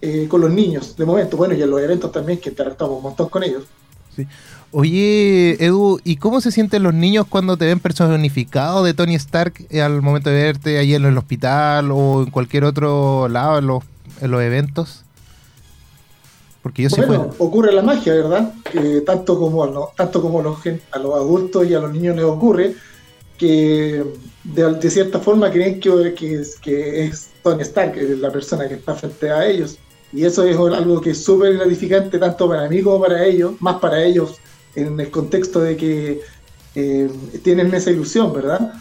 eh, 0.00 0.26
con 0.28 0.40
los 0.42 0.50
niños 0.50 0.96
de 0.96 1.04
momento. 1.06 1.36
Bueno, 1.36 1.54
y 1.54 1.62
en 1.62 1.70
los 1.70 1.80
eventos 1.80 2.12
también 2.12 2.38
que 2.40 2.50
interactuamos 2.50 2.96
un 2.98 3.02
montón 3.04 3.28
con 3.28 3.42
ellos. 3.42 3.64
Oye, 4.70 5.62
Edu, 5.64 6.00
¿y 6.04 6.16
cómo 6.16 6.40
se 6.40 6.50
sienten 6.50 6.82
los 6.82 6.94
niños 6.94 7.26
cuando 7.28 7.56
te 7.56 7.66
ven 7.66 7.78
personificado 7.80 8.82
de 8.84 8.94
Tony 8.94 9.14
Stark 9.16 9.66
eh, 9.70 9.82
al 9.82 10.00
momento 10.00 10.30
de 10.30 10.42
verte 10.42 10.78
ahí 10.78 10.94
en 10.94 11.04
el 11.04 11.18
hospital 11.18 11.90
o 11.90 12.22
en 12.22 12.30
cualquier 12.30 12.64
otro 12.64 13.28
lado 13.28 13.58
en 13.58 13.66
los, 13.66 13.84
en 14.20 14.30
los 14.30 14.40
eventos? 14.42 15.04
Porque 16.62 16.82
yo 16.84 16.90
sí 16.90 17.00
bueno, 17.06 17.30
ocurre 17.38 17.72
la 17.72 17.82
magia, 17.82 18.14
¿verdad? 18.14 18.54
Tanto 19.04 19.38
como, 19.38 19.64
a 19.64 19.66
los- 19.66 19.94
tanto 19.96 20.22
como 20.22 20.40
a, 20.40 20.42
los, 20.42 20.58
a 20.92 20.98
los 20.98 21.14
adultos 21.16 21.66
y 21.68 21.74
a 21.74 21.80
los 21.80 21.92
niños 21.92 22.14
les 22.16 22.24
ocurre, 22.24 22.74
que 23.36 24.04
de, 24.44 24.74
de 24.74 24.90
cierta 24.90 25.18
forma 25.18 25.50
creen 25.50 25.80
que, 25.80 26.14
que, 26.14 26.34
es, 26.36 26.56
que 26.60 27.04
es 27.06 27.30
Tony 27.42 27.62
Stark, 27.62 27.96
es 27.98 28.18
la 28.20 28.30
persona 28.30 28.68
que 28.68 28.74
está 28.74 28.94
frente 28.94 29.30
a 29.30 29.44
ellos. 29.44 29.76
Y 30.12 30.24
eso 30.24 30.44
es 30.44 30.56
algo 30.56 31.00
que 31.00 31.10
es 31.10 31.24
súper 31.24 31.54
gratificante 31.54 32.18
tanto 32.18 32.48
para 32.48 32.68
mí 32.68 32.82
como 32.82 33.00
para 33.00 33.24
ellos, 33.24 33.52
más 33.60 33.76
para 33.76 34.02
ellos 34.02 34.34
en 34.74 34.98
el 35.00 35.10
contexto 35.10 35.60
de 35.60 35.76
que 35.76 36.20
eh, 36.74 37.10
tienen 37.42 37.72
esa 37.74 37.90
ilusión, 37.90 38.32
¿verdad? 38.32 38.72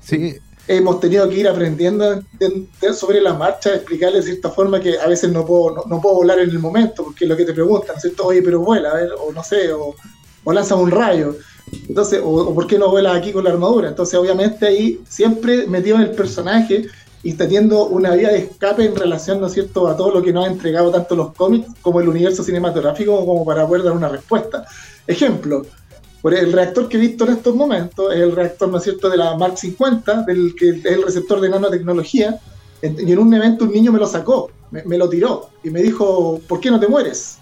Sí, 0.00 0.36
hemos 0.68 1.00
tenido 1.00 1.28
que 1.28 1.36
ir 1.40 1.48
aprendiendo 1.48 2.16
de- 2.38 2.66
de- 2.80 2.92
sobre 2.92 3.20
la 3.20 3.34
marcha, 3.34 3.74
explicarle 3.74 4.18
de 4.18 4.24
cierta 4.24 4.50
forma 4.50 4.80
que 4.80 4.98
a 4.98 5.06
veces 5.08 5.30
no 5.32 5.44
puedo, 5.46 5.74
no, 5.76 5.82
no 5.88 6.00
puedo 6.00 6.16
volar 6.16 6.38
en 6.38 6.50
el 6.50 6.58
momento, 6.58 7.04
porque 7.04 7.24
es 7.24 7.28
lo 7.28 7.36
que 7.36 7.44
te 7.44 7.52
preguntan, 7.52 8.00
¿cierto? 8.00 8.26
Oye, 8.26 8.42
pero 8.42 8.60
vuela, 8.60 8.90
a 8.90 8.94
ver, 8.94 9.10
o 9.18 9.32
no 9.32 9.42
sé, 9.42 9.72
o, 9.72 9.94
o 10.44 10.52
lanza 10.52 10.74
un 10.76 10.90
rayo. 10.90 11.36
Entonces, 11.88 12.20
o, 12.22 12.28
o 12.30 12.54
por 12.54 12.66
qué 12.66 12.78
no 12.78 12.90
vuelas 12.90 13.16
aquí 13.16 13.32
con 13.32 13.44
la 13.44 13.50
armadura. 13.50 13.88
Entonces, 13.88 14.14
obviamente 14.18 14.66
ahí 14.66 15.00
siempre 15.08 15.66
metido 15.66 15.96
en 15.96 16.02
el 16.02 16.10
personaje 16.12 16.86
y 17.22 17.34
teniendo 17.34 17.86
una 17.86 18.14
vía 18.14 18.30
de 18.30 18.38
escape 18.38 18.84
en 18.84 18.96
relación, 18.96 19.40
¿no 19.40 19.46
es 19.46 19.52
cierto?, 19.52 19.88
a 19.88 19.96
todo 19.96 20.10
lo 20.12 20.22
que 20.22 20.32
nos 20.32 20.46
ha 20.46 20.48
entregado 20.48 20.90
tanto 20.90 21.14
los 21.14 21.34
cómics 21.34 21.68
como 21.82 22.00
el 22.00 22.08
universo 22.08 22.42
cinematográfico 22.42 23.24
como 23.26 23.44
para 23.44 23.66
poder 23.66 23.84
dar 23.84 23.92
una 23.92 24.08
respuesta. 24.08 24.66
Ejemplo, 25.06 25.66
por 26.22 26.34
el 26.34 26.52
reactor 26.52 26.88
que 26.88 26.96
he 26.96 27.00
visto 27.00 27.24
en 27.24 27.32
estos 27.32 27.54
momentos 27.54 28.12
es 28.14 28.20
el 28.20 28.34
reactor, 28.34 28.68
¿no 28.70 28.78
es 28.78 28.84
cierto?, 28.84 29.10
de 29.10 29.18
la 29.18 29.36
Mark 29.36 29.58
50, 29.58 30.22
del 30.22 30.54
que 30.54 30.70
es 30.70 30.84
el 30.86 31.02
receptor 31.02 31.40
de 31.40 31.50
nanotecnología. 31.50 32.40
Y 32.82 33.12
en 33.12 33.18
un 33.18 33.34
evento 33.34 33.64
un 33.64 33.72
niño 33.72 33.92
me 33.92 33.98
lo 33.98 34.06
sacó, 34.06 34.50
me, 34.70 34.82
me 34.84 34.96
lo 34.96 35.08
tiró 35.08 35.50
y 35.62 35.68
me 35.68 35.82
dijo, 35.82 36.40
¿por 36.48 36.60
qué 36.60 36.70
no 36.70 36.80
te 36.80 36.88
mueres? 36.88 37.36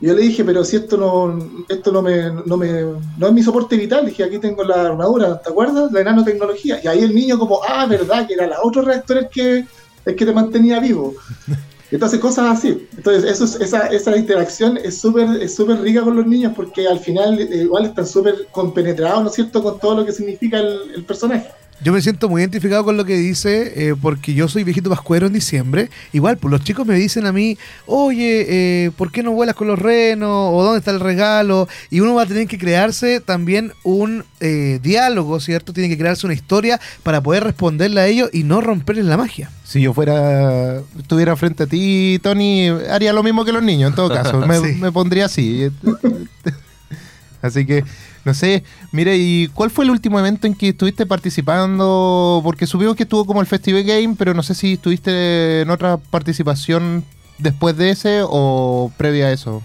Y 0.00 0.06
yo 0.06 0.14
le 0.14 0.22
dije, 0.22 0.44
pero 0.44 0.64
si 0.64 0.76
esto 0.76 0.96
no, 0.96 1.38
esto 1.68 1.92
no 1.92 2.00
me, 2.02 2.30
no 2.46 2.56
me, 2.56 2.82
no 3.18 3.26
es 3.26 3.32
mi 3.32 3.42
soporte 3.42 3.76
vital, 3.76 4.06
dije, 4.06 4.24
aquí 4.24 4.38
tengo 4.38 4.64
la 4.64 4.86
armadura, 4.86 5.40
¿te 5.42 5.50
acuerdas? 5.50 5.92
La 5.92 6.02
nanotecnología. 6.04 6.80
Y 6.82 6.86
ahí 6.88 7.00
el 7.00 7.14
niño 7.14 7.38
como, 7.38 7.60
ah, 7.68 7.84
verdad, 7.86 8.26
que 8.26 8.34
era 8.34 8.46
la 8.46 8.58
otro 8.62 8.80
reactor 8.82 9.18
el 9.18 9.28
que, 9.28 9.66
el 10.06 10.16
que 10.16 10.24
te 10.26 10.32
mantenía 10.32 10.80
vivo. 10.80 11.14
Entonces, 11.90 12.20
cosas 12.20 12.56
así. 12.58 12.86
Entonces, 12.96 13.24
eso 13.30 13.44
es- 13.44 13.60
esa, 13.60 13.88
esa 13.88 14.16
interacción 14.16 14.76
es 14.78 14.98
súper 15.00 15.28
es 15.42 15.54
súper 15.56 15.80
rica 15.80 16.02
con 16.02 16.16
los 16.16 16.26
niños 16.26 16.52
porque 16.54 16.86
al 16.86 17.00
final 17.00 17.38
eh, 17.40 17.62
igual 17.64 17.84
están 17.86 18.06
súper 18.06 18.46
compenetrados, 18.52 19.22
¿no 19.22 19.28
es 19.28 19.34
cierto?, 19.34 19.62
con 19.62 19.78
todo 19.80 19.96
lo 19.96 20.06
que 20.06 20.12
significa 20.12 20.60
el, 20.60 20.92
el 20.94 21.04
personaje. 21.04 21.48
Yo 21.82 21.94
me 21.94 22.02
siento 22.02 22.28
muy 22.28 22.42
identificado 22.42 22.84
con 22.84 22.98
lo 22.98 23.06
que 23.06 23.16
dice, 23.16 23.72
eh, 23.88 23.94
porque 24.00 24.34
yo 24.34 24.48
soy 24.48 24.64
viejito 24.64 24.90
pascuero 24.90 25.26
en 25.28 25.32
diciembre. 25.32 25.88
Igual, 26.12 26.36
pues 26.36 26.50
los 26.52 26.62
chicos 26.62 26.86
me 26.86 26.94
dicen 26.94 27.24
a 27.24 27.32
mí, 27.32 27.56
oye, 27.86 28.44
eh, 28.48 28.90
¿por 28.98 29.10
qué 29.10 29.22
no 29.22 29.32
vuelas 29.32 29.54
con 29.54 29.66
los 29.66 29.78
renos? 29.78 30.28
¿O 30.52 30.62
dónde 30.62 30.78
está 30.80 30.90
el 30.90 31.00
regalo? 31.00 31.68
Y 31.90 32.00
uno 32.00 32.14
va 32.14 32.24
a 32.24 32.26
tener 32.26 32.46
que 32.46 32.58
crearse 32.58 33.20
también 33.20 33.72
un 33.82 34.24
eh, 34.40 34.78
diálogo, 34.82 35.40
¿cierto? 35.40 35.72
Tiene 35.72 35.88
que 35.88 35.96
crearse 35.96 36.26
una 36.26 36.34
historia 36.34 36.78
para 37.02 37.22
poder 37.22 37.44
responderle 37.44 38.00
a 38.02 38.06
ellos 38.06 38.28
y 38.32 38.42
no 38.44 38.60
romperles 38.60 39.06
la 39.06 39.16
magia. 39.16 39.50
si 39.64 39.80
yo 39.80 39.94
fuera, 39.94 40.80
estuviera 40.98 41.34
frente 41.36 41.62
a 41.62 41.66
ti, 41.66 42.18
Tony, 42.22 42.68
haría 42.90 43.14
lo 43.14 43.22
mismo 43.22 43.44
que 43.46 43.52
los 43.52 43.62
niños, 43.62 43.88
en 43.90 43.96
todo 43.96 44.10
caso. 44.10 44.38
Me, 44.46 44.58
Sí. 44.58 44.76
me 44.78 44.92
pondría 44.92 45.24
así. 45.26 45.70
Así 47.42 47.64
que, 47.64 47.84
no 48.24 48.34
sé, 48.34 48.64
mire, 48.92 49.16
¿y 49.16 49.48
cuál 49.48 49.70
fue 49.70 49.84
el 49.84 49.90
último 49.90 50.18
evento 50.18 50.46
en 50.46 50.54
que 50.54 50.68
estuviste 50.70 51.06
participando? 51.06 52.40
Porque 52.44 52.66
supimos 52.66 52.96
que 52.96 53.04
estuvo 53.04 53.24
como 53.24 53.40
el 53.40 53.46
Festival 53.46 53.82
Game, 53.84 54.14
pero 54.18 54.34
no 54.34 54.42
sé 54.42 54.54
si 54.54 54.74
estuviste 54.74 55.62
en 55.62 55.70
otra 55.70 55.96
participación 55.96 57.04
después 57.38 57.76
de 57.76 57.90
ese 57.90 58.20
o 58.24 58.92
previa 58.96 59.26
a 59.26 59.32
eso. 59.32 59.62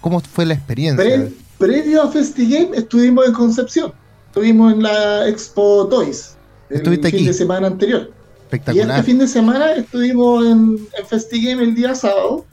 ¿Cómo 0.00 0.20
fue 0.20 0.46
la 0.46 0.54
experiencia? 0.54 1.04
Pre- 1.04 1.32
previo 1.58 2.02
a 2.02 2.08
FestiGame 2.10 2.76
estuvimos 2.76 3.26
en 3.26 3.32
Concepción. 3.32 3.92
Estuvimos 4.28 4.72
en 4.72 4.82
la 4.82 5.28
Expo 5.28 5.86
Toys. 5.88 6.36
El 6.70 6.78
Estuviste 6.78 7.10
fin 7.10 7.18
aquí. 7.18 7.26
de 7.26 7.34
semana 7.34 7.66
anterior. 7.66 8.10
Y 8.10 8.42
Espectacular. 8.44 8.90
este 8.98 9.02
fin 9.02 9.18
de 9.18 9.28
semana 9.28 9.72
estuvimos 9.72 10.44
en, 10.46 10.78
en 10.98 11.06
FestiGame 11.06 11.62
el 11.62 11.74
día 11.74 11.94
sábado, 11.94 12.44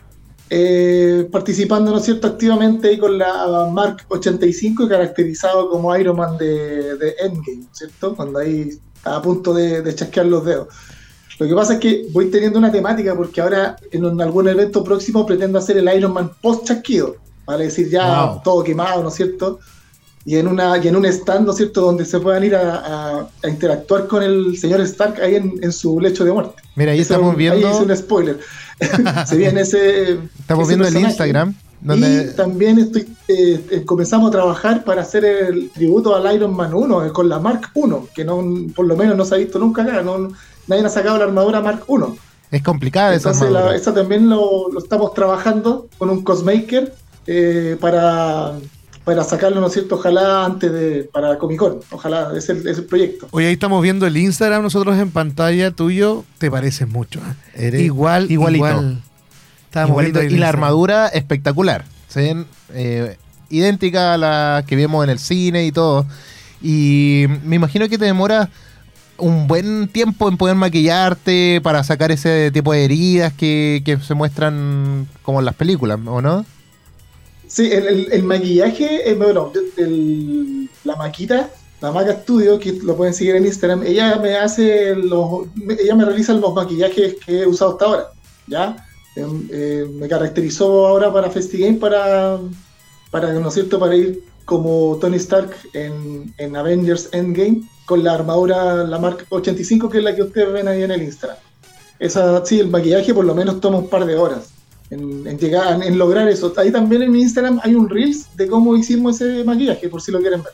eh, 0.49 1.27
participando, 1.31 1.91
¿no 1.91 1.97
es 1.97 2.05
cierto?, 2.05 2.27
activamente 2.27 2.87
ahí 2.89 2.97
con 2.97 3.17
la 3.17 3.69
Mark 3.71 3.97
85 4.07 4.83
y 4.83 4.89
caracterizado 4.89 5.69
como 5.69 5.95
Iron 5.95 6.17
Man 6.17 6.37
de, 6.37 6.95
de 6.97 7.15
Endgame, 7.21 7.63
¿cierto? 7.71 8.15
Cuando 8.15 8.39
ahí 8.39 8.69
está 8.95 9.15
a 9.17 9.21
punto 9.21 9.53
de, 9.53 9.81
de 9.81 9.95
chasquear 9.95 10.25
los 10.25 10.43
dedos. 10.45 10.67
Lo 11.39 11.47
que 11.47 11.53
pasa 11.55 11.73
es 11.75 11.79
que 11.79 12.07
voy 12.11 12.29
teniendo 12.29 12.59
una 12.59 12.71
temática 12.71 13.15
porque 13.15 13.39
ahora 13.39 13.77
en 13.91 14.03
un- 14.05 14.21
algún 14.21 14.47
evento 14.47 14.83
próximo 14.83 15.25
pretendo 15.25 15.57
hacer 15.59 15.77
el 15.77 15.89
Iron 15.95 16.11
Man 16.13 16.31
post 16.41 16.65
chasquido, 16.67 17.15
vale 17.45 17.65
decir 17.65 17.89
ya 17.89 18.25
Wow. 18.25 18.41
todo 18.43 18.63
quemado, 18.63 19.01
¿no 19.03 19.09
es 19.09 19.15
cierto? 19.15 19.59
Y 20.25 20.35
en, 20.35 20.47
una, 20.47 20.77
y 20.77 20.87
en 20.89 20.97
un 20.97 21.05
stand, 21.05 21.45
¿no 21.45 21.51
es 21.51 21.57
cierto?, 21.57 21.81
donde 21.81 22.03
se 22.05 22.19
puedan 22.19 22.43
ir 22.43 22.55
a, 22.55 22.75
a- 22.75 23.29
a 23.43 23.47
interactuar 23.49 24.07
con 24.07 24.21
el 24.21 24.57
señor 24.57 24.81
Stark 24.81 25.21
ahí 25.21 25.35
en, 25.35 25.53
en 25.63 25.71
su 25.71 25.97
lecho 25.99 26.25
de 26.25 26.33
muerte. 26.33 26.61
Mira, 26.75 26.91
ahí 26.91 26.99
estamos 26.99 27.29
es 27.29 27.35
un- 27.35 27.41
Ahí 27.41 27.49
viendo, 27.59 27.71
hice 27.71 27.83
un 27.83 27.95
spoiler. 27.95 28.39
se 29.27 29.37
viene 29.37 29.61
ese. 29.61 30.19
estamos 30.39 30.67
ese 30.67 30.77
viendo 30.77 30.87
el 30.87 30.93
personaje. 30.93 31.11
Instagram, 31.11 31.55
Y 31.81 31.87
donde 31.87 32.23
también 32.33 32.79
estoy, 32.79 33.01
eh, 33.27 33.65
eh, 33.71 33.85
comenzamos 33.85 34.29
a 34.29 34.31
trabajar 34.31 34.83
para 34.83 35.01
hacer 35.01 35.25
el 35.25 35.69
tributo 35.71 36.15
al 36.15 36.35
Iron 36.35 36.55
Man 36.55 36.73
1 36.73 37.05
eh, 37.05 37.11
con 37.11 37.29
la 37.29 37.39
Mark 37.39 37.69
1, 37.73 38.07
que 38.13 38.25
no, 38.25 38.43
por 38.75 38.85
lo 38.85 38.95
menos 38.95 39.15
no 39.15 39.25
se 39.25 39.35
ha 39.35 39.37
visto 39.37 39.59
nunca 39.59 39.83
acá. 39.83 40.01
No, 40.01 40.31
nadie 40.67 40.85
ha 40.85 40.89
sacado 40.89 41.17
la 41.17 41.25
armadura 41.25 41.61
Mark 41.61 41.83
1. 41.87 42.17
es 42.51 42.63
complicada 42.63 43.13
esa 43.15 43.31
la, 43.31 43.39
armadura. 43.39 43.75
esa 43.75 43.93
también 43.93 44.29
lo, 44.29 44.69
lo 44.71 44.79
estamos 44.79 45.13
trabajando 45.13 45.87
con 45.97 46.09
un 46.09 46.23
cosmaker 46.23 46.93
eh, 47.31 47.77
para, 47.79 48.53
para 49.09 49.23
sacarlo, 49.23 49.59
¿no 49.59 49.67
es 49.67 49.73
cierto? 49.73 49.95
Ojalá 49.95 50.45
antes 50.45 50.71
de. 50.71 51.09
para 51.11 51.39
Comic 51.39 51.57
Con. 51.57 51.79
Ojalá, 51.89 52.31
es 52.37 52.47
el, 52.49 52.67
es 52.67 52.77
el 52.77 52.85
proyecto. 52.85 53.27
Hoy 53.31 53.45
ahí 53.45 53.53
estamos 53.53 53.81
viendo 53.81 54.05
el 54.05 54.15
Instagram 54.15 54.61
nosotros 54.61 54.99
en 54.99 55.09
pantalla 55.09 55.71
tuyo. 55.71 56.25
Te 56.37 56.51
pareces 56.51 56.87
mucho. 56.87 57.19
¿eh? 57.19 57.67
Eres 57.67 57.81
igual, 57.81 58.29
igualito. 58.29 58.67
igual. 58.67 59.01
Igualito, 59.87 60.21
y 60.21 60.37
la 60.37 60.49
armadura 60.49 61.07
espectacular. 61.07 61.85
Se 62.07 62.21
ven 62.21 62.45
eh, 62.75 63.17
idéntica 63.49 64.13
a 64.13 64.17
la 64.19 64.63
que 64.67 64.75
vemos 64.75 65.03
en 65.03 65.09
el 65.09 65.17
cine 65.17 65.65
y 65.65 65.71
todo. 65.71 66.05
Y 66.61 67.25
me 67.43 67.55
imagino 67.55 67.89
que 67.89 67.97
te 67.97 68.05
demora 68.05 68.51
un 69.17 69.47
buen 69.47 69.87
tiempo 69.87 70.29
en 70.29 70.37
poder 70.37 70.55
maquillarte 70.55 71.61
para 71.63 71.83
sacar 71.83 72.11
ese 72.11 72.51
tipo 72.51 72.73
de 72.73 72.85
heridas 72.85 73.33
que, 73.33 73.81
que 73.83 73.97
se 73.97 74.13
muestran 74.13 75.07
como 75.23 75.39
en 75.39 75.45
las 75.45 75.55
películas, 75.55 75.97
¿o 76.05 76.21
no? 76.21 76.45
Sí, 77.49 77.69
el, 77.71 78.07
el- 78.11 78.23
maquillaje, 78.23 79.09
eh, 79.09 79.15
bueno, 79.15 79.51
la 80.83 80.95
maquita, 80.95 81.49
la 81.81 81.91
Maca 81.91 82.13
Studio, 82.21 82.59
que 82.59 82.73
lo 82.73 82.95
pueden 82.95 83.13
seguir 83.13 83.35
en 83.35 83.45
Instagram, 83.45 83.83
ella 83.83 84.17
me 84.17 84.35
hace 84.35 84.95
los, 84.95 85.47
ella 85.79 85.95
me 85.95 86.05
realiza 86.05 86.33
los 86.33 86.53
maquillajes 86.53 87.15
que 87.25 87.41
he 87.41 87.47
usado 87.47 87.71
hasta 87.71 87.85
ahora, 87.85 88.07
¿ya? 88.47 88.75
Em, 89.15 89.47
eh, 89.51 89.85
me 89.99 90.07
caracterizó 90.07 90.85
ahora 90.87 91.11
para 91.11 91.31
FestiGame 91.31 91.77
para, 91.79 92.37
para, 93.09 93.33
¿no 93.33 93.47
es 93.47 93.53
cierto?, 93.55 93.79
para 93.79 93.95
ir 93.95 94.23
como 94.45 94.97
Tony 95.01 95.17
Stark 95.17 95.55
en, 95.73 96.31
en 96.37 96.55
Avengers 96.55 97.09
Endgame 97.13 97.63
con 97.85 98.03
la 98.03 98.13
armadura, 98.13 98.83
la 98.83 98.99
Mark 98.99 99.25
85, 99.29 99.89
que 99.89 99.97
es 99.99 100.03
la 100.03 100.15
que 100.15 100.21
ustedes 100.23 100.53
ven 100.53 100.67
ahí 100.67 100.83
en 100.83 100.91
el 100.91 101.01
Instagram. 101.01 101.37
Esa, 101.97 102.45
sí, 102.45 102.59
el 102.59 102.69
maquillaje 102.69 103.11
por 103.13 103.25
lo 103.25 103.33
menos 103.33 103.59
toma 103.59 103.79
un 103.79 103.89
par 103.89 104.05
de 104.05 104.15
horas 104.15 104.51
en, 104.89 105.27
en 105.27 105.37
llegar, 105.37 105.81
en, 105.83 105.97
lograr 105.97 106.27
eso. 106.27 106.53
Ahí 106.57 106.71
también 106.71 107.03
en 107.03 107.11
mi 107.11 107.21
Instagram 107.21 107.59
hay 107.63 107.75
un 107.75 107.89
Reels 107.89 108.35
de 108.35 108.47
cómo 108.47 108.75
hicimos 108.75 109.21
ese 109.21 109.43
maquillaje, 109.43 109.89
por 109.89 110.01
si 110.01 110.11
lo 110.11 110.19
quieren 110.19 110.43
ver. 110.43 110.53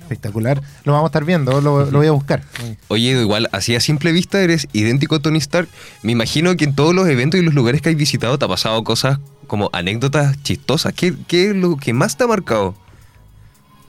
Espectacular. 0.00 0.62
Lo 0.84 0.92
vamos 0.92 1.06
a 1.06 1.08
estar 1.08 1.24
viendo, 1.24 1.60
lo, 1.60 1.90
lo 1.90 1.98
voy 1.98 2.06
a 2.06 2.12
buscar. 2.12 2.44
Oye, 2.88 3.10
Edu, 3.10 3.22
igual, 3.22 3.48
así 3.50 3.74
a 3.74 3.80
simple 3.80 4.12
vista 4.12 4.40
eres 4.40 4.68
idéntico 4.72 5.16
a 5.16 5.18
Tony 5.18 5.38
Stark. 5.38 5.68
Me 6.02 6.12
imagino 6.12 6.56
que 6.56 6.64
en 6.64 6.76
todos 6.76 6.94
los 6.94 7.08
eventos 7.08 7.40
y 7.40 7.42
los 7.42 7.54
lugares 7.54 7.82
que 7.82 7.88
has 7.88 7.96
visitado 7.96 8.38
te 8.38 8.44
ha 8.44 8.48
pasado 8.48 8.82
cosas 8.84 9.18
como 9.48 9.68
anécdotas 9.72 10.40
chistosas. 10.42 10.92
¿Qué, 10.92 11.14
qué 11.26 11.50
es 11.50 11.56
lo 11.56 11.76
que 11.76 11.92
más 11.92 12.16
te 12.16 12.22
ha 12.22 12.28
marcado? 12.28 12.76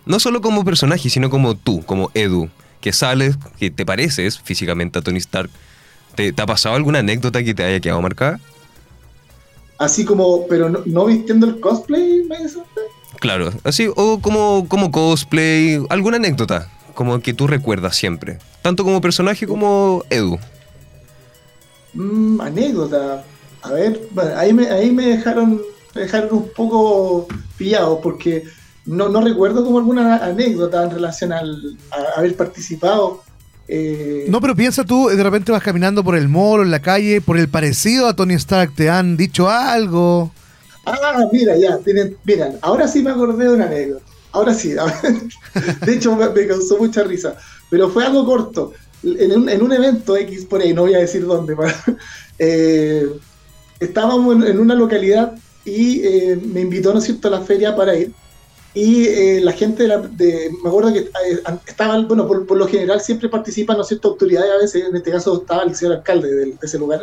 No 0.07 0.19
solo 0.19 0.41
como 0.41 0.65
personaje, 0.65 1.09
sino 1.09 1.29
como 1.29 1.55
tú, 1.55 1.83
como 1.85 2.09
Edu, 2.15 2.49
que 2.81 2.93
sales, 2.93 3.37
que 3.59 3.69
te 3.69 3.85
pareces 3.85 4.39
físicamente 4.39 4.97
a 4.97 5.01
Tony 5.03 5.17
Stark. 5.19 5.51
¿Te, 6.15 6.33
te 6.33 6.41
ha 6.41 6.47
pasado 6.47 6.73
alguna 6.73 6.99
anécdota 6.99 7.43
que 7.43 7.53
te 7.53 7.63
haya 7.63 7.79
quedado 7.79 8.01
marcada? 8.01 8.39
Así 9.77 10.05
como, 10.05 10.47
pero 10.47 10.69
no, 10.69 10.79
no 10.85 11.05
vistiendo 11.05 11.45
el 11.45 11.59
cosplay, 11.59 12.23
¿me 12.23 12.37
dice 12.37 12.57
usted? 12.57 12.81
Claro, 13.19 13.51
así, 13.63 13.89
o 13.95 14.19
como, 14.19 14.67
como 14.67 14.91
cosplay, 14.91 15.83
alguna 15.89 16.17
anécdota, 16.17 16.69
como 16.93 17.19
que 17.19 17.33
tú 17.33 17.47
recuerdas 17.47 17.95
siempre. 17.95 18.39
Tanto 18.61 18.83
como 18.83 19.01
personaje 19.01 19.47
como 19.47 20.03
Edu. 20.09 20.37
Mm, 21.93 22.41
anécdota. 22.41 23.23
A 23.61 23.71
ver, 23.71 24.07
bueno, 24.11 24.31
ahí 24.37 24.53
me, 24.53 24.67
ahí 24.69 24.91
me 24.91 25.07
dejaron, 25.07 25.61
me 25.95 26.01
dejaron 26.01 26.29
un 26.31 26.49
poco 26.55 27.27
pillado 27.57 28.01
porque 28.01 28.43
no, 28.85 29.09
no 29.09 29.21
recuerdo 29.21 29.63
como 29.63 29.79
alguna 29.79 30.17
anécdota 30.17 30.83
en 30.83 30.91
relación 30.91 31.33
al, 31.33 31.77
a 31.91 32.19
haber 32.19 32.35
participado. 32.35 33.23
Eh, 33.67 34.25
No, 34.29 34.39
pero 34.39 34.55
piensa 34.55 34.83
tú, 34.83 35.09
de 35.09 35.21
repente 35.21 35.51
vas 35.51 35.63
caminando 35.63 36.03
por 36.03 36.15
el 36.15 36.27
mall 36.29 36.61
en 36.61 36.71
la 36.71 36.81
calle, 36.81 37.21
por 37.21 37.37
el 37.37 37.49
parecido 37.49 38.07
a 38.07 38.15
Tony 38.15 38.35
Stark, 38.35 38.73
te 38.75 38.89
han 38.89 39.17
dicho 39.17 39.49
algo. 39.49 40.31
Ah, 40.85 41.17
mira, 41.31 41.57
ya, 41.57 41.77
tienen, 41.79 42.15
miran, 42.23 42.57
ahora 42.61 42.87
sí 42.87 43.03
me 43.03 43.11
acordé 43.11 43.45
de 43.45 43.53
una 43.53 43.65
anécdota. 43.65 44.03
Ahora 44.31 44.53
sí, 44.53 44.73
de 45.85 45.93
hecho 45.93 46.15
me, 46.15 46.29
me 46.29 46.47
causó 46.47 46.77
mucha 46.77 47.03
risa, 47.03 47.35
pero 47.69 47.89
fue 47.89 48.05
algo 48.05 48.25
corto. 48.25 48.73
En 49.03 49.31
un, 49.31 49.49
en 49.49 49.61
un 49.61 49.71
evento 49.73 50.15
X 50.17 50.45
por 50.45 50.61
ahí, 50.61 50.73
no 50.73 50.83
voy 50.83 50.95
a 50.95 50.99
decir 50.99 51.25
dónde, 51.25 51.55
eh, 52.39 53.05
estábamos 53.79 54.35
en, 54.35 54.43
en 54.43 54.59
una 54.59 54.75
localidad 54.75 55.33
y 55.65 56.01
eh, 56.05 56.39
me 56.43 56.61
invitó, 56.61 56.93
¿no 56.93 56.99
es 56.99 57.05
cierto?, 57.05 57.27
a 57.27 57.31
la 57.31 57.41
feria 57.41 57.75
para 57.75 57.95
ir. 57.95 58.13
Y 58.79 59.07
eh, 59.07 59.39
la 59.41 59.53
gente, 59.53 59.83
de 59.83 59.89
la- 59.89 59.97
de- 59.97 60.51
me 60.63 60.69
acuerdo 60.69 60.93
que 60.93 60.99
eh, 60.99 61.09
estaban, 61.65 62.07
bueno, 62.07 62.27
por, 62.27 62.45
por 62.45 62.57
lo 62.57 62.67
general 62.67 63.01
siempre 63.01 63.27
participan, 63.27 63.75
¿no 63.75 63.81
es 63.81 63.87
cierto?, 63.87 64.09
autoridades 64.09 64.51
a 64.51 64.57
veces, 64.57 64.83
en 64.87 64.95
este 64.95 65.09
caso 65.11 65.41
estaba 65.41 65.63
el 65.63 65.73
señor 65.75 65.95
alcalde 65.95 66.29
de 66.31 66.55
ese 66.61 66.77
lugar. 66.77 67.01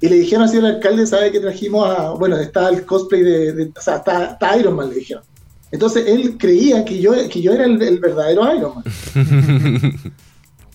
Y 0.00 0.08
le 0.08 0.14
dijeron 0.16 0.44
al 0.44 0.48
señor 0.50 0.66
alcalde, 0.66 1.04
¿sabe 1.04 1.32
que 1.32 1.40
trajimos 1.40 1.84
a. 1.88 2.10
Bueno, 2.10 2.36
está 2.36 2.68
el 2.68 2.86
cosplay 2.86 3.22
de. 3.22 3.52
de- 3.54 3.72
o 3.76 3.80
sea, 3.80 3.96
está, 3.96 4.32
está 4.32 4.56
Iron 4.56 4.76
Man, 4.76 4.90
le 4.90 4.94
dijeron. 4.94 5.24
Entonces 5.72 6.04
él 6.06 6.36
creía 6.38 6.84
que 6.84 7.00
yo, 7.00 7.12
que 7.28 7.42
yo 7.42 7.52
era 7.52 7.64
el, 7.64 7.82
el 7.82 7.98
verdadero 7.98 8.54
Iron 8.54 8.74
Man. 8.76 8.84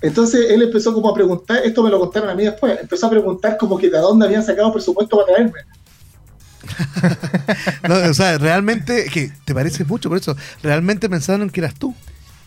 Entonces 0.02 0.50
él 0.50 0.62
empezó 0.64 0.94
como 0.94 1.10
a 1.10 1.14
preguntar, 1.14 1.62
esto 1.64 1.82
me 1.82 1.90
lo 1.90 1.98
contaron 2.02 2.30
a 2.30 2.36
mí 2.36 2.44
después, 2.44 2.78
empezó 2.82 3.08
a 3.08 3.10
preguntar 3.10 3.56
como 3.58 3.78
que 3.78 3.90
de 3.90 4.00
dónde 4.00 4.26
habían 4.26 4.44
sacado 4.44 4.74
presupuesto 4.74 5.16
para 5.16 5.28
traerme. 5.34 5.60
No, 7.88 7.96
o 8.10 8.14
sea, 8.14 8.38
realmente, 8.38 9.06
que 9.12 9.32
te 9.46 9.54
pareces 9.54 9.88
mucho, 9.88 10.10
por 10.10 10.18
eso, 10.18 10.36
realmente 10.62 11.10
pensaron 11.10 11.50
que 11.50 11.60
eras 11.62 11.74
tú. 11.76 11.94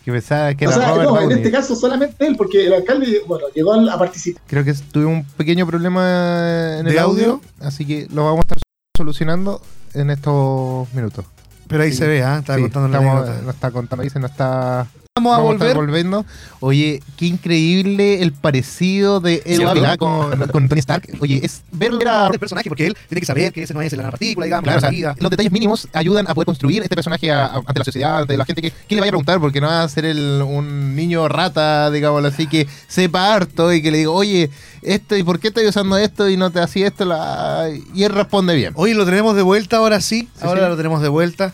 Que 0.03 0.11
pensaba 0.11 0.53
que 0.55 0.65
o 0.65 0.71
era 0.71 0.79
sea, 0.79 0.89
Robert 0.91 1.09
no, 1.09 1.15
en 1.17 1.21
Downey. 1.23 1.37
este 1.39 1.51
caso 1.51 1.75
solamente 1.75 2.25
él, 2.25 2.35
porque 2.37 2.65
el 2.65 2.73
alcalde, 2.73 3.21
bueno, 3.27 3.45
llegó 3.53 3.73
a, 3.73 3.99
participar. 3.99 4.41
Creo 4.47 4.63
que 4.63 4.73
tuve 4.73 5.05
un 5.05 5.25
pequeño 5.25 5.67
problema 5.67 6.77
en 6.79 6.85
¿De 6.85 6.91
el 6.91 6.99
audio, 6.99 7.23
audio? 7.33 7.41
así 7.59 7.85
que 7.85 8.07
lo 8.13 8.23
vamos 8.23 8.39
a 8.39 8.41
estar 8.43 8.57
solucionando 8.95 9.61
en 9.93 10.09
estos 10.09 10.91
minutos. 10.93 11.25
Pero 11.67 11.83
ahí 11.83 11.91
Sí. 11.91 11.97
se 11.97 12.07
ve, 12.07 12.23
¿ah? 12.23 12.37
Estaba 12.39 12.55
Sí, 12.57 12.61
contando 12.63 12.87
la 12.87 12.97
estamos- 12.99 13.21
anécdota. 13.23 13.41
no 13.43 13.51
está 13.51 13.71
contando, 13.71 14.03
dice, 14.03 14.19
no 14.19 14.27
está. 14.27 14.87
Vamos 15.17 15.37
a 15.37 15.41
volver. 15.41 15.75
volviendo. 15.75 16.25
Oye, 16.59 17.01
qué 17.17 17.25
increíble 17.25 18.21
el 18.21 18.33
parecido 18.33 19.19
de 19.19 19.41
Edward 19.45 19.97
con, 19.97 20.47
con 20.47 20.67
Tony 20.69 20.79
Stark. 20.79 21.07
Oye, 21.19 21.39
es 21.43 21.61
ver 21.71 21.91
a 22.07 22.27
el 22.31 22.39
personaje, 22.39 22.69
porque 22.69 22.87
él 22.87 22.97
tiene 23.09 23.19
que 23.19 23.25
saber 23.25 23.51
que 23.53 23.63
ese 23.63 23.73
no 23.73 23.81
es 23.81 23.93
la 23.93 24.09
partícula, 24.09 24.45
digamos, 24.45 24.63
Claro, 24.63 24.77
o 24.77 24.81
sea, 24.81 24.89
la 24.89 24.95
vida. 24.95 25.15
los 25.19 25.29
detalles 25.31 25.51
mínimos 25.51 25.87
ayudan 25.93 26.25
a 26.29 26.33
poder 26.33 26.45
construir 26.45 26.81
este 26.83 26.95
personaje 26.95 27.31
a- 27.31 27.45
a- 27.45 27.55
ante 27.57 27.79
la 27.79 27.85
sociedad, 27.85 28.17
ante 28.19 28.37
la 28.37 28.45
gente 28.45 28.61
que, 28.61 28.71
que 28.71 28.95
le 28.95 29.01
vaya 29.01 29.09
a 29.09 29.13
preguntar, 29.13 29.39
porque 29.39 29.61
no 29.61 29.67
va 29.67 29.83
a 29.83 29.89
ser 29.89 30.05
el- 30.05 30.41
un 30.41 30.95
niño 30.95 31.27
rata, 31.27 31.89
digámoslo 31.91 32.27
así, 32.27 32.47
que 32.47 32.67
sepa 32.87 33.33
harto 33.33 33.71
y 33.73 33.81
que 33.81 33.91
le 33.91 33.99
diga, 33.99 34.11
oye, 34.11 34.49
esto, 34.81 35.15
¿y 35.15 35.23
por 35.23 35.39
qué 35.39 35.49
estoy 35.49 35.65
usando 35.67 35.97
esto 35.97 36.29
y 36.29 36.37
no 36.37 36.49
te 36.51 36.59
hacía 36.59 36.87
esto? 36.87 37.05
La... 37.05 37.69
Y 37.93 38.03
él 38.03 38.13
responde 38.13 38.55
bien. 38.55 38.73
Hoy 38.75 38.93
lo 38.93 39.05
tenemos 39.05 39.35
de 39.35 39.41
vuelta, 39.41 39.77
ahora 39.77 40.01
sí. 40.01 40.27
ahora 40.41 40.63
sí. 40.63 40.69
lo 40.69 40.77
tenemos 40.77 41.01
de 41.01 41.09
vuelta. 41.09 41.53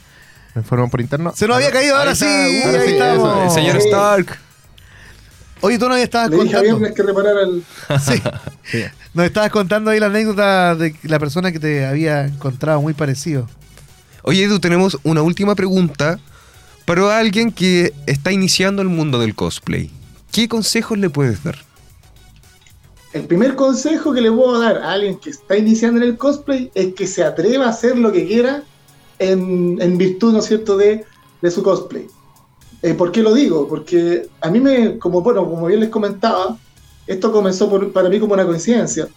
Me 0.55 0.61
informan 0.61 0.89
por 0.89 1.01
interno. 1.01 1.33
Se 1.35 1.47
nos 1.47 1.57
había 1.57 1.71
caído, 1.71 1.95
ahora 1.97 2.13
sí. 2.15 2.25
está, 2.25 2.67
ahora 2.67 2.81
ahí 2.81 2.87
sí, 2.87 2.93
estamos. 2.93 3.29
eso, 3.29 3.43
El 3.43 3.49
señor 3.51 3.81
Sí. 3.81 3.87
Stark. 3.87 4.39
Oye, 5.61 5.79
tú 5.79 5.87
nos 5.87 5.97
estabas 5.97 6.29
Le 6.29 6.43
dije 6.43 6.55
a 6.57 6.59
contando. 6.59 6.93
Que 6.93 7.03
reparar 7.03 7.35
el. 7.37 7.63
Sí. 8.65 8.83
Nos 9.13 9.25
estabas 9.25 9.49
contando 9.51 9.91
ahí 9.91 9.99
la 9.99 10.07
anécdota 10.07 10.75
de 10.75 10.95
la 11.03 11.19
persona 11.19 11.51
que 11.51 11.59
te 11.59 11.85
había 11.85 12.25
encontrado 12.25 12.81
muy 12.81 12.93
parecido. 12.93 13.47
Oye, 14.23 14.43
Edu, 14.43 14.59
tenemos 14.59 14.97
una 15.03 15.21
última 15.21 15.55
pregunta 15.55 16.19
para 16.85 17.17
alguien 17.17 17.51
que 17.51 17.93
está 18.07 18.31
iniciando 18.31 18.81
el 18.81 18.89
mundo 18.89 19.19
del 19.19 19.35
cosplay. 19.35 19.89
¿Qué 20.31 20.47
consejos 20.47 20.97
le 20.97 21.09
puedes 21.09 21.43
dar? 21.43 21.57
El 23.13 23.25
primer 23.25 23.55
consejo 23.55 24.13
que 24.13 24.21
le 24.21 24.31
puedo 24.31 24.59
dar 24.59 24.77
a 24.79 24.91
alguien 24.93 25.17
que 25.19 25.29
está 25.29 25.55
iniciando 25.55 26.01
en 26.01 26.07
el 26.09 26.17
cosplay 26.17 26.71
es 26.73 26.93
que 26.95 27.05
se 27.05 27.23
atreva 27.23 27.67
a 27.67 27.69
hacer 27.69 27.97
lo 27.97 28.11
que 28.11 28.25
quiera 28.27 28.63
en, 29.31 29.77
en 29.81 29.97
virtud, 29.97 30.33
¿no 30.33 30.39
es 30.39 30.45
cierto?, 30.45 30.77
de, 30.77 31.05
de 31.41 31.51
su 31.51 31.61
cosplay. 31.63 32.07
Eh, 32.81 32.93
¿Por 32.93 33.11
qué 33.11 33.21
lo 33.21 33.33
digo? 33.33 33.67
Porque 33.67 34.27
a 34.41 34.49
mí 34.49 34.59
me, 34.59 34.97
como 34.97 35.21
bueno, 35.21 35.49
como 35.49 35.67
bien 35.67 35.79
les 35.79 35.89
comentaba, 35.89 36.57
esto 37.07 37.31
comenzó 37.31 37.69
por- 37.69 37.91
para 37.91 38.09
mí 38.09 38.19
como 38.19 38.33
una 38.33 38.45
coincidencia. 38.45 39.07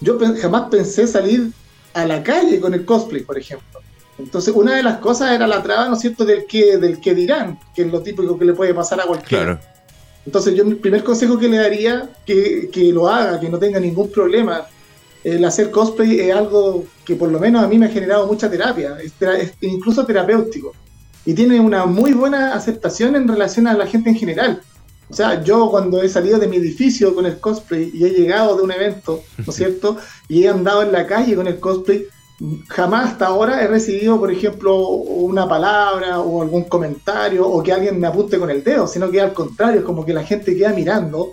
Yo 0.00 0.16
pe- 0.18 0.36
jamás 0.40 0.68
pensé 0.70 1.06
salir 1.06 1.50
a 1.94 2.04
la 2.06 2.22
calle 2.22 2.60
con 2.60 2.74
el 2.74 2.84
cosplay, 2.84 3.22
por 3.22 3.38
ejemplo. 3.38 3.80
Entonces, 4.18 4.54
una 4.54 4.74
de 4.76 4.82
las 4.82 4.98
cosas 4.98 5.32
era 5.32 5.46
la 5.46 5.62
traba, 5.62 5.88
¿no 5.88 5.94
es 5.94 6.00
cierto?, 6.00 6.24
del 6.24 6.46
que, 6.46 6.78
del 6.78 7.00
que 7.00 7.14
dirán, 7.14 7.58
que 7.74 7.82
es 7.82 7.92
lo 7.92 8.00
típico 8.00 8.38
que 8.38 8.44
le 8.46 8.54
puede 8.54 8.72
pasar 8.72 9.00
a 9.00 9.04
cualquiera. 9.04 9.44
Claro. 9.44 9.60
Entonces 10.24 10.54
yo 10.54 10.64
el 10.64 10.76
primer 10.78 11.04
consejo 11.04 11.38
que 11.38 11.48
le 11.48 11.58
daría, 11.58 12.10
que, 12.24 12.68
que 12.72 12.92
lo 12.92 13.08
haga, 13.08 13.38
que 13.38 13.48
no 13.48 13.58
tenga 13.58 13.78
ningún 13.78 14.10
problema. 14.10 14.66
El 15.24 15.44
hacer 15.44 15.70
cosplay 15.70 16.20
es 16.20 16.34
algo 16.34 16.84
que 17.04 17.16
por 17.16 17.30
lo 17.30 17.38
menos 17.40 17.62
a 17.64 17.68
mí 17.68 17.78
me 17.78 17.86
ha 17.86 17.90
generado 17.90 18.26
mucha 18.26 18.48
terapia, 18.50 18.96
es 19.02 19.12
tera- 19.14 19.38
es 19.38 19.52
incluso 19.60 20.04
terapéutico. 20.06 20.72
Y 21.24 21.34
tiene 21.34 21.58
una 21.58 21.86
muy 21.86 22.12
buena 22.12 22.54
aceptación 22.54 23.16
en 23.16 23.26
relación 23.26 23.66
a 23.66 23.74
la 23.74 23.86
gente 23.86 24.10
en 24.10 24.16
general. 24.16 24.60
O 25.08 25.14
sea, 25.14 25.42
yo 25.42 25.70
cuando 25.70 26.02
he 26.02 26.08
salido 26.08 26.38
de 26.38 26.46
mi 26.48 26.56
edificio 26.56 27.14
con 27.14 27.26
el 27.26 27.38
cosplay 27.38 27.90
y 27.92 28.04
he 28.04 28.10
llegado 28.10 28.56
de 28.56 28.62
un 28.62 28.70
evento, 28.72 29.22
¿no 29.38 29.44
es 29.50 29.54
cierto? 29.56 29.96
Y 30.28 30.44
he 30.44 30.48
andado 30.48 30.82
en 30.82 30.92
la 30.92 31.06
calle 31.06 31.34
con 31.34 31.46
el 31.48 31.58
cosplay, 31.58 32.06
jamás 32.68 33.12
hasta 33.12 33.26
ahora 33.26 33.62
he 33.62 33.66
recibido, 33.66 34.18
por 34.18 34.30
ejemplo, 34.30 34.78
una 34.88 35.48
palabra 35.48 36.20
o 36.20 36.42
algún 36.42 36.64
comentario 36.64 37.48
o 37.48 37.62
que 37.62 37.72
alguien 37.72 37.98
me 37.98 38.06
apunte 38.06 38.38
con 38.38 38.50
el 38.50 38.62
dedo, 38.62 38.86
sino 38.86 39.10
que 39.10 39.20
al 39.20 39.32
contrario, 39.32 39.80
es 39.80 39.86
como 39.86 40.04
que 40.04 40.12
la 40.12 40.22
gente 40.22 40.56
queda 40.56 40.70
mirando 40.72 41.32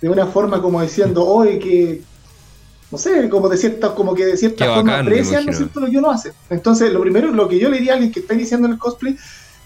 de 0.00 0.08
una 0.08 0.26
forma 0.26 0.62
como 0.62 0.80
diciendo, 0.80 1.24
oye, 1.26 1.58
que, 1.58 2.00
no 2.90 2.98
sé, 2.98 3.28
como 3.28 3.48
de 3.48 3.56
cierta, 3.56 3.94
como 3.94 4.14
que 4.14 4.24
de 4.24 4.36
cierta 4.36 4.66
Qué 4.66 4.74
forma 4.74 4.98
aprecian, 4.98 5.44
¿no 5.44 5.52
es 5.52 5.58
cierto?, 5.58 5.80
lo 5.80 5.90
que 5.90 5.98
uno 5.98 6.10
hace. 6.10 6.32
Entonces, 6.48 6.92
lo 6.92 7.00
primero, 7.00 7.30
lo 7.30 7.48
que 7.48 7.58
yo 7.58 7.68
le 7.68 7.76
diría 7.76 7.92
a 7.92 7.94
alguien 7.96 8.12
que 8.12 8.20
está 8.20 8.34
iniciando 8.34 8.66
el 8.66 8.78
cosplay, 8.78 9.16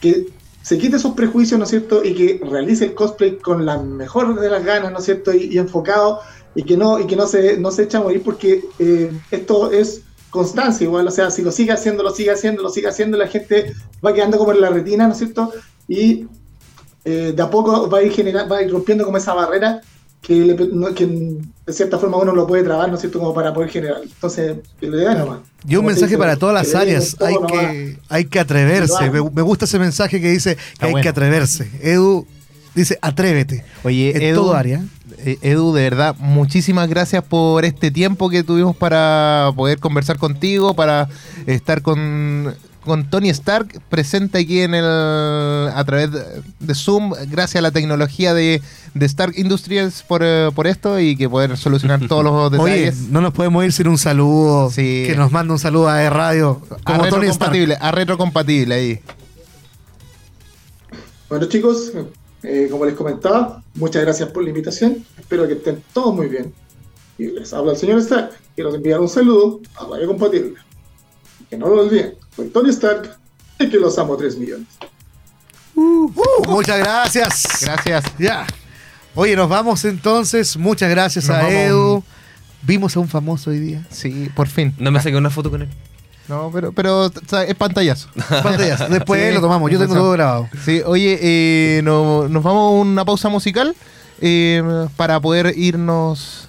que 0.01 0.27
se 0.62 0.79
quite 0.79 0.99
sus 0.99 1.12
prejuicios, 1.14 1.59
¿no 1.59 1.64
es 1.64 1.70
cierto?, 1.70 2.05
y 2.05 2.14
que 2.14 2.41
realice 2.45 2.87
el 2.87 2.95
cosplay 2.95 3.39
con 3.39 3.64
la 3.64 3.79
mejor 3.79 4.39
de 4.41 4.51
las 4.51 4.64
ganas, 4.64 4.91
¿no 4.93 4.99
es 4.99 5.05
cierto?, 5.05 5.33
y, 5.33 5.45
y 5.55 5.59
enfocado, 5.59 6.20
y 6.55 6.64
que 6.64 6.77
no, 6.77 6.99
y 6.99 7.07
que 7.07 7.16
no 7.16 7.27
se, 7.27 7.59
no 7.59 7.70
se 7.70 7.85
echa 7.85 7.99
a 7.99 8.03
morir, 8.03 8.23
porque 8.25 8.64
eh, 8.79 9.12
esto 9.31 9.70
es 9.70 10.03
constancia 10.31 10.85
igual, 10.85 11.07
o 11.07 11.11
sea, 11.11 11.31
si 11.31 11.43
lo 11.43 11.53
sigue 11.53 11.73
haciendo, 11.73 12.03
lo 12.03 12.11
sigue 12.11 12.31
haciendo, 12.31 12.62
lo 12.62 12.70
sigue 12.70 12.89
haciendo, 12.89 13.16
la 13.18 13.29
gente 13.29 13.73
va 14.05 14.12
quedando 14.14 14.39
como 14.39 14.53
en 14.53 14.61
la 14.61 14.70
retina, 14.70 15.07
¿no 15.07 15.12
es 15.12 15.18
cierto?, 15.18 15.53
y 15.87 16.27
eh, 17.05 17.33
de 17.35 17.43
a 17.43 17.51
poco 17.51 17.89
va 17.89 17.99
a 17.99 18.03
ir 18.03 18.12
generando, 18.12 18.55
va 18.55 18.61
a 18.61 18.62
ir 18.62 18.70
rompiendo 18.70 19.05
como 19.05 19.16
esa 19.16 19.35
barrera 19.35 19.81
que, 20.23 20.35
le- 20.35 20.68
no- 20.73 20.95
que 20.95 21.07
de 21.07 21.73
cierta 21.73 21.99
forma 21.99 22.16
uno 22.16 22.33
lo 22.35 22.47
puede 22.47 22.62
trabar, 22.62 22.89
¿no 22.89 22.95
es 22.95 23.01
cierto?, 23.01 23.18
como 23.18 23.35
para 23.35 23.53
poder 23.53 23.68
generar. 23.70 23.99
Entonces, 24.03 24.57
que 24.81 24.89
le 24.89 25.03
da 25.05 25.14
nomás. 25.16 25.41
Y 25.68 25.77
un 25.77 25.85
mensaje 25.85 26.07
dice, 26.07 26.18
para 26.18 26.37
todas 26.37 26.55
las 26.55 26.75
áreas. 26.75 27.16
todo 27.16 27.29
Hay 27.29 27.35
nomás. 27.35 27.51
que, 27.51 27.99
hay 28.09 28.25
que 28.27 28.41
atreverse. 28.41 29.11
Me, 29.11 29.20
me 29.31 29.43
gusta 29.43 29.64
ese 29.66 29.79
mensaje 29.79 30.20
que 30.20 30.31
dice 30.31 30.57
que 30.79 30.87
hay 30.87 30.93
bueno. 30.93 31.03
que 31.03 31.09
atreverse. 31.09 31.68
Edu 31.83 32.27
dice, 32.75 32.99
atrévete. 33.03 33.64
Oye, 33.85 34.16
En 34.16 34.23
Edu, 34.23 34.41
todo 34.43 34.55
área. 34.55 34.83
eh, 35.18 35.39
Edu, 35.43 35.73
de 35.75 35.83
verdad, 35.83 36.16
muchísimas 36.18 36.89
gracias 36.89 37.23
por 37.23 37.64
este 37.64 37.91
tiempo 37.91 38.31
que 38.31 38.43
tuvimos 38.43 38.75
para 38.77 39.51
poder 39.57 39.79
conversar 39.79 40.18
contigo, 40.18 40.75
para 40.75 41.09
estar 41.47 41.83
con, 41.83 42.55
con 42.85 43.09
Tony 43.09 43.30
Stark 43.30 43.80
presente 43.89 44.39
aquí 44.39 44.61
en 44.61 44.74
el 44.74 44.85
a 44.85 45.83
través 45.87 46.11
de, 46.12 46.74
Zoom, 46.74 47.12
gracias 47.30 47.57
a 47.57 47.62
la 47.62 47.70
tecnología 47.70 48.35
de, 48.35 48.61
de 48.95 49.07
Stark 49.07 49.35
Industries 49.37 50.03
por, 50.03 50.22
eh, 50.24 50.51
por 50.55 50.66
esto 50.66 50.99
y 51.01 51.16
que 51.16 51.28
poder 51.28 51.57
solucionar 51.57 52.01
todos 52.09 52.24
los 52.24 52.61
Oye, 52.61 52.72
detalles. 52.72 53.09
no 53.09 53.20
nos 53.20 53.33
podemos 53.33 53.64
ir 53.64 53.72
sin 53.72 53.89
un 53.89 53.99
saludo. 53.99 54.70
Sí. 54.70 55.05
Que 55.07 55.14
nos 55.16 55.30
manda 55.33 55.53
un 55.53 55.59
saludo 55.59 55.89
a 55.89 56.03
E-Radio. 56.03 56.61
a 56.70 56.93
Como 56.93 57.09
Tony 57.09 57.26
Stark. 57.28 57.53
retrocompatible, 57.53 57.78
a 57.80 57.91
retrocompatible 57.93 58.74
ahí. 58.74 59.01
Bueno 61.28 61.47
chicos, 61.47 61.93
eh, 62.43 62.68
como 62.70 62.85
les 62.85 62.95
comentaba, 62.95 63.62
muchas 63.74 64.03
gracias 64.03 64.28
por 64.30 64.43
la 64.43 64.51
invitación. 64.51 65.05
Espero 65.18 65.47
que 65.47 65.55
estén 65.55 65.83
todos 65.93 66.14
muy 66.14 66.28
bien. 66.28 66.53
Y 67.18 67.26
les 67.28 67.53
habla 67.53 67.72
el 67.72 67.78
señor 67.78 67.99
Stark. 68.01 68.33
Quiero 68.55 68.74
enviar 68.74 69.01
un 69.01 69.09
saludo 69.09 69.61
a 69.76 69.87
Radio 69.87 70.09
Compatible. 70.09 70.55
Que 71.53 71.59
no 71.59 71.69
lo 71.69 71.83
olviden, 71.83 72.15
soy 72.35 72.49
Tony 72.49 72.71
Stark 72.71 73.15
y 73.59 73.69
que 73.69 73.77
los 73.77 73.99
amo 73.99 74.17
3 74.17 74.39
millones. 74.39 74.69
Uh, 75.75 76.11
muchas 76.49 76.79
gracias. 76.79 77.45
Gracias. 77.61 78.05
Ya. 78.19 78.47
Oye, 79.15 79.37
nos 79.37 79.51
vamos 79.51 79.85
entonces. 79.85 80.57
Muchas 80.57 80.89
gracias 80.89 81.27
Nos 81.29 81.37
a 81.37 81.41
vamos. 81.41 81.53
Edu. 81.53 82.05
Vimos 82.63 82.97
a 82.97 83.01
un 83.01 83.09
famoso 83.11 83.51
hoy 83.51 83.59
día. 83.59 83.87
Sí, 83.91 84.31
por 84.35 84.49
fin. 84.49 84.75
No 84.79 84.91
me 84.91 85.03
saqué 85.03 85.15
una 85.15 85.29
foto 85.29 85.51
con 85.51 85.61
él. 85.61 85.69
No, 86.27 86.49
pero, 86.51 86.73
pero 86.73 87.01
o 87.09 87.13
sea, 87.29 87.43
es 87.45 87.55
pantallazo. 87.55 88.09
Pantallas. 88.43 88.89
Después 88.89 89.23
Sí, 89.29 89.35
lo 89.35 89.43
tomamos. 89.43 89.71
Yo 89.71 89.79
tengo 89.79 89.95
todo 89.95 90.13
grabado. 90.13 90.49
Sí, 90.65 90.81
oye, 90.87 91.19
eh, 91.21 91.83
no- 91.85 92.31
nos 92.31 92.43
vamos 92.43 92.63
a 92.73 92.81
una 92.81 93.05
pausa 93.05 93.29
musical 93.29 93.77
eh, 94.23 94.63
para 94.97 95.21
poder 95.21 95.53
irnos 95.59 96.49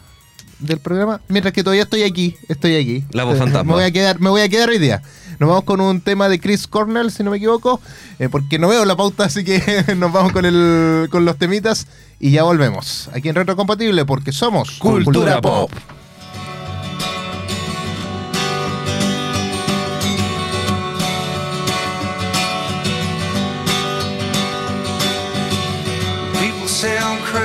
del 0.63 0.79
programa. 0.79 1.21
Mientras 1.27 1.53
que 1.53 1.63
todavía 1.63 1.83
estoy 1.83 2.03
aquí, 2.03 2.35
estoy 2.47 2.75
aquí. 2.75 3.03
La 3.11 3.23
voz 3.23 3.35
Eh, 3.35 3.39
fantasma. 3.39 3.63
Me 3.63 3.73
voy 3.73 3.83
a 3.83 3.91
quedar, 3.91 4.19
me 4.19 4.29
voy 4.29 4.41
a 4.41 4.49
quedar 4.49 4.69
hoy 4.69 4.79
día. 4.79 5.01
Nos 5.39 5.49
vamos 5.49 5.63
con 5.63 5.81
un 5.81 5.99
tema 6.01 6.29
de 6.29 6.39
Chris 6.39 6.67
Cornell, 6.67 7.11
si 7.11 7.23
no 7.23 7.31
me 7.31 7.37
equivoco, 7.37 7.81
eh, 8.19 8.29
porque 8.29 8.59
no 8.59 8.67
veo 8.67 8.85
la 8.85 8.95
pauta, 8.95 9.25
así 9.25 9.43
que 9.43 9.61
nos 9.97 10.11
vamos 10.11 10.31
con 10.31 10.45
el, 10.45 11.07
con 11.09 11.25
los 11.25 11.37
temitas 11.37 11.87
y 12.19 12.31
ya 12.31 12.43
volvemos. 12.43 13.09
Aquí 13.13 13.29
en 13.29 13.35
Retrocompatible, 13.35 14.05
porque 14.05 14.31
somos 14.31 14.71
Cultura 14.79 15.41
Pop. 15.41 15.71
People 26.39 26.67
say 26.67 26.97
I'm 26.97 27.19
crazy. 27.23 27.42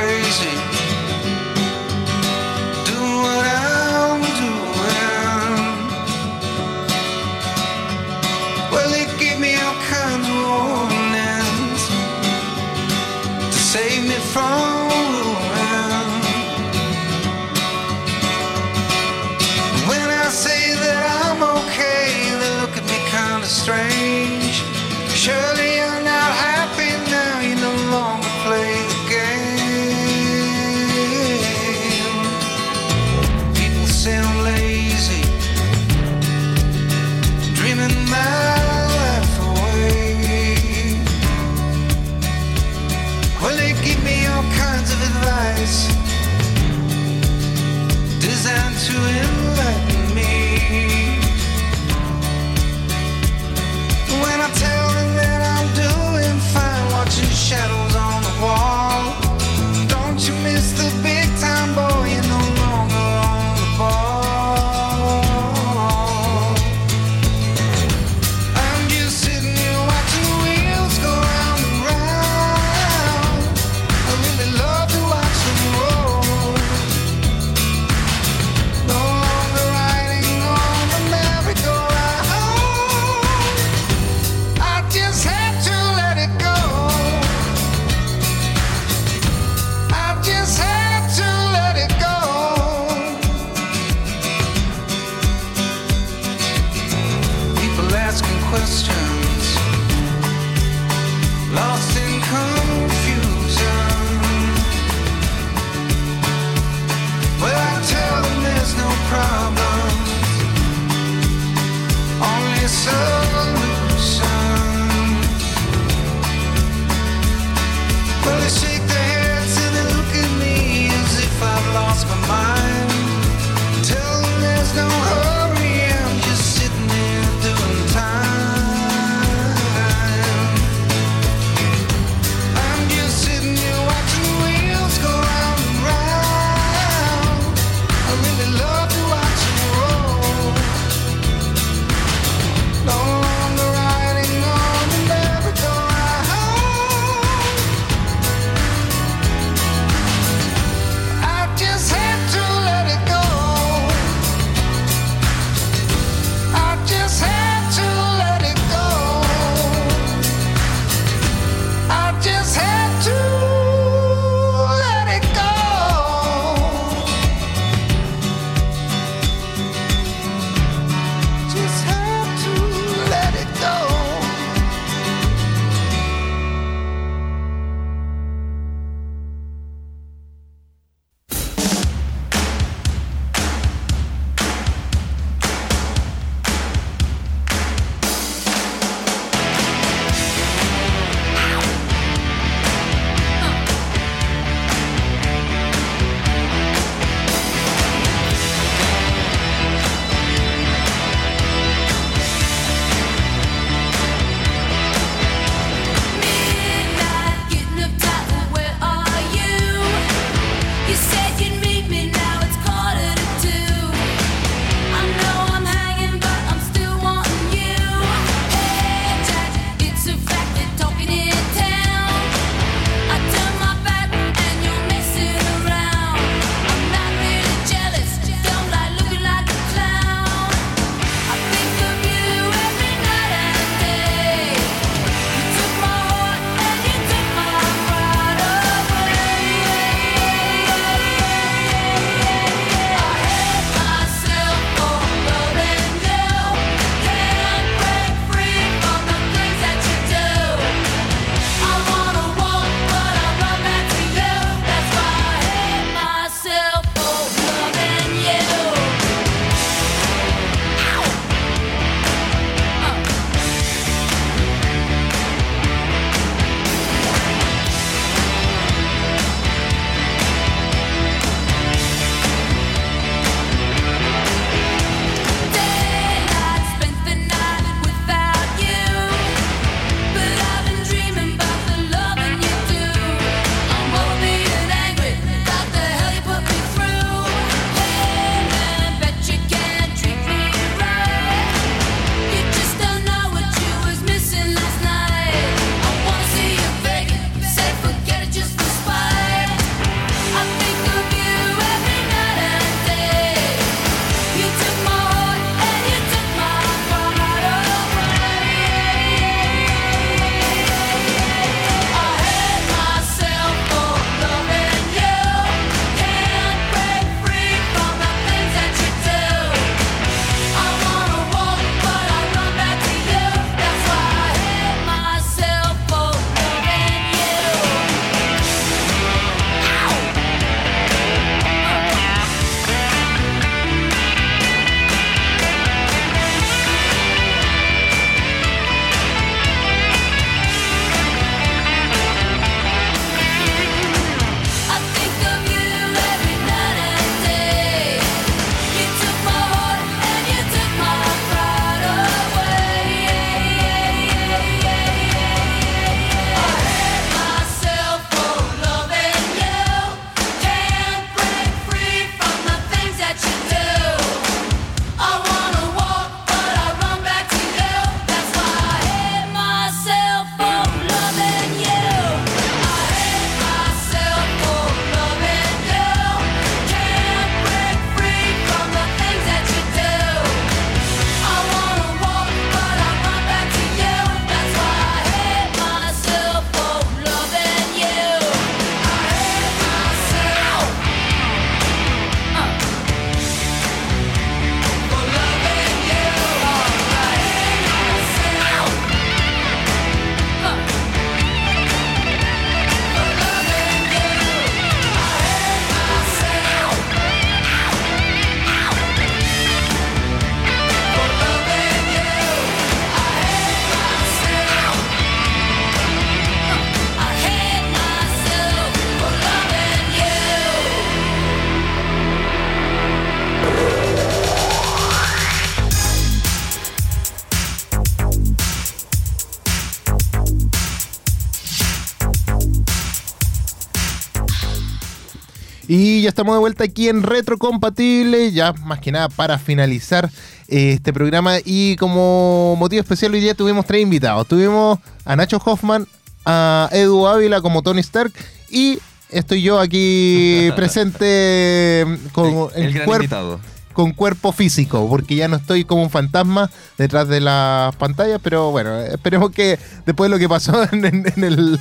Estamos 436.19 436.35
de 436.35 436.41
vuelta 436.41 436.65
aquí 436.65 436.89
en 436.89 437.05
Retrocompatible, 437.05 438.33
ya 438.33 438.53
más 438.65 438.81
que 438.81 438.91
nada 438.91 439.09
para 439.09 439.39
finalizar 439.39 440.11
eh, 440.49 440.73
este 440.73 440.93
programa. 440.93 441.37
Y 441.45 441.77
como 441.77 442.57
motivo 442.59 442.81
especial 442.83 443.15
hoy 443.15 443.21
día 443.21 443.35
tuvimos 443.35 443.65
tres 443.67 443.83
invitados. 443.83 444.27
Tuvimos 444.27 444.81
a 445.05 445.15
Nacho 445.15 445.41
Hoffman, 445.45 445.87
a 446.25 446.71
Edu 446.73 447.07
Ávila 447.07 447.41
como 447.41 447.63
Tony 447.63 447.79
Stark 447.83 448.13
y 448.51 448.81
estoy 449.11 449.43
yo 449.43 449.61
aquí 449.61 450.51
presente 450.57 451.87
con 452.11 452.51
el, 452.57 452.65
el 452.65 452.73
gran 452.73 452.87
cuerpo 452.87 453.05
invitado. 453.05 453.41
Con 453.79 453.93
cuerpo 453.93 454.33
físico, 454.33 454.89
porque 454.89 455.15
ya 455.15 455.29
no 455.29 455.37
estoy 455.37 455.65
como 455.65 455.85
un 455.85 455.91
fantasma 455.91 456.51
detrás 456.79 457.07
de 457.07 457.21
las 457.21 457.77
pantallas, 457.77 458.19
pero 458.21 458.51
bueno, 458.51 458.77
esperemos 458.81 459.31
que 459.31 459.57
después 459.87 460.11
de 460.11 460.17
lo 460.17 460.19
que 460.19 460.29
pasó 460.29 460.65
en, 460.73 460.85
en- 460.85 461.13
en 461.15 461.23
el 461.23 461.61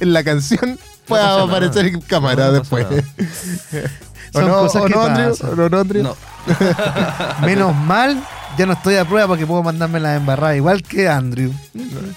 en 0.00 0.12
la 0.12 0.22
canción 0.22 0.78
pueda 1.08 1.40
aparecer 1.42 1.86
en 1.86 2.02
cámara 2.02 2.48
No, 2.48 2.52
después. 2.52 2.86
¿O 4.34 4.40
no, 4.42 4.58
cosas 4.58 4.82
o 4.82 4.84
que 4.86 4.92
no, 4.94 5.00
Andrew? 5.02 5.30
pasan. 5.30 5.50
¿O 5.50 5.56
no, 5.56 5.68
no, 5.70 5.80
Andrew? 5.80 6.02
No, 6.02 6.16
Menos 7.46 7.74
mal, 7.74 8.22
ya 8.58 8.66
no 8.66 8.74
estoy 8.74 8.96
a 8.96 9.06
prueba 9.06 9.26
porque 9.28 9.46
puedo 9.46 9.62
mandarme 9.62 10.00
la 10.00 10.16
embarrada, 10.16 10.54
igual 10.56 10.82
que 10.82 11.08
Andrew. 11.08 11.52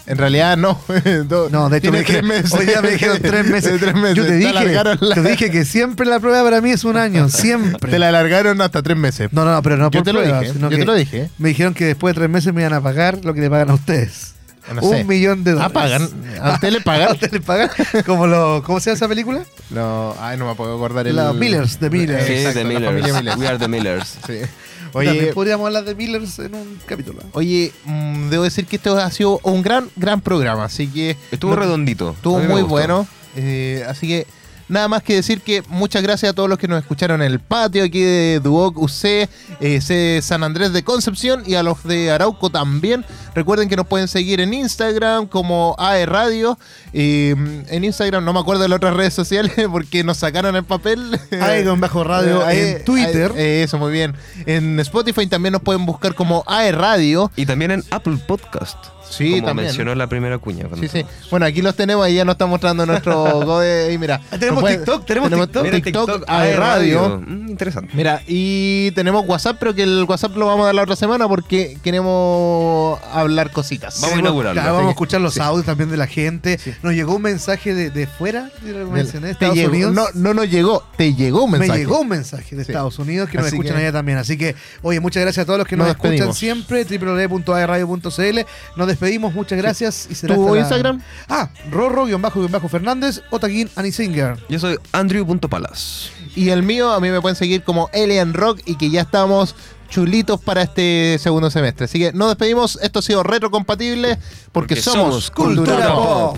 En 0.06 0.18
realidad 0.18 0.56
no. 0.58 0.80
No, 1.52 1.70
de 1.70 1.78
hecho, 1.78 1.92
me 1.92 2.00
dijeron, 2.00 2.22
tres 2.22 2.24
meses. 2.44 2.54
hoy 2.54 2.66
día 2.66 2.82
me 2.82 2.92
dijeron 2.92 3.18
tres 3.22 3.46
meses. 3.48 3.80
Tres 3.80 3.96
meses. 3.96 4.16
Yo 4.16 4.24
te 4.24 4.30
Te 4.30 4.36
dije, 4.38 4.50
alargaron 4.50 4.98
la- 5.02 5.16
te 5.16 5.22
dije 5.24 5.52
que 5.52 5.66
siempre 5.66 6.06
la 6.06 6.20
prueba 6.20 6.44
para 6.44 6.62
mí 6.62 6.72
es 6.72 6.84
un 6.84 6.98
año, 6.98 7.30
siempre. 7.30 7.90
Te 7.92 8.00
la 8.00 8.10
alargaron 8.10 8.62
hasta 8.62 8.82
tres 8.84 8.98
meses. 8.98 9.30
No, 9.34 9.44
no, 9.46 9.62
pero 9.62 9.78
no 9.78 9.86
Yo 9.92 10.00
por 10.00 10.04
te 10.04 10.14
lo 10.14 10.22
dije, 10.22 10.54
yo 10.60 10.70
te 10.70 10.86
lo 10.86 10.94
dije. 10.94 11.30
Me 11.38 11.50
dijeron 11.50 11.74
que 11.74 11.86
después 11.86 12.14
de 12.16 12.20
tres 12.22 12.30
meses 12.30 12.54
me 12.54 12.62
iban 12.62 12.74
a 12.74 12.82
pagar 12.82 13.20
lo 13.24 13.34
que 13.34 13.42
le 13.42 13.50
pagan 13.50 13.70
a 13.70 13.74
ustedes. 13.74 14.34
No 14.74 14.82
un 14.82 14.98
sé. 14.98 15.04
millón 15.04 15.44
de 15.44 15.52
Ah, 15.52 15.70
dólares. 15.70 15.74
pagan. 15.74 16.10
¿A 16.42 16.54
usted 16.56 16.72
le 16.72 16.78
¿A 16.80 16.84
pagan? 16.84 17.12
usted 17.14 17.32
le 17.32 17.42
pagan? 17.42 17.70
Como 18.06 18.28
lo, 18.28 18.64
¿Cómo 18.66 18.80
se 18.80 18.90
llama 18.90 18.96
esa 18.98 19.08
película? 19.08 19.44
No, 19.70 20.16
ay, 20.20 20.38
no 20.38 20.48
me 20.48 20.56
puedo 20.56 20.76
acordar 20.76 21.08
el... 21.08 21.16
Los 21.16 21.36
Millers, 21.36 21.78
The 21.78 21.90
Millers. 21.90 22.26
sí, 22.26 22.34
Exacto, 22.34 22.60
The 22.60 22.80
la 22.80 22.92
Millers. 22.92 23.38
We 23.38 23.48
are 23.48 23.58
the 23.58 23.68
Millers. 23.68 24.18
Sí. 24.28 24.34
También 24.94 25.16
Oye, 25.20 25.34
podríamos 25.34 25.68
hablar 25.68 25.84
de 25.84 25.96
Millers 25.96 26.40
en 26.40 26.56
un 26.56 26.80
capítulo. 26.86 27.20
Oye, 27.34 27.72
mm, 27.86 28.30
debo 28.30 28.44
decir 28.46 28.66
que 28.66 28.78
esto 28.78 28.98
ha 28.98 29.12
sido 29.12 29.40
un 29.44 29.62
gran, 29.62 29.90
gran 29.96 30.22
programa, 30.22 30.64
así 30.66 30.88
que... 30.88 31.18
Estuvo 31.32 31.52
no- 31.56 31.60
redondito. 31.62 32.12
Estuvo 32.12 32.38
A 32.38 32.40
muy 32.40 32.62
gustó. 32.62 32.68
bueno, 32.68 33.08
eh, 33.36 33.86
así 33.88 34.08
que 34.08 34.26
nada 34.70 34.88
más 34.88 35.04
que 35.04 35.16
decir 35.16 35.42
que 35.42 35.64
muchas 35.70 36.04
gracias 36.04 36.32
a 36.32 36.34
todos 36.34 36.50
los 36.50 36.58
que 36.58 36.68
nos 36.68 36.80
escucharon 36.82 37.22
en 37.22 37.32
el 37.32 37.40
patio 37.40 37.84
aquí 37.84 38.02
de 38.02 38.40
Duoc 38.44 38.78
UC, 38.78 39.30
eh, 39.60 40.20
San 40.22 40.44
Andrés 40.44 40.74
de 40.74 40.84
Concepción 40.84 41.44
y 41.46 41.56
a 41.56 41.64
los 41.64 41.84
de 41.84 42.12
Arauco 42.12 42.50
también. 42.50 43.06
Recuerden 43.36 43.70
que 43.70 43.76
nos 43.76 43.88
pueden 43.88 44.08
seguir 44.08 44.42
en 44.42 44.54
Instagram 44.54 45.28
como 45.28 45.76
AE 45.78 46.06
Radio. 46.06 46.58
eh, 46.94 47.36
en 47.70 47.84
Instagram 47.84 48.26
no 48.26 48.34
me 48.34 48.40
acuerdo 48.40 48.64
de 48.64 48.70
las 48.70 48.78
otras 48.78 48.96
redes 48.96 49.14
sociales 49.14 49.54
porque 49.72 50.04
nos 50.04 50.18
sacaron 50.18 50.56
el 50.56 50.64
papel. 50.64 51.20
AE 51.32 51.64
con 51.66 51.80
bajo 51.80 52.04
radio 52.04 52.44
AE, 52.46 52.78
en 52.78 52.86
Twitter. 52.86 53.32
AE, 53.36 53.64
eso, 53.64 53.78
muy 53.78 53.92
bien. 53.92 54.16
En 54.46 54.80
Spotify 54.80 55.28
también 55.28 55.54
nos 55.54 55.62
pueden 55.62 55.86
buscar 55.86 56.16
como 56.16 56.44
AE 56.48 56.72
Radio. 56.72 57.32
Y 57.36 57.46
también 57.46 57.72
en 57.72 57.84
Apple 57.92 58.18
Podcast. 58.28 58.97
Sí, 59.10 59.32
como 59.36 59.48
también. 59.48 59.68
mencionó 59.68 59.96
la 59.96 60.08
primera 60.08 60.38
cuña. 60.38 60.66
Sí, 60.80 60.88
sí. 60.88 61.06
Bueno, 61.32 61.46
aquí 61.46 61.62
los 61.62 61.76
tenemos, 61.76 62.06
ahí 62.06 62.16
ya 62.16 62.26
nos 62.26 62.34
está 62.34 62.46
mostrando 62.46 62.86
nuestro 62.86 63.24
Gode. 63.46 63.94
Y 63.94 63.98
mira, 63.98 64.22
Ah, 64.32 64.38
tenemos 64.38 64.62
nos 64.64 64.72
TikTok, 64.72 65.06
tenemos 65.06 65.30
TikTok. 65.32 65.64
Mira, 65.64 65.82
TikTok, 65.82 66.24
AE 66.28 66.56
Radio. 66.56 67.22
Mm, 67.26 67.50
interesante. 67.50 67.92
Mira, 67.94 68.22
y 68.28 68.92
tenemos 68.92 69.26
WhatsApp, 69.28 69.58
pero 69.60 69.74
que 69.74 69.84
el 69.84 70.04
WhatsApp 70.08 70.36
lo 70.36 70.46
vamos 70.48 70.64
a 70.64 70.66
dar 70.68 70.76
la 70.76 70.84
otra 70.84 70.96
semana 70.96 71.28
porque 71.28 71.78
queremos 71.84 73.00
hablar 73.12 73.52
cositas. 73.52 74.00
Vamos 74.02 74.18
a 74.18 74.20
inaugurarlo. 74.20 74.62
Claro, 74.62 74.76
vamos 74.76 74.90
a 74.90 74.92
escuchar 74.92 75.22
los 75.22 75.34
Sí. 75.34 75.40
audios 75.40 75.66
también 75.66 75.90
de 75.90 75.98
la 75.98 76.08
gente. 76.08 76.60
Nos 76.84 76.94
llegó 76.94 77.16
un 77.16 77.22
mensaje 77.22 77.74
de, 77.74 77.90
de 77.90 78.08
fuera, 78.08 78.50
de 78.62 78.74
mencioné, 78.86 79.32
Estados 79.32 79.56
llegó- 79.56 79.70
Unidos. 79.72 79.94
No, 79.94 80.06
no 80.14 80.34
nos 80.34 80.50
llegó, 80.50 80.84
te 80.98 81.14
llegó 81.14 81.44
un 81.44 81.52
mensaje. 81.52 81.72
Me 81.72 81.78
llegó 81.80 82.00
un 82.02 82.10
mensaje 82.10 82.56
de 82.56 82.64
Sí. 82.66 82.72
Estados 82.72 83.00
Unidos 83.00 83.30
que 83.30 83.38
nos 83.38 83.48
Así 83.48 83.56
escuchan 83.56 83.76
que- 83.78 83.82
allá 83.84 83.92
también. 83.92 84.18
Así 84.18 84.38
que, 84.38 84.56
oye, 84.82 85.00
muchas 85.00 85.22
gracias 85.24 85.44
a 85.44 85.46
todos 85.46 85.60
los 85.60 85.68
que 85.68 85.76
nos, 85.78 85.88
Nos 85.88 85.96
escuchan 85.96 86.34
siempre. 86.34 86.86
www.aerradio.cl. 86.86 88.40
Nos 88.76 88.88
despedimos, 89.00 89.34
muchas 89.34 89.58
gracias. 89.58 90.08
Y 90.10 90.16
será 90.16 90.36
¿Tu 90.36 90.42
hasta 90.42 90.54
la- 90.56 90.60
Instagram? 90.62 91.02
Ah, 91.30 91.50
Rorro-Fernández 91.72 93.22
o 93.30 93.40
Taquín 93.40 93.70
Anisinger. 93.76 94.38
Yo 94.50 94.60
soy 94.60 94.78
Andrew.palas. 94.92 96.12
Y 96.36 96.50
el 96.50 96.64
mío, 96.64 96.92
a 96.92 97.00
mí 97.00 97.10
me 97.10 97.22
pueden 97.22 97.36
seguir 97.36 97.64
como 97.64 97.90
Alien 97.94 98.34
Rock 98.34 98.62
y 98.66 98.76
que 98.76 98.90
ya 98.90 99.02
estamos 99.02 99.56
chulitos 99.90 100.40
para 100.42 100.62
este 100.62 101.18
segundo 101.20 101.50
semestre. 101.50 101.86
Así 101.86 101.98
que 102.00 102.12
nos 102.14 102.28
despedimos. 102.30 102.78
Esto 102.82 103.00
ha 103.00 103.02
sido 103.02 103.24
retrocompatible 103.24 104.18
porque, 104.52 104.76
Porque 104.76 104.82
somos, 104.82 105.26
somos 105.26 105.32
Cultura, 105.32 105.72
Cultura 105.74 105.94
Pop. 105.96 106.38